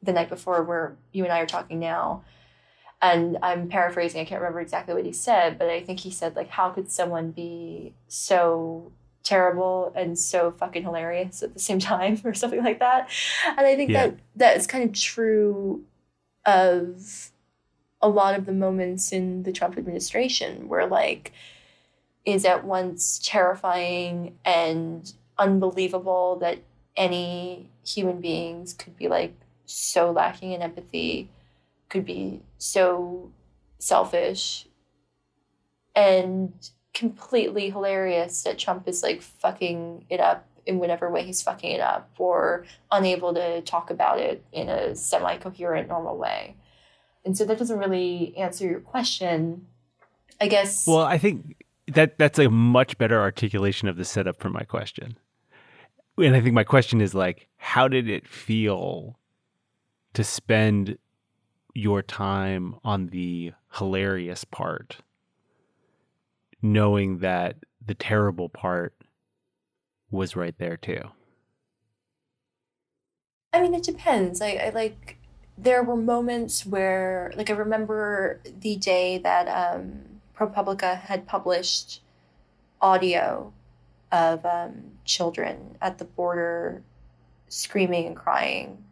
the 0.03 0.11
night 0.11 0.29
before 0.29 0.63
where 0.63 0.95
you 1.13 1.23
and 1.23 1.31
I 1.31 1.39
are 1.39 1.45
talking 1.45 1.79
now. 1.79 2.23
And 3.01 3.37
I'm 3.41 3.69
paraphrasing, 3.69 4.19
I 4.19 4.25
can't 4.25 4.41
remember 4.41 4.59
exactly 4.59 4.93
what 4.93 5.05
he 5.05 5.13
said, 5.13 5.57
but 5.57 5.69
I 5.69 5.81
think 5.81 6.01
he 6.01 6.11
said, 6.11 6.35
like, 6.35 6.49
how 6.49 6.69
could 6.69 6.91
someone 6.91 7.31
be 7.31 7.93
so 8.07 8.91
terrible 9.23 9.91
and 9.95 10.17
so 10.17 10.51
fucking 10.51 10.83
hilarious 10.83 11.43
at 11.43 11.53
the 11.53 11.59
same 11.59 11.79
time 11.93 12.19
or 12.23 12.33
something 12.33 12.63
like 12.63 12.79
that 12.79 13.09
and 13.45 13.59
i 13.67 13.75
think 13.75 13.91
yeah. 13.91 14.07
that 14.07 14.19
that 14.35 14.57
is 14.57 14.65
kind 14.65 14.83
of 14.83 14.93
true 14.93 15.83
of 16.45 17.31
a 18.01 18.09
lot 18.09 18.33
of 18.33 18.45
the 18.45 18.53
moments 18.53 19.11
in 19.11 19.43
the 19.43 19.51
trump 19.51 19.77
administration 19.77 20.67
where 20.67 20.87
like 20.87 21.31
is 22.25 22.45
at 22.45 22.63
once 22.63 23.19
terrifying 23.23 24.35
and 24.45 25.13
unbelievable 25.37 26.37
that 26.37 26.59
any 26.95 27.69
human 27.85 28.19
beings 28.19 28.73
could 28.73 28.95
be 28.95 29.07
like 29.07 29.33
so 29.65 30.11
lacking 30.11 30.53
in 30.53 30.61
empathy 30.61 31.29
could 31.89 32.05
be 32.05 32.41
so 32.57 33.31
selfish 33.79 34.67
and 35.95 36.53
completely 36.93 37.69
hilarious 37.69 38.43
that 38.43 38.57
Trump 38.57 38.87
is 38.87 39.03
like 39.03 39.21
fucking 39.21 40.05
it 40.09 40.19
up 40.19 40.45
in 40.65 40.79
whatever 40.79 41.09
way 41.09 41.23
he's 41.23 41.41
fucking 41.41 41.71
it 41.71 41.81
up 41.81 42.09
or 42.17 42.65
unable 42.91 43.33
to 43.33 43.61
talk 43.61 43.89
about 43.89 44.19
it 44.19 44.45
in 44.51 44.69
a 44.69 44.95
semi 44.95 45.37
coherent, 45.37 45.87
normal 45.87 46.17
way. 46.17 46.55
And 47.25 47.37
so 47.37 47.45
that 47.45 47.57
doesn't 47.57 47.79
really 47.79 48.35
answer 48.37 48.65
your 48.65 48.79
question. 48.79 49.65
I 50.41 50.47
guess. 50.47 50.87
Well, 50.87 51.01
I 51.01 51.17
think 51.17 51.65
that 51.87 52.17
that's 52.17 52.39
a 52.39 52.49
much 52.49 52.97
better 52.97 53.19
articulation 53.19 53.87
of 53.87 53.97
the 53.97 54.05
setup 54.05 54.39
for 54.39 54.49
my 54.49 54.61
question. 54.61 55.17
And 56.17 56.35
I 56.35 56.41
think 56.41 56.53
my 56.53 56.63
question 56.63 57.01
is 57.01 57.13
like, 57.13 57.47
how 57.57 57.87
did 57.87 58.09
it 58.09 58.27
feel 58.27 59.17
to 60.13 60.23
spend 60.23 60.97
your 61.79 62.01
time 62.01 62.75
on 62.83 63.07
the 63.07 63.53
hilarious 63.73 64.43
part 64.43 64.97
knowing 66.61 67.19
that 67.19 67.55
the 67.85 67.93
terrible 67.93 68.49
part 68.49 68.93
was 70.11 70.35
right 70.35 70.55
there 70.57 70.77
too? 70.77 71.01
I 73.53 73.61
mean, 73.61 73.73
it 73.73 73.83
depends. 73.83 74.41
I, 74.41 74.51
I 74.51 74.69
like 74.69 75.17
there 75.57 75.83
were 75.83 75.95
moments 75.95 76.65
where 76.65 77.31
like 77.35 77.49
I 77.49 77.53
remember 77.53 78.41
the 78.59 78.75
day 78.75 79.17
that 79.19 79.47
um 79.47 80.01
ProPublica 80.35 81.01
had 81.01 81.27
published 81.27 82.01
audio 82.81 83.51
of 84.11 84.45
um, 84.45 84.91
children 85.03 85.77
at 85.81 85.97
the 85.97 86.05
border 86.05 86.81
screaming 87.49 88.07
and 88.07 88.15
crying 88.15 88.83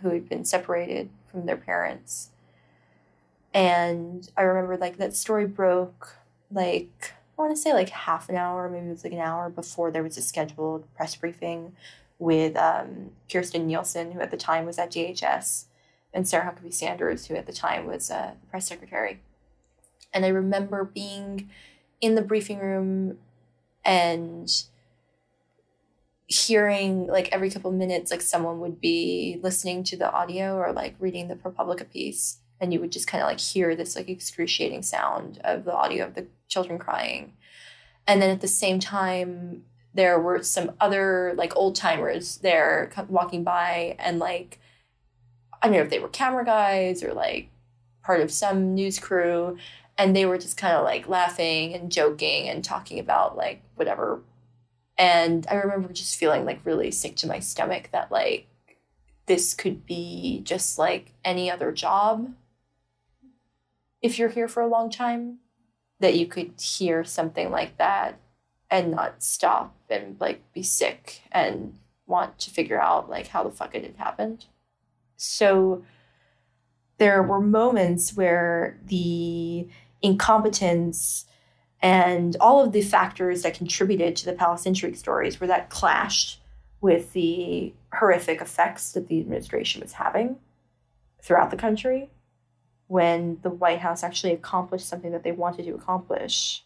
who 0.00 0.10
had 0.10 0.28
been 0.28 0.44
separated 0.44 1.10
from 1.32 1.46
their 1.46 1.56
parents. 1.56 2.28
And 3.52 4.30
I 4.36 4.42
remember 4.42 4.76
like 4.76 4.98
that 4.98 5.16
story 5.16 5.46
broke 5.46 6.16
like 6.50 7.14
I 7.38 7.42
want 7.42 7.56
to 7.56 7.60
say 7.60 7.72
like 7.72 7.88
half 7.88 8.28
an 8.28 8.36
hour, 8.36 8.68
maybe 8.68 8.86
it 8.86 8.90
was 8.90 9.04
like 9.04 9.12
an 9.12 9.18
hour 9.18 9.48
before 9.50 9.90
there 9.90 10.02
was 10.02 10.16
a 10.16 10.22
scheduled 10.22 10.84
press 10.94 11.16
briefing 11.16 11.74
with 12.18 12.56
um, 12.56 13.10
Kirstjen 13.28 13.64
Nielsen, 13.64 14.12
who 14.12 14.20
at 14.20 14.30
the 14.30 14.36
time 14.36 14.66
was 14.66 14.78
at 14.78 14.92
DHS, 14.92 15.64
and 16.14 16.28
Sarah 16.28 16.44
Huckabee 16.44 16.72
Sanders, 16.72 17.26
who 17.26 17.34
at 17.34 17.46
the 17.46 17.52
time 17.52 17.86
was 17.86 18.10
uh, 18.10 18.32
the 18.40 18.46
press 18.48 18.68
secretary. 18.68 19.20
And 20.12 20.24
I 20.24 20.28
remember 20.28 20.84
being 20.84 21.48
in 22.00 22.14
the 22.14 22.22
briefing 22.22 22.58
room 22.58 23.18
and 23.84 24.64
hearing 26.32 27.06
like 27.06 27.28
every 27.32 27.50
couple 27.50 27.70
minutes 27.72 28.10
like 28.10 28.22
someone 28.22 28.60
would 28.60 28.80
be 28.80 29.38
listening 29.42 29.84
to 29.84 29.96
the 29.96 30.10
audio 30.10 30.56
or 30.56 30.72
like 30.72 30.94
reading 30.98 31.28
the 31.28 31.34
ProPublica 31.34 31.90
piece 31.90 32.38
and 32.60 32.72
you 32.72 32.80
would 32.80 32.92
just 32.92 33.08
kind 33.08 33.22
of 33.22 33.28
like 33.28 33.40
hear 33.40 33.74
this 33.74 33.96
like 33.96 34.08
excruciating 34.08 34.82
sound 34.82 35.40
of 35.44 35.64
the 35.64 35.74
audio 35.74 36.06
of 36.06 36.14
the 36.14 36.26
children 36.48 36.78
crying. 36.78 37.34
And 38.06 38.22
then 38.22 38.30
at 38.30 38.40
the 38.40 38.48
same 38.48 38.78
time 38.78 39.64
there 39.94 40.18
were 40.18 40.42
some 40.42 40.72
other 40.80 41.34
like 41.36 41.54
old 41.56 41.74
timers 41.76 42.38
there 42.38 42.90
walking 43.08 43.44
by 43.44 43.96
and 43.98 44.18
like 44.18 44.58
i 45.60 45.66
don't 45.66 45.76
know 45.76 45.82
if 45.82 45.90
they 45.90 45.98
were 45.98 46.08
camera 46.08 46.44
guys 46.44 47.02
or 47.02 47.12
like 47.12 47.50
part 48.02 48.20
of 48.20 48.30
some 48.30 48.74
news 48.74 48.98
crew 48.98 49.56
and 49.98 50.16
they 50.16 50.24
were 50.24 50.38
just 50.38 50.56
kind 50.56 50.74
of 50.74 50.84
like 50.84 51.08
laughing 51.08 51.74
and 51.74 51.92
joking 51.92 52.48
and 52.48 52.64
talking 52.64 52.98
about 52.98 53.36
like 53.36 53.62
whatever 53.76 54.22
and 54.98 55.46
i 55.50 55.54
remember 55.54 55.92
just 55.92 56.16
feeling 56.16 56.44
like 56.44 56.60
really 56.64 56.90
sick 56.90 57.16
to 57.16 57.26
my 57.26 57.38
stomach 57.38 57.88
that 57.92 58.10
like 58.10 58.46
this 59.26 59.54
could 59.54 59.86
be 59.86 60.40
just 60.44 60.78
like 60.78 61.12
any 61.24 61.50
other 61.50 61.72
job 61.72 62.32
if 64.02 64.18
you're 64.18 64.28
here 64.28 64.48
for 64.48 64.60
a 64.60 64.68
long 64.68 64.90
time 64.90 65.38
that 66.00 66.16
you 66.16 66.26
could 66.26 66.52
hear 66.60 67.04
something 67.04 67.50
like 67.50 67.78
that 67.78 68.18
and 68.70 68.90
not 68.90 69.22
stop 69.22 69.76
and 69.88 70.20
like 70.20 70.42
be 70.52 70.62
sick 70.62 71.22
and 71.30 71.78
want 72.06 72.38
to 72.38 72.50
figure 72.50 72.80
out 72.80 73.08
like 73.08 73.28
how 73.28 73.44
the 73.44 73.50
fuck 73.50 73.74
it 73.74 73.84
had 73.84 73.96
happened. 73.96 74.46
So 75.16 75.84
there 76.98 77.22
were 77.22 77.40
moments 77.40 78.16
where 78.16 78.78
the 78.86 79.68
incompetence 80.02 81.26
and 81.82 82.36
all 82.38 82.64
of 82.64 82.72
the 82.72 82.80
factors 82.80 83.42
that 83.42 83.54
contributed 83.54 84.14
to 84.16 84.24
the 84.24 84.32
palace 84.32 84.64
intrigue 84.66 84.96
stories 84.96 85.40
were 85.40 85.48
that 85.48 85.68
clashed 85.68 86.40
with 86.80 87.12
the 87.12 87.74
horrific 87.92 88.40
effects 88.40 88.92
that 88.92 89.08
the 89.08 89.20
administration 89.20 89.82
was 89.82 89.94
having 89.94 90.36
throughout 91.20 91.50
the 91.50 91.56
country 91.56 92.10
when 92.86 93.38
the 93.42 93.50
White 93.50 93.80
House 93.80 94.02
actually 94.02 94.32
accomplished 94.32 94.88
something 94.88 95.12
that 95.12 95.22
they 95.22 95.32
wanted 95.32 95.64
to 95.64 95.74
accomplish. 95.74 96.64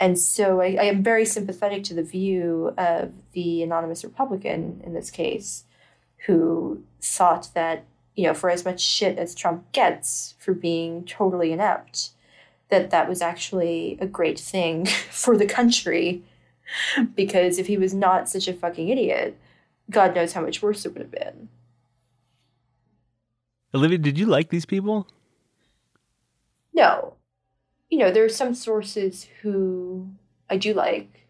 And 0.00 0.18
so 0.18 0.60
I, 0.60 0.76
I, 0.80 0.84
am 0.84 1.02
very 1.02 1.24
sympathetic 1.24 1.84
to 1.84 1.94
the 1.94 2.02
view 2.02 2.72
of 2.76 3.12
the 3.32 3.62
anonymous 3.62 4.04
Republican 4.04 4.80
in 4.84 4.94
this 4.94 5.10
case, 5.10 5.64
who 6.26 6.82
thought 7.00 7.50
that, 7.54 7.84
you 8.14 8.26
know, 8.26 8.34
for 8.34 8.50
as 8.50 8.64
much 8.64 8.80
shit 8.80 9.18
as 9.18 9.34
Trump 9.34 9.70
gets 9.72 10.34
for 10.38 10.54
being 10.54 11.04
totally 11.04 11.52
inept, 11.52 12.10
that 12.70 12.90
that 12.90 13.08
was 13.08 13.22
actually 13.22 13.98
a 14.00 14.06
great 14.06 14.38
thing 14.38 14.86
for 15.10 15.36
the 15.36 15.46
country. 15.46 16.22
Because 17.14 17.58
if 17.58 17.66
he 17.66 17.78
was 17.78 17.94
not 17.94 18.28
such 18.28 18.46
a 18.46 18.52
fucking 18.52 18.88
idiot, 18.88 19.38
God 19.90 20.14
knows 20.14 20.34
how 20.34 20.42
much 20.42 20.62
worse 20.62 20.84
it 20.84 20.92
would 20.92 21.00
have 21.00 21.10
been. 21.10 21.48
Olivia, 23.74 23.98
did 23.98 24.18
you 24.18 24.26
like 24.26 24.50
these 24.50 24.66
people? 24.66 25.06
No. 26.74 27.14
You 27.90 27.98
know, 27.98 28.10
there 28.10 28.24
are 28.24 28.28
some 28.28 28.54
sources 28.54 29.26
who 29.40 30.10
I 30.50 30.56
do 30.56 30.74
like, 30.74 31.26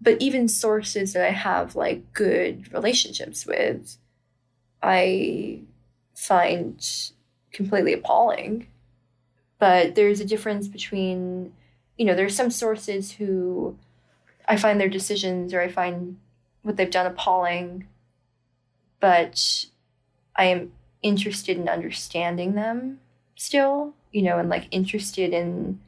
but 0.00 0.20
even 0.20 0.48
sources 0.48 1.12
that 1.12 1.24
I 1.24 1.30
have 1.30 1.76
like 1.76 2.12
good 2.12 2.72
relationships 2.72 3.46
with, 3.46 3.98
I 4.82 5.62
find 6.14 6.84
completely 7.52 7.92
appalling. 7.92 8.66
But 9.62 9.94
there's 9.94 10.18
a 10.18 10.24
difference 10.24 10.66
between, 10.66 11.52
you 11.96 12.04
know, 12.04 12.16
there's 12.16 12.34
some 12.34 12.50
sources 12.50 13.12
who 13.12 13.76
I 14.48 14.56
find 14.56 14.80
their 14.80 14.88
decisions 14.88 15.54
or 15.54 15.60
I 15.60 15.68
find 15.68 16.18
what 16.62 16.76
they've 16.76 16.90
done 16.90 17.06
appalling, 17.06 17.86
but 18.98 19.66
I 20.34 20.46
am 20.46 20.72
interested 21.00 21.58
in 21.58 21.68
understanding 21.68 22.54
them 22.54 22.98
still 23.36 23.94
you 24.12 24.22
know, 24.22 24.38
and 24.38 24.48
like 24.48 24.68
interested 24.70 25.32
in 25.32 25.80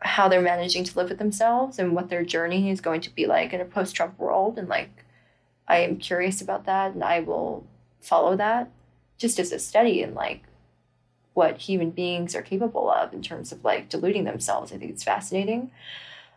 how 0.00 0.28
they're 0.28 0.42
managing 0.42 0.84
to 0.84 0.98
live 0.98 1.08
with 1.08 1.18
themselves 1.18 1.78
and 1.78 1.94
what 1.94 2.10
their 2.10 2.24
journey 2.24 2.70
is 2.70 2.80
going 2.80 3.00
to 3.02 3.14
be 3.14 3.26
like 3.26 3.52
in 3.52 3.60
a 3.60 3.64
post 3.64 3.94
Trump 3.94 4.18
world 4.18 4.58
and 4.58 4.68
like 4.68 5.04
I 5.66 5.78
am 5.78 5.96
curious 5.96 6.42
about 6.42 6.66
that 6.66 6.92
and 6.92 7.02
I 7.02 7.20
will 7.20 7.66
follow 8.00 8.36
that 8.36 8.70
just 9.16 9.38
as 9.38 9.52
a 9.52 9.58
study 9.58 10.02
and 10.02 10.14
like 10.14 10.42
what 11.34 11.58
human 11.58 11.90
beings 11.90 12.34
are 12.34 12.42
capable 12.42 12.90
of 12.90 13.12
in 13.12 13.22
terms 13.22 13.52
of 13.52 13.64
like 13.64 13.88
deluding 13.88 14.24
themselves. 14.24 14.72
I 14.72 14.78
think 14.78 14.92
it's 14.92 15.04
fascinating. 15.04 15.70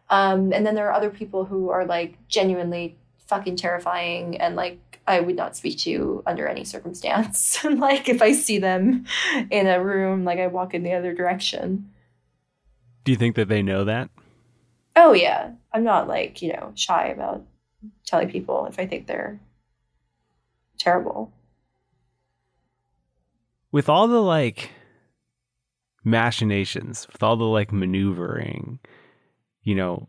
Um, 0.09 0.51
and 0.53 0.65
then 0.65 0.75
there 0.75 0.87
are 0.87 0.93
other 0.93 1.09
people 1.09 1.45
who 1.45 1.69
are 1.69 1.85
like 1.85 2.17
genuinely 2.27 2.97
fucking 3.27 3.57
terrifying 3.57 4.37
and 4.37 4.55
like 4.55 4.79
I 5.05 5.21
would 5.21 5.35
not 5.35 5.55
speak 5.55 5.77
to 5.79 5.89
you 5.89 6.23
under 6.25 6.47
any 6.47 6.65
circumstance. 6.65 7.59
And 7.63 7.79
like 7.79 8.09
if 8.09 8.21
I 8.21 8.33
see 8.33 8.57
them 8.57 9.05
in 9.49 9.67
a 9.67 9.83
room, 9.83 10.25
like 10.25 10.39
I 10.39 10.47
walk 10.47 10.73
in 10.73 10.83
the 10.83 10.93
other 10.93 11.13
direction. 11.13 11.91
Do 13.03 13.11
you 13.11 13.17
think 13.17 13.35
that 13.35 13.47
they 13.47 13.61
know 13.61 13.85
that? 13.85 14.09
Oh 14.95 15.13
yeah. 15.13 15.51
I'm 15.71 15.83
not 15.83 16.07
like, 16.07 16.41
you 16.41 16.53
know, 16.53 16.71
shy 16.75 17.07
about 17.07 17.45
telling 18.05 18.29
people 18.29 18.65
if 18.65 18.79
I 18.79 18.87
think 18.87 19.07
they're 19.07 19.39
terrible. 20.77 21.31
With 23.71 23.89
all 23.89 24.07
the 24.07 24.21
like 24.21 24.71
machinations, 26.07 27.05
with 27.11 27.21
all 27.21 27.35
the 27.35 27.43
like 27.43 27.71
maneuvering, 27.71 28.79
you 29.61 29.75
know, 29.75 30.07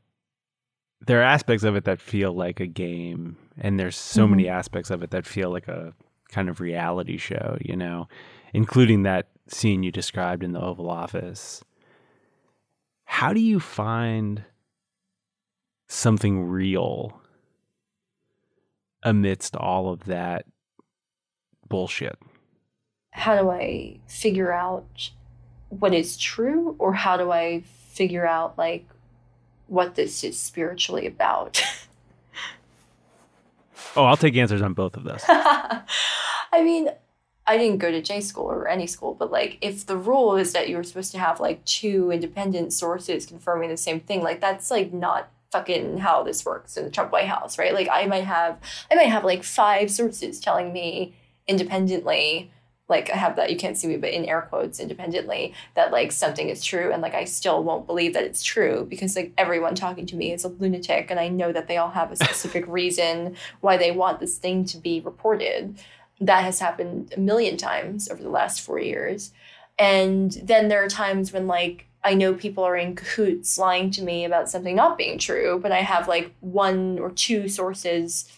there 1.07 1.21
are 1.21 1.25
aspects 1.25 1.65
of 1.65 1.77
it 1.77 1.85
that 1.85 2.01
feel 2.01 2.33
like 2.33 2.61
a 2.61 2.67
game, 2.67 3.37
and 3.59 3.79
there's 3.79 3.97
so 3.97 4.23
mm-hmm. 4.23 4.31
many 4.31 4.49
aspects 4.49 4.91
of 4.91 5.03
it 5.03 5.11
that 5.11 5.27
feel 5.27 5.51
like 5.51 5.69
a 5.69 5.93
kind 6.31 6.49
of 6.49 6.61
reality 6.61 7.17
show, 7.17 7.59
you 7.61 7.77
know, 7.77 8.09
including 8.53 9.03
that 9.03 9.29
scene 9.49 9.83
you 9.83 9.91
described 9.91 10.45
in 10.45 10.53
the 10.53 10.61
Oval 10.61 10.89
Office. 10.89 11.65
How 13.05 13.33
do 13.33 13.41
you 13.41 13.59
find 13.59 14.45
something 15.89 16.45
real 16.45 17.21
amidst 19.03 19.57
all 19.57 19.91
of 19.91 20.05
that 20.05 20.45
bullshit? 21.69 22.19
How 23.11 23.41
do 23.41 23.51
I 23.51 23.99
figure 24.07 24.53
out 24.53 25.11
what 25.69 25.95
is 25.95 26.16
true, 26.16 26.77
or 26.79 26.95
how 26.95 27.16
do 27.16 27.31
I 27.31 27.62
figure 27.91 28.27
out 28.27 28.59
like 28.59 28.87
what 29.66 29.95
this 29.95 30.25
is 30.25 30.39
spiritually 30.39 31.07
about? 31.07 31.62
oh, 33.97 34.05
I'll 34.05 34.16
take 34.16 34.37
answers 34.37 34.62
on 34.62 34.75
both 34.75 34.97
of 34.97 35.05
those. 35.05 35.23
I 35.29 36.62
mean, 36.62 36.89
I 37.47 37.57
didn't 37.57 37.79
go 37.79 37.91
to 37.91 38.03
J 38.03 38.21
school 38.21 38.45
or 38.45 38.69
any 38.69 38.87
school, 38.87 39.14
but 39.14 39.31
like 39.31 39.59
if 39.61 39.87
the 39.87 39.97
rule 39.97 40.37
is 40.37 40.53
that 40.53 40.69
you're 40.69 40.85
supposed 40.85 41.12
to 41.12 41.19
have 41.19 41.41
like 41.41 41.64
two 41.64 42.11
independent 42.11 42.73
sources 42.73 43.27
confirming 43.27 43.71
the 43.71 43.77
same 43.77 44.01
thing, 44.01 44.23
like 44.23 44.41
that's 44.41 44.71
like 44.71 44.93
not 44.93 45.31
fucking 45.51 45.99
how 45.99 46.23
this 46.23 46.45
works 46.45 46.77
in 46.77 46.85
the 46.85 46.91
Trump 46.91 47.11
White 47.11 47.27
House, 47.27 47.59
right? 47.59 47.73
Like 47.73 47.89
I 47.91 48.07
might 48.07 48.25
have 48.25 48.59
I 48.91 48.95
might 48.95 49.09
have 49.09 49.25
like 49.25 49.45
five 49.45 49.91
sources 49.91 50.41
telling 50.41 50.73
me 50.73 51.14
independently 51.47 52.51
like 52.89 53.11
I 53.11 53.16
have 53.16 53.36
that 53.36 53.51
you 53.51 53.57
can't 53.57 53.76
see 53.76 53.86
me, 53.86 53.97
but 53.97 54.11
in 54.11 54.24
air 54.24 54.43
quotes 54.49 54.80
independently 54.80 55.55
that 55.74 55.93
like 55.93 56.11
something 56.11 56.49
is 56.49 56.64
true 56.64 56.91
and 56.93 57.03
like 57.03 57.14
I 57.14 57.24
still 57.24 57.62
won't 57.62 57.86
believe 57.86 58.14
that 58.14 58.24
it's 58.24 58.43
true 58.43 58.86
because 58.89 59.14
like 59.14 59.32
everyone 59.36 59.74
talking 59.74 60.07
to 60.07 60.16
me 60.16 60.32
is 60.32 60.45
a 60.45 60.49
lunatic 60.49 61.11
and 61.11 61.20
I 61.20 61.28
know 61.28 61.53
that 61.53 61.68
they 61.68 61.76
all 61.76 61.91
have 61.91 62.11
a 62.11 62.16
specific 62.16 62.64
reason 62.68 63.36
why 63.61 63.76
they 63.76 63.91
want 63.91 64.20
this 64.20 64.39
thing 64.39 64.64
to 64.66 64.78
be 64.78 65.01
reported. 65.01 65.78
That 66.20 66.45
has 66.45 66.61
happened 66.61 67.12
a 67.16 67.20
million 67.20 67.57
times 67.57 68.09
over 68.09 68.22
the 68.22 68.30
last 68.30 68.61
four 68.61 68.80
years. 68.80 69.32
And 69.78 70.32
then 70.32 70.68
there 70.68 70.82
are 70.82 70.89
times 70.89 71.32
when 71.32 71.47
like 71.47 71.86
I 72.03 72.14
know 72.14 72.32
people 72.32 72.64
are 72.64 72.76
in 72.76 72.97
cahoots 72.97 73.59
lying 73.59 73.91
to 73.93 74.03
me 74.03 74.24
about 74.24 74.49
something 74.49 74.74
not 74.74 74.97
being 74.97 75.18
true, 75.18 75.59
but 75.62 75.72
I 75.72 75.82
have 75.82 76.09
like 76.09 76.32
one 76.41 76.99
or 76.99 77.11
two 77.11 77.49
sources 77.49 78.32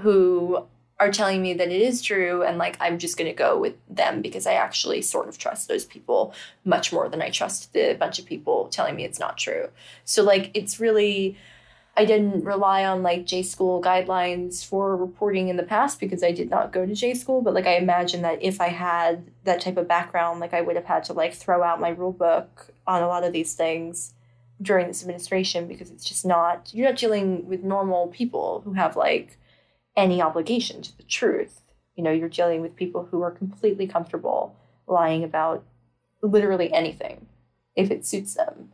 who 0.00 0.66
are 1.02 1.10
telling 1.10 1.42
me 1.42 1.52
that 1.52 1.68
it 1.68 1.82
is 1.82 2.00
true 2.00 2.42
and 2.42 2.58
like 2.58 2.76
i'm 2.80 2.96
just 2.96 3.16
going 3.16 3.30
to 3.30 3.36
go 3.36 3.58
with 3.58 3.74
them 3.88 4.22
because 4.22 4.46
i 4.46 4.52
actually 4.52 5.02
sort 5.02 5.28
of 5.28 5.36
trust 5.36 5.66
those 5.66 5.84
people 5.84 6.32
much 6.64 6.92
more 6.92 7.08
than 7.08 7.20
i 7.20 7.28
trust 7.28 7.72
the 7.72 7.96
bunch 7.98 8.18
of 8.20 8.24
people 8.24 8.68
telling 8.68 8.94
me 8.94 9.04
it's 9.04 9.18
not 9.18 9.36
true. 9.36 9.68
So 10.04 10.22
like 10.22 10.50
it's 10.54 10.78
really 10.78 11.36
i 11.96 12.04
didn't 12.04 12.44
rely 12.44 12.84
on 12.84 13.02
like 13.02 13.26
j 13.26 13.42
school 13.42 13.82
guidelines 13.82 14.64
for 14.64 14.96
reporting 14.96 15.48
in 15.48 15.56
the 15.56 15.62
past 15.64 15.98
because 15.98 16.22
i 16.22 16.30
did 16.30 16.48
not 16.48 16.72
go 16.72 16.86
to 16.86 16.94
j 16.94 17.14
school 17.14 17.42
but 17.42 17.52
like 17.52 17.66
i 17.66 17.76
imagine 17.76 18.22
that 18.22 18.42
if 18.42 18.60
i 18.60 18.68
had 18.68 19.24
that 19.44 19.60
type 19.60 19.76
of 19.76 19.88
background 19.88 20.38
like 20.38 20.54
i 20.54 20.60
would 20.60 20.76
have 20.76 20.84
had 20.84 21.02
to 21.04 21.12
like 21.12 21.34
throw 21.34 21.62
out 21.62 21.80
my 21.80 21.90
rule 21.90 22.12
book 22.12 22.68
on 22.86 23.02
a 23.02 23.08
lot 23.08 23.24
of 23.24 23.32
these 23.32 23.54
things 23.54 24.14
during 24.62 24.86
this 24.86 25.02
administration 25.02 25.66
because 25.66 25.90
it's 25.90 26.04
just 26.04 26.24
not 26.24 26.70
you're 26.72 26.88
not 26.88 26.98
dealing 26.98 27.46
with 27.48 27.62
normal 27.64 28.06
people 28.08 28.62
who 28.64 28.72
have 28.72 28.96
like 28.96 29.36
any 29.96 30.22
obligation 30.22 30.82
to 30.82 30.96
the 30.96 31.02
truth. 31.02 31.60
You 31.96 32.04
know, 32.04 32.10
you're 32.10 32.28
dealing 32.28 32.62
with 32.62 32.76
people 32.76 33.08
who 33.10 33.22
are 33.22 33.30
completely 33.30 33.86
comfortable 33.86 34.56
lying 34.86 35.24
about 35.24 35.64
literally 36.22 36.72
anything 36.72 37.26
if 37.76 37.90
it 37.90 38.06
suits 38.06 38.34
them. 38.34 38.70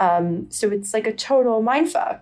Um, 0.00 0.50
so 0.50 0.70
it's 0.70 0.94
like 0.94 1.06
a 1.06 1.12
total 1.12 1.62
mindfuck. 1.62 2.20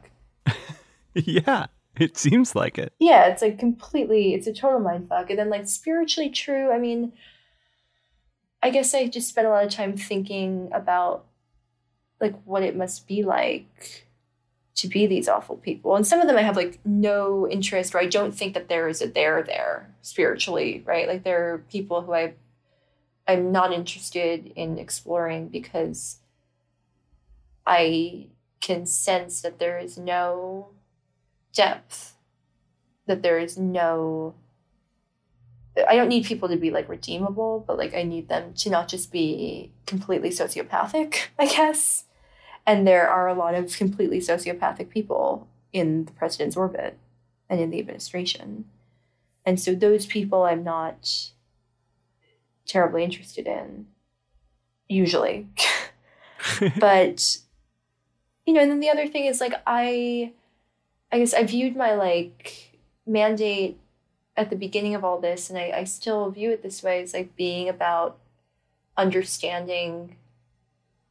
yeah, 1.14 1.66
it 1.98 2.16
seems 2.16 2.54
like 2.54 2.78
it. 2.78 2.92
Yeah, 2.98 3.26
it's 3.26 3.42
like 3.42 3.58
completely, 3.58 4.34
it's 4.34 4.46
a 4.46 4.52
total 4.52 4.80
mindfuck. 4.80 5.30
And 5.30 5.38
then, 5.38 5.50
like, 5.50 5.68
spiritually 5.68 6.30
true, 6.30 6.72
I 6.72 6.78
mean, 6.78 7.12
I 8.62 8.70
guess 8.70 8.94
I 8.94 9.06
just 9.06 9.28
spent 9.28 9.46
a 9.46 9.50
lot 9.50 9.64
of 9.64 9.70
time 9.70 9.96
thinking 9.96 10.68
about 10.72 11.24
like 12.20 12.34
what 12.44 12.62
it 12.62 12.76
must 12.76 13.08
be 13.08 13.22
like 13.22 14.06
to 14.76 14.88
be 14.88 15.06
these 15.06 15.28
awful 15.28 15.56
people. 15.56 15.96
And 15.96 16.06
some 16.06 16.20
of 16.20 16.26
them 16.26 16.36
I 16.36 16.42
have 16.42 16.56
like 16.56 16.78
no 16.84 17.48
interest 17.48 17.94
or 17.94 17.98
I 17.98 18.06
don't 18.06 18.32
think 18.32 18.54
that 18.54 18.68
there 18.68 18.88
is 18.88 19.02
a 19.02 19.08
there 19.08 19.42
there 19.42 19.94
spiritually, 20.02 20.82
right? 20.86 21.08
Like 21.08 21.24
there 21.24 21.52
are 21.52 21.58
people 21.58 22.02
who 22.02 22.14
I 22.14 22.34
I'm 23.26 23.52
not 23.52 23.72
interested 23.72 24.52
in 24.56 24.78
exploring 24.78 25.48
because 25.48 26.18
I 27.66 28.26
can 28.60 28.86
sense 28.86 29.40
that 29.42 29.58
there 29.58 29.78
is 29.78 29.96
no 29.96 30.68
depth, 31.52 32.14
that 33.06 33.22
there 33.22 33.38
is 33.38 33.56
no 33.58 34.34
I 35.88 35.96
don't 35.96 36.08
need 36.08 36.24
people 36.24 36.48
to 36.48 36.56
be 36.56 36.70
like 36.70 36.88
redeemable, 36.88 37.64
but 37.66 37.78
like 37.78 37.94
I 37.94 38.02
need 38.02 38.28
them 38.28 38.54
to 38.54 38.70
not 38.70 38.88
just 38.88 39.12
be 39.12 39.72
completely 39.86 40.30
sociopathic, 40.30 41.28
I 41.38 41.46
guess. 41.46 42.04
And 42.66 42.86
there 42.86 43.08
are 43.08 43.28
a 43.28 43.34
lot 43.34 43.54
of 43.54 43.76
completely 43.76 44.20
sociopathic 44.20 44.90
people 44.90 45.48
in 45.72 46.04
the 46.04 46.12
president's 46.12 46.56
orbit 46.56 46.98
and 47.48 47.60
in 47.60 47.70
the 47.70 47.80
administration. 47.80 48.64
And 49.44 49.58
so 49.58 49.74
those 49.74 50.06
people 50.06 50.44
I'm 50.44 50.62
not 50.62 51.30
terribly 52.66 53.02
interested 53.02 53.46
in, 53.46 53.86
usually. 54.88 55.48
but, 56.78 57.38
you 58.46 58.52
know, 58.52 58.60
and 58.60 58.70
then 58.70 58.80
the 58.80 58.90
other 58.90 59.08
thing 59.08 59.24
is 59.24 59.40
like, 59.40 59.54
I, 59.66 60.32
I 61.10 61.18
guess 61.18 61.34
I 61.34 61.44
viewed 61.44 61.76
my 61.76 61.94
like 61.94 62.78
mandate 63.06 63.78
at 64.36 64.50
the 64.50 64.56
beginning 64.56 64.94
of 64.94 65.04
all 65.04 65.20
this, 65.20 65.50
and 65.50 65.58
I, 65.58 65.72
I 65.74 65.84
still 65.84 66.30
view 66.30 66.50
it 66.50 66.62
this 66.62 66.82
way 66.82 67.02
as 67.02 67.12
like 67.12 67.36
being 67.36 67.68
about 67.68 68.18
understanding 68.96 70.16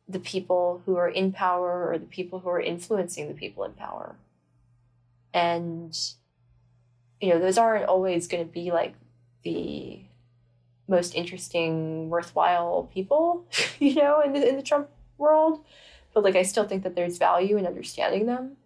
the 0.10 0.20
people 0.20 0.82
who 0.86 0.97
are 0.97 1.07
in 1.07 1.32
power 1.32 1.88
or 1.89 1.97
the 1.99 2.05
people 2.05 2.39
who 2.39 2.49
are 2.49 2.60
influencing 2.60 3.28
the 3.28 3.34
people 3.36 3.64
in 3.64 3.74
power. 3.74 4.16
And, 5.34 5.97
you 7.22 7.30
know, 7.30 7.39
those 7.39 7.60
aren't 7.60 7.86
always 7.86 8.28
going 8.28 8.43
to 8.43 8.51
be 8.51 8.72
like 8.72 8.95
the 9.43 9.99
most 10.88 11.14
interesting, 11.14 12.10
worthwhile 12.10 12.89
people, 12.91 13.45
you 13.80 13.95
know, 13.95 14.22
in 14.22 14.34
the, 14.34 14.49
in 14.49 14.55
the 14.55 14.64
Trump 14.64 14.89
world. 15.20 15.64
But 16.14 16.24
like, 16.24 16.36
I 16.36 16.41
still 16.41 16.68
think 16.68 16.82
that 16.84 16.95
there's 16.95 17.20
value 17.20 17.57
in 17.57 17.68
understanding 17.68 18.26
them. 18.26 18.57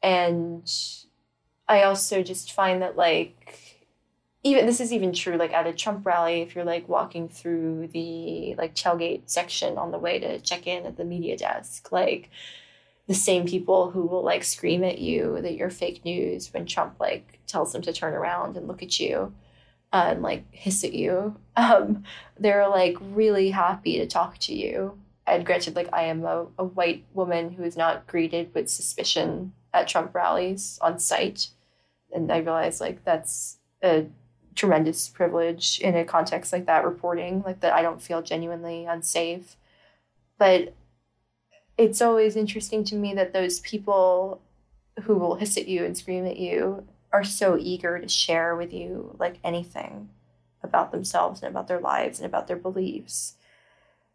And 0.00 0.72
I 1.68 1.82
also 1.82 2.22
just 2.22 2.52
find 2.52 2.82
that, 2.82 2.96
like, 2.96 3.71
even 4.44 4.66
this 4.66 4.80
is 4.80 4.92
even 4.92 5.12
true 5.12 5.36
like 5.36 5.52
at 5.52 5.66
a 5.66 5.72
Trump 5.72 6.04
rally 6.04 6.40
if 6.40 6.54
you're 6.54 6.64
like 6.64 6.88
walking 6.88 7.28
through 7.28 7.88
the 7.92 8.54
like 8.56 8.74
tailgate 8.74 9.22
section 9.26 9.78
on 9.78 9.90
the 9.90 9.98
way 9.98 10.18
to 10.18 10.40
check 10.40 10.66
in 10.66 10.86
at 10.86 10.96
the 10.96 11.04
media 11.04 11.36
desk 11.36 11.92
like 11.92 12.30
the 13.08 13.14
same 13.14 13.46
people 13.46 13.90
who 13.90 14.06
will 14.06 14.22
like 14.22 14.44
scream 14.44 14.84
at 14.84 14.98
you 14.98 15.38
that 15.42 15.54
you're 15.54 15.70
fake 15.70 16.04
news 16.04 16.52
when 16.52 16.66
Trump 16.66 16.94
like 17.00 17.40
tells 17.46 17.72
them 17.72 17.82
to 17.82 17.92
turn 17.92 18.14
around 18.14 18.56
and 18.56 18.68
look 18.68 18.82
at 18.82 18.98
you 19.00 19.32
uh, 19.92 20.06
and 20.08 20.22
like 20.22 20.44
hiss 20.52 20.84
at 20.84 20.92
you 20.92 21.36
um, 21.56 22.04
they're 22.38 22.68
like 22.68 22.96
really 23.00 23.50
happy 23.50 23.98
to 23.98 24.06
talk 24.06 24.38
to 24.38 24.54
you. 24.54 24.98
And 25.26 25.46
granted 25.46 25.76
like 25.76 25.88
I 25.92 26.04
am 26.04 26.24
a, 26.24 26.46
a 26.58 26.64
white 26.64 27.04
woman 27.12 27.50
who 27.50 27.62
is 27.62 27.76
not 27.76 28.06
greeted 28.06 28.52
with 28.54 28.70
suspicion 28.70 29.52
at 29.72 29.88
Trump 29.88 30.14
rallies 30.14 30.78
on 30.80 30.98
site. 30.98 31.48
And 32.12 32.30
I 32.30 32.38
realize 32.38 32.80
like 32.80 33.04
that's 33.04 33.58
a 33.82 34.06
tremendous 34.54 35.08
privilege 35.08 35.78
in 35.80 35.96
a 35.96 36.04
context 36.04 36.52
like 36.52 36.66
that 36.66 36.84
reporting 36.84 37.42
like 37.42 37.60
that 37.60 37.72
i 37.72 37.82
don't 37.82 38.02
feel 38.02 38.22
genuinely 38.22 38.84
unsafe 38.84 39.56
but 40.38 40.74
it's 41.78 42.02
always 42.02 42.36
interesting 42.36 42.84
to 42.84 42.94
me 42.94 43.14
that 43.14 43.32
those 43.32 43.60
people 43.60 44.40
who 45.04 45.16
will 45.16 45.36
hiss 45.36 45.56
at 45.56 45.68
you 45.68 45.84
and 45.84 45.96
scream 45.96 46.26
at 46.26 46.36
you 46.36 46.86
are 47.12 47.24
so 47.24 47.56
eager 47.58 47.98
to 47.98 48.08
share 48.08 48.56
with 48.56 48.72
you 48.72 49.14
like 49.18 49.38
anything 49.44 50.08
about 50.62 50.92
themselves 50.92 51.42
and 51.42 51.50
about 51.50 51.68
their 51.68 51.80
lives 51.80 52.18
and 52.18 52.26
about 52.26 52.46
their 52.46 52.56
beliefs. 52.56 53.34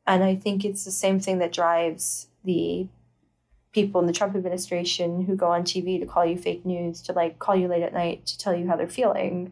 And 0.05 0.23
I 0.23 0.35
think 0.35 0.63
it's 0.63 0.85
the 0.85 0.91
same 0.91 1.19
thing 1.19 1.39
that 1.39 1.51
drives 1.51 2.27
the 2.43 2.87
people 3.73 3.99
in 3.99 4.07
the 4.07 4.13
Trump 4.13 4.35
administration 4.35 5.25
who 5.25 5.35
go 5.35 5.47
on 5.47 5.63
TV 5.63 5.99
to 5.99 6.05
call 6.05 6.25
you 6.25 6.37
fake 6.37 6.65
news, 6.65 7.01
to 7.01 7.13
like 7.13 7.37
call 7.39 7.55
you 7.55 7.67
late 7.67 7.83
at 7.83 7.93
night 7.93 8.25
to 8.25 8.37
tell 8.37 8.55
you 8.55 8.67
how 8.67 8.75
they're 8.75 8.87
feeling. 8.87 9.51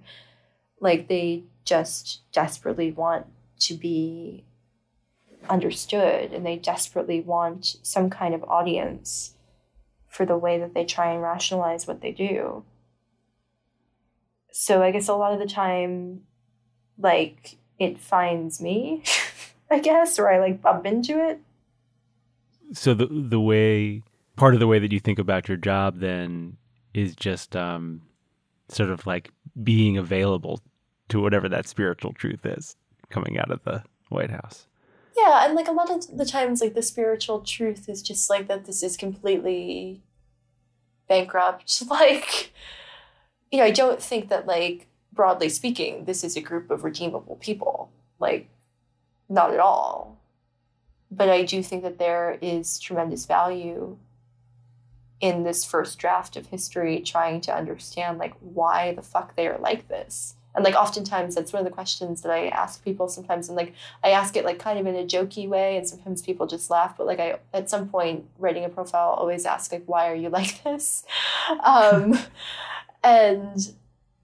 Like 0.85 1.07
they 1.07 1.41
just 1.63 2.21
desperately 2.31 2.91
want 2.91 3.25
to 3.61 3.73
be 3.73 4.45
understood 5.49 6.31
and 6.31 6.45
they 6.45 6.57
desperately 6.57 7.21
want 7.21 7.77
some 7.81 8.11
kind 8.11 8.35
of 8.35 8.43
audience 8.43 9.33
for 10.07 10.27
the 10.27 10.37
way 10.37 10.59
that 10.59 10.75
they 10.75 10.85
try 10.85 11.11
and 11.11 11.23
rationalize 11.23 11.87
what 11.87 12.01
they 12.01 12.11
do. 12.11 12.63
So 14.51 14.83
I 14.83 14.91
guess 14.91 15.07
a 15.07 15.15
lot 15.15 15.33
of 15.33 15.39
the 15.39 15.47
time, 15.47 16.21
like, 16.99 17.57
it 17.79 17.99
finds 17.99 18.61
me, 18.61 19.01
I 19.71 19.79
guess, 19.79 20.19
or 20.19 20.31
I 20.31 20.37
like 20.37 20.61
bump 20.61 20.85
into 20.85 21.17
it. 21.29 21.39
So 22.73 22.93
the 22.93 23.07
the 23.07 23.39
way 23.39 24.03
part 24.35 24.53
of 24.53 24.59
the 24.59 24.67
way 24.67 24.77
that 24.77 24.91
you 24.91 24.99
think 24.99 25.17
about 25.17 25.47
your 25.47 25.57
job 25.57 25.99
then 25.99 26.57
is 26.93 27.15
just 27.15 27.55
um, 27.55 28.03
sort 28.69 28.91
of 28.91 29.07
like 29.07 29.31
being 29.63 29.97
available 29.97 30.61
to 31.09 31.21
whatever 31.21 31.47
that 31.49 31.67
spiritual 31.67 32.13
truth 32.13 32.45
is 32.45 32.75
coming 33.09 33.37
out 33.37 33.51
of 33.51 33.63
the 33.63 33.83
White 34.09 34.31
House. 34.31 34.67
Yeah, 35.17 35.45
and 35.45 35.55
like 35.55 35.67
a 35.67 35.71
lot 35.71 35.89
of 35.89 36.17
the 36.17 36.25
times, 36.25 36.61
like 36.61 36.73
the 36.73 36.81
spiritual 36.81 37.41
truth 37.41 37.87
is 37.87 38.01
just 38.01 38.29
like 38.29 38.47
that 38.47 38.65
this 38.65 38.83
is 38.83 38.97
completely 38.97 40.01
bankrupt. 41.07 41.83
Like, 41.89 42.51
you 43.51 43.59
know, 43.59 43.65
I 43.65 43.71
don't 43.71 44.01
think 44.01 44.29
that, 44.29 44.47
like, 44.47 44.87
broadly 45.13 45.49
speaking, 45.49 46.05
this 46.05 46.23
is 46.23 46.35
a 46.35 46.41
group 46.41 46.69
of 46.69 46.83
redeemable 46.83 47.37
people. 47.37 47.91
Like, 48.19 48.49
not 49.29 49.53
at 49.53 49.59
all. 49.59 50.19
But 51.11 51.29
I 51.29 51.43
do 51.43 51.63
think 51.63 51.83
that 51.83 51.99
there 51.99 52.37
is 52.41 52.79
tremendous 52.79 53.25
value 53.25 53.97
in 55.21 55.43
this 55.43 55.63
first 55.63 55.97
draft 55.99 56.35
of 56.35 56.47
history 56.47 56.99
trying 56.99 57.39
to 57.41 57.55
understand, 57.55 58.17
like, 58.17 58.33
why 58.41 58.93
the 58.93 59.01
fuck 59.01 59.35
they 59.35 59.47
are 59.47 59.59
like 59.59 59.87
this 59.87 60.35
and 60.55 60.63
like 60.63 60.75
oftentimes 60.75 61.35
that's 61.35 61.53
one 61.53 61.59
of 61.59 61.65
the 61.65 61.71
questions 61.71 62.21
that 62.21 62.31
i 62.31 62.47
ask 62.47 62.83
people 62.83 63.07
sometimes 63.07 63.49
and 63.49 63.55
like 63.55 63.73
i 64.03 64.09
ask 64.09 64.35
it 64.35 64.45
like 64.45 64.57
kind 64.57 64.79
of 64.79 64.87
in 64.87 64.95
a 64.95 65.03
jokey 65.03 65.47
way 65.47 65.77
and 65.77 65.87
sometimes 65.87 66.21
people 66.21 66.47
just 66.47 66.69
laugh 66.69 66.97
but 66.97 67.05
like 67.05 67.19
i 67.19 67.37
at 67.53 67.69
some 67.69 67.87
point 67.87 68.25
writing 68.39 68.65
a 68.65 68.69
profile 68.69 69.09
always 69.09 69.45
ask 69.45 69.71
like 69.71 69.83
why 69.85 70.09
are 70.09 70.15
you 70.15 70.29
like 70.29 70.63
this? 70.63 71.03
Um, 71.63 72.17
and 73.03 73.73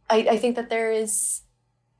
I, 0.09 0.17
I 0.31 0.37
think 0.37 0.55
that 0.55 0.69
there 0.69 0.91
is 0.91 1.41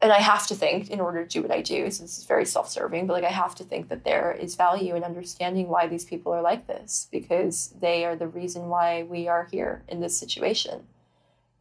and 0.02 0.12
i 0.12 0.20
have 0.20 0.48
to 0.48 0.56
think 0.56 0.90
in 0.90 1.00
order 1.00 1.24
to 1.24 1.30
do 1.30 1.42
what 1.42 1.52
i 1.52 1.62
do 1.62 1.90
so 1.92 2.04
this 2.04 2.18
is 2.18 2.26
very 2.26 2.46
self-serving 2.46 3.06
but 3.06 3.14
like 3.14 3.24
i 3.24 3.30
have 3.30 3.54
to 3.56 3.64
think 3.64 3.90
that 3.90 4.04
there 4.04 4.32
is 4.32 4.56
value 4.56 4.96
in 4.96 5.04
understanding 5.04 5.68
why 5.68 5.88
these 5.88 6.06
people 6.06 6.32
are 6.32 6.42
like 6.42 6.68
this 6.68 7.08
because 7.12 7.74
they 7.80 8.04
are 8.06 8.16
the 8.16 8.28
reason 8.28 8.68
why 8.68 9.04
we 9.04 9.28
are 9.28 9.48
here 9.52 9.84
in 9.88 10.00
this 10.00 10.18
situation 10.18 10.88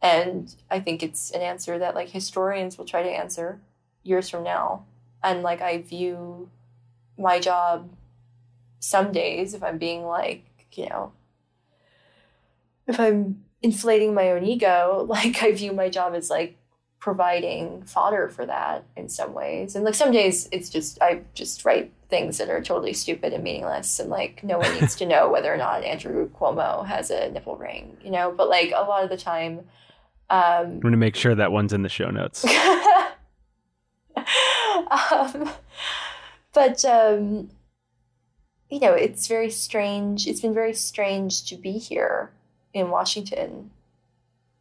and 0.01 0.53
I 0.69 0.79
think 0.79 1.03
it's 1.03 1.31
an 1.31 1.41
answer 1.41 1.77
that 1.77 1.95
like 1.95 2.09
historians 2.09 2.77
will 2.77 2.85
try 2.85 3.03
to 3.03 3.09
answer 3.09 3.59
years 4.03 4.29
from 4.29 4.43
now. 4.43 4.85
And 5.23 5.43
like 5.43 5.61
I 5.61 5.79
view 5.79 6.49
my 7.17 7.39
job 7.39 7.91
some 8.79 9.11
days 9.11 9.53
if 9.53 9.63
I'm 9.63 9.77
being 9.77 10.05
like, 10.05 10.45
you 10.73 10.89
know, 10.89 11.11
if 12.87 12.99
I'm 12.99 13.43
inflating 13.61 14.13
my 14.13 14.31
own 14.31 14.43
ego, 14.43 15.05
like 15.09 15.43
I 15.43 15.51
view 15.51 15.71
my 15.71 15.89
job 15.89 16.15
as 16.15 16.29
like 16.29 16.57
providing 16.99 17.83
fodder 17.83 18.29
for 18.29 18.45
that 18.45 18.85
in 18.95 19.07
some 19.07 19.33
ways. 19.33 19.75
And 19.75 19.85
like 19.85 19.95
some 19.95 20.11
days 20.11 20.49
it's 20.51 20.69
just 20.69 20.99
I 20.99 21.21
just 21.35 21.63
write 21.63 21.91
things 22.09 22.39
that 22.39 22.49
are 22.49 22.61
totally 22.61 22.93
stupid 22.93 23.33
and 23.33 23.43
meaningless 23.43 23.99
and 23.99 24.09
like 24.09 24.43
no 24.43 24.57
one 24.57 24.73
needs 24.73 24.95
to 24.95 25.05
know 25.07 25.29
whether 25.29 25.53
or 25.53 25.57
not 25.57 25.83
Andrew 25.83 26.29
Cuomo 26.29 26.85
has 26.87 27.11
a 27.11 27.29
nipple 27.29 27.55
ring, 27.55 27.97
you 28.03 28.09
know, 28.09 28.33
but 28.35 28.49
like 28.49 28.71
a 28.75 28.81
lot 28.81 29.03
of 29.03 29.11
the 29.11 29.17
time 29.17 29.61
um, 30.31 30.65
I'm 30.65 30.79
going 30.79 30.93
to 30.93 30.97
make 30.97 31.17
sure 31.17 31.35
that 31.35 31.51
one's 31.51 31.73
in 31.73 31.81
the 31.81 31.89
show 31.89 32.09
notes. 32.09 32.45
um, 34.15 35.51
but 36.53 36.85
um, 36.85 37.49
you 38.69 38.79
know, 38.79 38.93
it's 38.93 39.27
very 39.27 39.49
strange. 39.49 40.27
It's 40.27 40.39
been 40.39 40.53
very 40.53 40.73
strange 40.73 41.43
to 41.49 41.57
be 41.57 41.73
here 41.73 42.31
in 42.73 42.89
Washington 42.89 43.71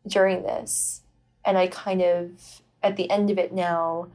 during 0.08 0.42
this, 0.42 1.02
and 1.44 1.56
I 1.56 1.68
kind 1.68 2.02
of 2.02 2.62
at 2.82 2.96
the 2.96 3.08
end 3.08 3.30
of 3.30 3.38
it 3.38 3.52
now 3.52 4.08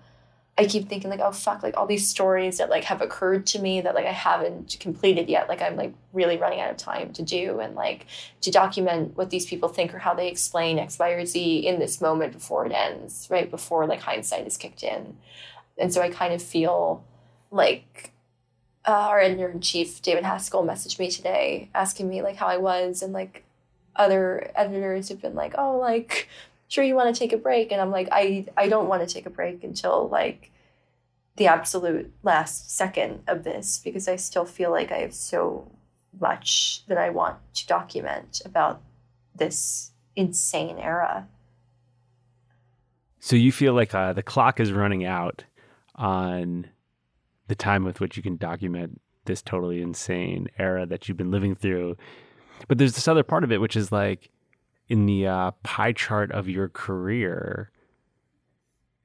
I 0.57 0.65
keep 0.65 0.87
thinking 0.87 1.09
like, 1.09 1.19
oh 1.19 1.33
fuck, 1.33 1.63
like 1.63 1.75
all 1.75 1.85
these 1.85 2.07
stories 2.07 2.59
that 2.59 2.69
like 2.69 2.85
have 2.85 3.01
occurred 3.01 3.45
to 3.47 3.59
me 3.59 3.81
that 3.81 3.93
like 3.93 4.05
I 4.05 4.13
haven't 4.13 4.77
completed 4.79 5.27
yet. 5.27 5.49
Like 5.49 5.61
I'm 5.61 5.75
like 5.75 5.93
really 6.13 6.37
running 6.37 6.61
out 6.61 6.71
of 6.71 6.77
time 6.77 7.11
to 7.13 7.23
do 7.23 7.59
and 7.59 7.75
like 7.75 8.05
to 8.41 8.51
document 8.51 9.17
what 9.17 9.31
these 9.31 9.45
people 9.45 9.67
think 9.67 9.93
or 9.93 9.99
how 9.99 10.13
they 10.13 10.29
explain 10.29 10.79
X, 10.79 10.97
Y, 10.97 11.09
or 11.09 11.25
Z 11.25 11.67
in 11.67 11.79
this 11.79 11.99
moment 11.99 12.31
before 12.31 12.65
it 12.65 12.71
ends, 12.71 13.27
right? 13.29 13.51
Before 13.51 13.85
like 13.85 13.99
hindsight 13.99 14.47
is 14.47 14.55
kicked 14.55 14.81
in. 14.81 15.17
And 15.77 15.93
so 15.93 16.01
I 16.01 16.09
kind 16.09 16.33
of 16.33 16.41
feel 16.41 17.03
like 17.51 18.13
uh, 18.87 18.91
our 18.91 19.19
editor 19.19 19.49
in 19.49 19.59
chief, 19.59 20.01
David 20.01 20.23
Haskell, 20.23 20.63
messaged 20.63 20.99
me 20.99 21.09
today 21.09 21.69
asking 21.75 22.07
me 22.07 22.21
like 22.21 22.37
how 22.37 22.47
I 22.47 22.57
was 22.57 23.01
and 23.01 23.11
like 23.11 23.43
other 23.95 24.51
editors 24.55 25.09
have 25.09 25.21
been 25.21 25.35
like, 25.35 25.55
oh, 25.57 25.77
like 25.77 26.29
sure 26.75 26.83
you 26.83 26.95
want 26.95 27.13
to 27.13 27.19
take 27.19 27.33
a 27.33 27.37
break 27.37 27.71
and 27.71 27.81
i'm 27.81 27.91
like 27.91 28.07
i 28.11 28.45
i 28.57 28.67
don't 28.67 28.87
want 28.87 29.07
to 29.07 29.11
take 29.11 29.25
a 29.25 29.29
break 29.29 29.63
until 29.63 30.07
like 30.09 30.51
the 31.37 31.47
absolute 31.47 32.13
last 32.23 32.75
second 32.75 33.21
of 33.27 33.43
this 33.43 33.81
because 33.83 34.07
i 34.07 34.15
still 34.15 34.45
feel 34.45 34.71
like 34.71 34.91
i 34.91 34.97
have 34.97 35.13
so 35.13 35.71
much 36.19 36.85
that 36.87 36.97
i 36.97 37.09
want 37.09 37.37
to 37.53 37.65
document 37.67 38.41
about 38.45 38.81
this 39.35 39.91
insane 40.15 40.77
era. 40.77 41.27
So 43.19 43.35
you 43.35 43.51
feel 43.51 43.73
like 43.73 43.93
uh, 43.93 44.13
the 44.13 44.23
clock 44.23 44.59
is 44.59 44.71
running 44.71 45.05
out 45.05 45.43
on 45.95 46.69
the 47.47 47.55
time 47.55 47.83
with 47.83 47.99
which 47.99 48.17
you 48.17 48.23
can 48.23 48.37
document 48.37 49.01
this 49.25 49.41
totally 49.41 49.81
insane 49.81 50.47
era 50.59 50.85
that 50.85 51.07
you've 51.07 51.17
been 51.17 51.31
living 51.31 51.55
through. 51.55 51.97
But 52.67 52.77
there's 52.77 52.93
this 52.93 53.07
other 53.07 53.23
part 53.23 53.43
of 53.43 53.51
it 53.51 53.59
which 53.59 53.75
is 53.75 53.91
like 53.91 54.29
in 54.89 55.05
the 55.05 55.27
uh, 55.27 55.51
pie 55.63 55.91
chart 55.91 56.31
of 56.31 56.47
your 56.47 56.69
career, 56.69 57.71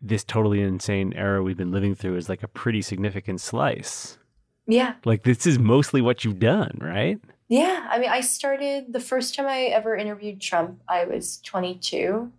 this 0.02 0.24
totally 0.24 0.60
insane 0.60 1.12
era 1.14 1.42
we've 1.42 1.56
been 1.56 1.72
living 1.72 1.94
through 1.94 2.16
is 2.16 2.28
like 2.28 2.42
a 2.42 2.48
pretty 2.48 2.82
significant 2.82 3.40
slice. 3.40 4.18
Yeah. 4.66 4.94
Like 5.04 5.24
this 5.24 5.46
is 5.46 5.58
mostly 5.58 6.00
what 6.00 6.24
you've 6.24 6.38
done, 6.38 6.78
right? 6.80 7.18
Yeah. 7.48 7.86
I 7.90 7.98
mean, 7.98 8.10
I 8.10 8.20
started 8.20 8.92
the 8.92 9.00
first 9.00 9.34
time 9.34 9.46
I 9.46 9.64
ever 9.64 9.96
interviewed 9.96 10.40
Trump, 10.40 10.80
I 10.88 11.04
was 11.04 11.38
22. 11.38 12.30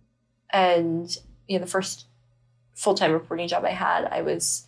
And, 0.50 1.16
you 1.46 1.58
know, 1.58 1.64
the 1.64 1.70
first 1.70 2.06
full 2.74 2.94
time 2.94 3.12
reporting 3.12 3.48
job 3.48 3.64
I 3.64 3.70
had, 3.70 4.06
I 4.06 4.22
was 4.22 4.66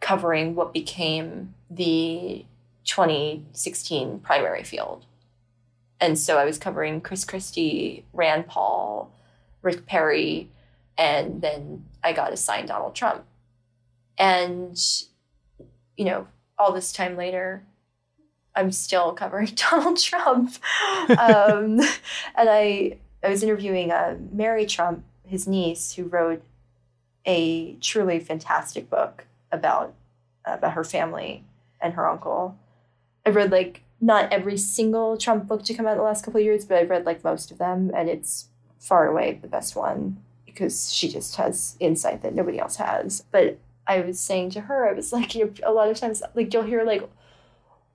covering 0.00 0.54
what 0.54 0.72
became 0.72 1.54
the 1.70 2.44
2016 2.84 4.20
primary 4.20 4.64
field. 4.64 5.04
And 6.02 6.18
so 6.18 6.36
I 6.36 6.44
was 6.44 6.58
covering 6.58 7.00
Chris 7.00 7.24
Christie, 7.24 8.04
Rand 8.12 8.48
Paul, 8.48 9.14
Rick 9.62 9.86
Perry, 9.86 10.50
and 10.98 11.40
then 11.40 11.84
I 12.02 12.12
got 12.12 12.32
assigned 12.32 12.68
Donald 12.68 12.96
Trump. 12.96 13.24
And, 14.18 14.76
you 15.96 16.04
know, 16.04 16.26
all 16.58 16.72
this 16.72 16.92
time 16.92 17.16
later, 17.16 17.62
I'm 18.56 18.72
still 18.72 19.12
covering 19.12 19.52
Donald 19.54 19.96
Trump. 19.96 20.56
um, 21.10 21.78
and 22.34 22.50
I, 22.50 22.98
I 23.22 23.28
was 23.28 23.44
interviewing 23.44 23.92
uh, 23.92 24.16
Mary 24.32 24.66
Trump, 24.66 25.04
his 25.24 25.46
niece, 25.46 25.92
who 25.92 26.04
wrote 26.08 26.42
a 27.24 27.74
truly 27.74 28.18
fantastic 28.18 28.90
book 28.90 29.24
about 29.52 29.94
about 30.44 30.72
her 30.72 30.82
family 30.82 31.44
and 31.80 31.94
her 31.94 32.08
uncle. 32.08 32.58
I 33.24 33.30
read 33.30 33.52
like 33.52 33.82
not 34.02 34.30
every 34.32 34.58
single 34.58 35.16
Trump 35.16 35.46
book 35.46 35.62
to 35.62 35.72
come 35.72 35.86
out 35.86 35.92
in 35.92 35.98
the 35.98 36.04
last 36.04 36.24
couple 36.24 36.40
of 36.40 36.44
years, 36.44 36.64
but 36.64 36.76
I've 36.76 36.90
read 36.90 37.06
like 37.06 37.22
most 37.22 37.52
of 37.52 37.58
them, 37.58 37.92
and 37.94 38.10
it's 38.10 38.48
far 38.80 39.06
away 39.06 39.38
the 39.40 39.48
best 39.48 39.76
one 39.76 40.20
because 40.44 40.92
she 40.92 41.08
just 41.08 41.36
has 41.36 41.76
insight 41.78 42.20
that 42.22 42.34
nobody 42.34 42.58
else 42.58 42.76
has. 42.76 43.22
But 43.30 43.58
I 43.86 44.00
was 44.00 44.18
saying 44.18 44.50
to 44.50 44.62
her, 44.62 44.88
I 44.88 44.92
was 44.92 45.12
like, 45.12 45.34
you 45.36 45.46
know, 45.46 45.52
a 45.62 45.72
lot 45.72 45.88
of 45.88 45.96
times, 45.96 46.20
like 46.34 46.52
you'll 46.52 46.64
hear 46.64 46.82
like 46.82 47.08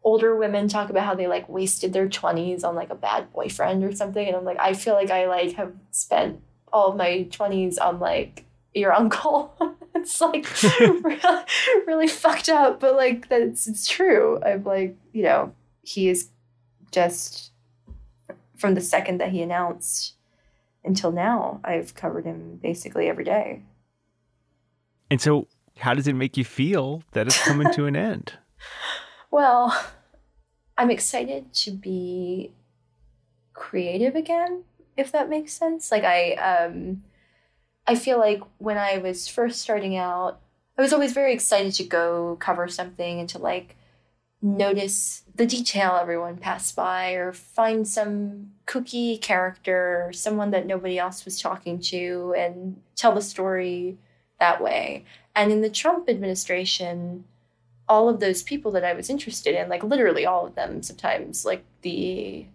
older 0.03 0.33
women 0.37 0.69
talk 0.69 0.89
about 0.89 1.03
how 1.03 1.13
they 1.13 1.27
like 1.27 1.49
wasted 1.49 1.91
their 1.91 2.07
20s 2.07 2.63
on 2.63 2.75
like 2.75 2.89
a 2.89 2.95
bad 2.95 3.29
boyfriend 3.33 3.83
or 3.83 3.93
something 3.93 4.25
and 4.25 4.37
i'm 4.37 4.45
like 4.45 4.57
i 4.57 4.73
feel 4.73 4.93
like 4.93 5.09
i 5.09 5.27
like 5.27 5.53
have 5.55 5.73
spent 5.91 6.39
all 6.71 6.91
of 6.91 6.95
my 6.95 7.27
20s 7.29 7.75
on 7.81 7.99
like 7.99 8.45
your 8.73 8.93
uncle 9.01 9.53
it's 9.95 10.21
like 10.21 10.47
really, 10.79 11.43
really 11.85 12.07
fucked 12.07 12.47
up 12.47 12.79
but 12.79 12.95
like 12.95 13.27
that's 13.27 13.67
it's 13.67 13.85
true 13.85 14.39
i've 14.45 14.65
like 14.65 14.95
you 15.11 15.23
know 15.23 15.51
he 15.87 16.09
is 16.09 16.29
just 16.91 17.51
from 18.57 18.73
the 18.73 18.81
second 18.81 19.19
that 19.19 19.31
he 19.31 19.41
announced 19.41 20.13
until 20.83 21.11
now, 21.11 21.59
I've 21.63 21.93
covered 21.95 22.25
him 22.25 22.59
basically 22.61 23.07
every 23.07 23.23
day. 23.23 23.63
And 25.11 25.21
so, 25.21 25.47
how 25.77 25.93
does 25.93 26.07
it 26.07 26.13
make 26.13 26.37
you 26.37 26.45
feel 26.45 27.03
that 27.11 27.27
it's 27.27 27.41
coming 27.43 27.71
to 27.73 27.85
an 27.85 27.95
end? 28.11 28.33
Well, 29.29 29.77
I'm 30.77 30.89
excited 30.89 31.53
to 31.53 31.71
be 31.71 32.51
creative 33.53 34.15
again, 34.15 34.63
if 34.95 35.11
that 35.11 35.29
makes 35.29 35.53
sense. 35.53 35.91
Like 35.91 36.03
I 36.03 36.33
um 36.33 37.03
I 37.85 37.95
feel 37.95 38.19
like 38.19 38.41
when 38.57 38.77
I 38.77 38.97
was 38.97 39.27
first 39.27 39.61
starting 39.61 39.95
out, 39.95 40.39
I 40.77 40.81
was 40.81 40.93
always 40.93 41.13
very 41.13 41.33
excited 41.33 41.73
to 41.75 41.83
go 41.83 42.37
cover 42.39 42.67
something 42.67 43.19
and 43.19 43.29
to 43.29 43.39
like 43.39 43.76
notice 44.41 45.23
the 45.35 45.45
detail 45.45 45.97
everyone 45.99 46.37
passed 46.37 46.75
by 46.75 47.11
or 47.11 47.31
find 47.31 47.87
some 47.87 48.51
cookie 48.65 49.17
character 49.17 50.05
or 50.05 50.13
someone 50.13 50.51
that 50.51 50.65
nobody 50.65 50.99
else 50.99 51.25
was 51.25 51.41
talking 51.41 51.79
to 51.79 52.35
and 52.37 52.79
tell 52.95 53.13
the 53.13 53.21
story 53.21 53.97
that 54.39 54.61
way. 54.61 55.05
And 55.35 55.51
in 55.51 55.61
the 55.61 55.69
Trump 55.69 56.09
administration, 56.09 57.25
all 57.89 58.09
of 58.09 58.19
those 58.19 58.43
people 58.43 58.71
that 58.71 58.83
I 58.83 58.93
was 58.93 59.09
interested 59.09 59.55
in, 59.55 59.69
like 59.69 59.83
literally 59.83 60.25
all 60.25 60.45
of 60.45 60.55
them 60.55 60.83
sometimes, 60.83 61.45
like 61.45 61.63
the 61.81 62.45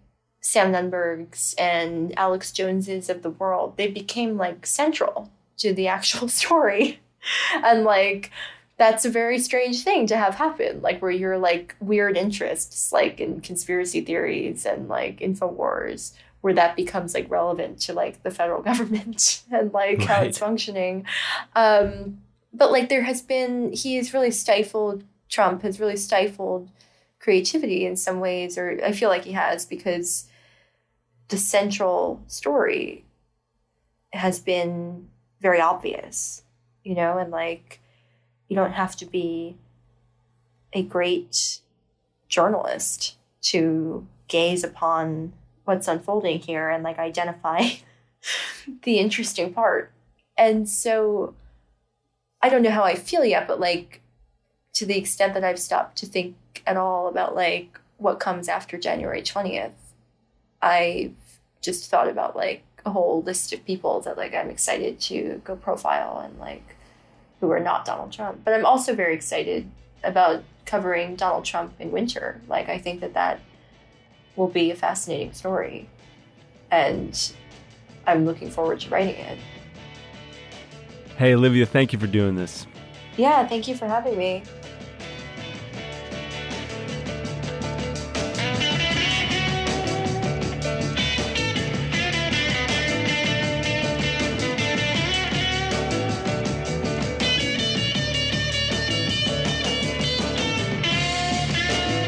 Sam 0.41 0.71
Nunbergs 0.73 1.55
and 1.57 2.13
Alex 2.17 2.51
Joneses 2.51 3.09
of 3.09 3.23
the 3.23 3.29
world, 3.29 3.77
they 3.77 3.87
became 3.87 4.37
like 4.37 4.65
central 4.65 5.31
to 5.57 5.73
the 5.73 5.87
actual 5.87 6.27
story. 6.29 6.99
and 7.53 7.83
like 7.83 8.31
that's 8.77 9.05
a 9.05 9.09
very 9.09 9.39
strange 9.39 9.83
thing 9.83 10.07
to 10.07 10.17
have 10.17 10.35
happen, 10.35 10.81
like 10.81 11.01
where 11.01 11.11
your 11.11 11.37
like 11.37 11.75
weird 11.79 12.17
interests, 12.17 12.91
like 12.91 13.19
in 13.19 13.41
conspiracy 13.41 14.01
theories 14.01 14.65
and 14.65 14.87
like 14.87 15.19
InfoWars, 15.19 16.13
where 16.41 16.53
that 16.53 16.75
becomes 16.75 17.13
like 17.13 17.29
relevant 17.29 17.79
to 17.81 17.93
like 17.93 18.23
the 18.23 18.31
federal 18.31 18.61
government 18.69 19.43
and 19.51 19.73
like 19.73 19.99
right. 19.99 20.07
how 20.07 20.21
it's 20.21 20.37
functioning. 20.37 21.05
Um, 21.55 22.21
but 22.51 22.71
like 22.71 22.89
there 22.89 23.03
has 23.03 23.21
been, 23.21 23.71
he 23.73 23.95
has 23.97 24.13
really 24.13 24.31
stifled, 24.31 25.03
Trump 25.29 25.61
has 25.61 25.79
really 25.79 25.95
stifled 25.95 26.69
creativity 27.19 27.85
in 27.85 27.95
some 27.95 28.19
ways, 28.19 28.57
or 28.57 28.79
I 28.83 28.91
feel 28.91 29.09
like 29.09 29.23
he 29.23 29.31
has 29.31 29.65
because 29.65 30.27
the 31.29 31.37
central 31.37 32.23
story 32.27 33.05
has 34.11 34.39
been 34.39 35.07
very 35.41 35.61
obvious, 35.61 36.43
you 36.83 36.95
know, 36.95 37.17
and 37.17 37.31
like 37.31 37.79
you 38.53 38.55
don't 38.55 38.73
have 38.73 38.95
to 38.95 39.05
be 39.07 39.57
a 40.73 40.83
great 40.83 41.59
journalist 42.29 43.17
to 43.41 44.05
gaze 44.27 44.63
upon 44.63 45.33
what's 45.65 45.87
unfolding 45.87 46.37
here 46.37 46.69
and 46.69 46.83
like 46.83 46.99
identify 46.99 47.63
the 48.83 48.99
interesting 48.99 49.51
part. 49.51 49.91
And 50.37 50.69
so 50.69 51.33
I 52.43 52.49
don't 52.49 52.61
know 52.61 52.69
how 52.69 52.83
I 52.83 52.93
feel 52.93 53.25
yet, 53.25 53.47
but 53.47 53.59
like 53.59 54.01
to 54.73 54.85
the 54.85 54.99
extent 54.99 55.33
that 55.33 55.43
I've 55.43 55.57
stopped 55.57 55.97
to 55.97 56.05
think 56.05 56.35
at 56.67 56.77
all 56.77 57.07
about 57.07 57.33
like 57.33 57.79
what 57.97 58.19
comes 58.19 58.47
after 58.47 58.77
January 58.77 59.23
20th, 59.23 59.71
I've 60.61 61.15
just 61.59 61.89
thought 61.89 62.07
about 62.07 62.35
like 62.35 62.63
a 62.85 62.91
whole 62.91 63.23
list 63.23 63.51
of 63.51 63.65
people 63.65 63.99
that 64.01 64.15
like 64.15 64.35
I'm 64.35 64.51
excited 64.51 64.99
to 65.01 65.41
go 65.43 65.55
profile 65.55 66.19
and 66.19 66.37
like 66.37 66.75
who 67.43 67.51
are 67.51 67.59
not 67.59 67.83
Donald 67.83 68.09
Trump. 68.09 68.39
But 68.45 68.53
I'm 68.53 68.65
also 68.65 68.95
very 68.95 69.13
excited 69.13 69.69
about 70.01 70.45
covering 70.65 71.17
Donald 71.17 71.43
Trump 71.43 71.73
in 71.77 71.91
winter. 71.91 72.39
Like, 72.47 72.69
I 72.69 72.77
think 72.77 73.01
that 73.01 73.15
that 73.15 73.41
will 74.37 74.47
be 74.47 74.71
a 74.71 74.75
fascinating 74.75 75.33
story. 75.33 75.89
And 76.71 77.33
I'm 78.07 78.23
looking 78.23 78.49
forward 78.49 78.79
to 78.79 78.89
writing 78.89 79.15
it. 79.15 79.37
Hey, 81.17 81.35
Olivia, 81.35 81.65
thank 81.65 81.91
you 81.91 81.99
for 81.99 82.07
doing 82.07 82.37
this. 82.37 82.65
Yeah, 83.17 83.45
thank 83.45 83.67
you 83.67 83.75
for 83.75 83.87
having 83.87 84.17
me. 84.17 84.43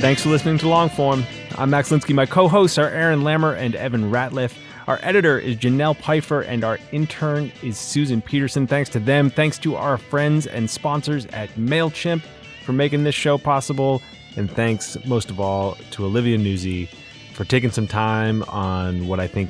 Thanks 0.05 0.21
for 0.21 0.29
listening 0.29 0.59
to 0.59 0.67
Longform. 0.67 1.25
I'm 1.57 1.71
Max 1.71 1.89
Linsky. 1.89 2.13
My 2.13 2.27
co 2.27 2.47
hosts 2.47 2.77
are 2.77 2.87
Aaron 2.89 3.21
Lammer 3.21 3.57
and 3.57 3.73
Evan 3.73 4.11
Ratliff. 4.11 4.55
Our 4.85 4.99
editor 5.01 5.39
is 5.39 5.55
Janelle 5.55 5.97
Pfeiffer, 5.97 6.41
and 6.41 6.63
our 6.63 6.77
intern 6.91 7.51
is 7.63 7.79
Susan 7.79 8.21
Peterson. 8.21 8.67
Thanks 8.67 8.87
to 8.91 8.99
them. 8.99 9.31
Thanks 9.31 9.57
to 9.57 9.75
our 9.75 9.97
friends 9.97 10.45
and 10.45 10.69
sponsors 10.69 11.25
at 11.33 11.49
MailChimp 11.55 12.21
for 12.63 12.71
making 12.71 13.03
this 13.03 13.15
show 13.15 13.39
possible. 13.39 13.99
And 14.37 14.47
thanks 14.47 14.95
most 15.05 15.31
of 15.31 15.39
all 15.39 15.75
to 15.89 16.05
Olivia 16.05 16.37
Nuzzi 16.37 16.87
for 17.33 17.43
taking 17.43 17.71
some 17.71 17.87
time 17.87 18.43
on 18.43 19.07
what 19.07 19.19
I 19.19 19.25
think 19.25 19.49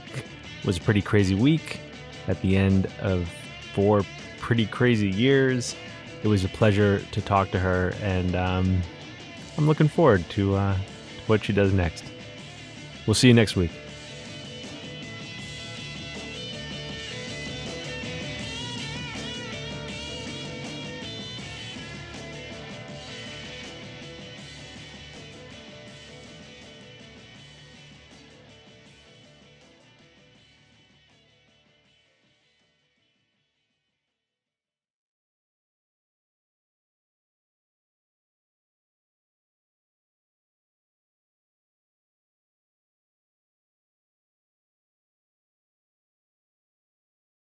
was 0.63 0.77
a 0.77 0.81
pretty 0.81 1.01
crazy 1.01 1.35
week 1.35 1.81
at 2.29 2.41
the 2.41 2.55
end 2.55 2.87
of 3.01 3.29
four 3.73 4.05
pretty 4.39 4.67
crazy 4.67 5.09
years. 5.09 5.75
It 6.23 6.29
was 6.29 6.45
a 6.45 6.49
pleasure 6.49 7.01
to 7.11 7.21
talk 7.21 7.51
to 7.51 7.59
her, 7.59 7.93
and 8.01 8.37
um, 8.37 8.81
I'm 9.57 9.67
looking 9.67 9.87
forward 9.87 10.27
to 10.31 10.55
uh, 10.55 10.77
what 11.27 11.43
she 11.43 11.53
does 11.53 11.73
next. 11.73 12.03
We'll 13.07 13.13
see 13.13 13.27
you 13.27 13.33
next 13.33 13.55
week. 13.55 13.71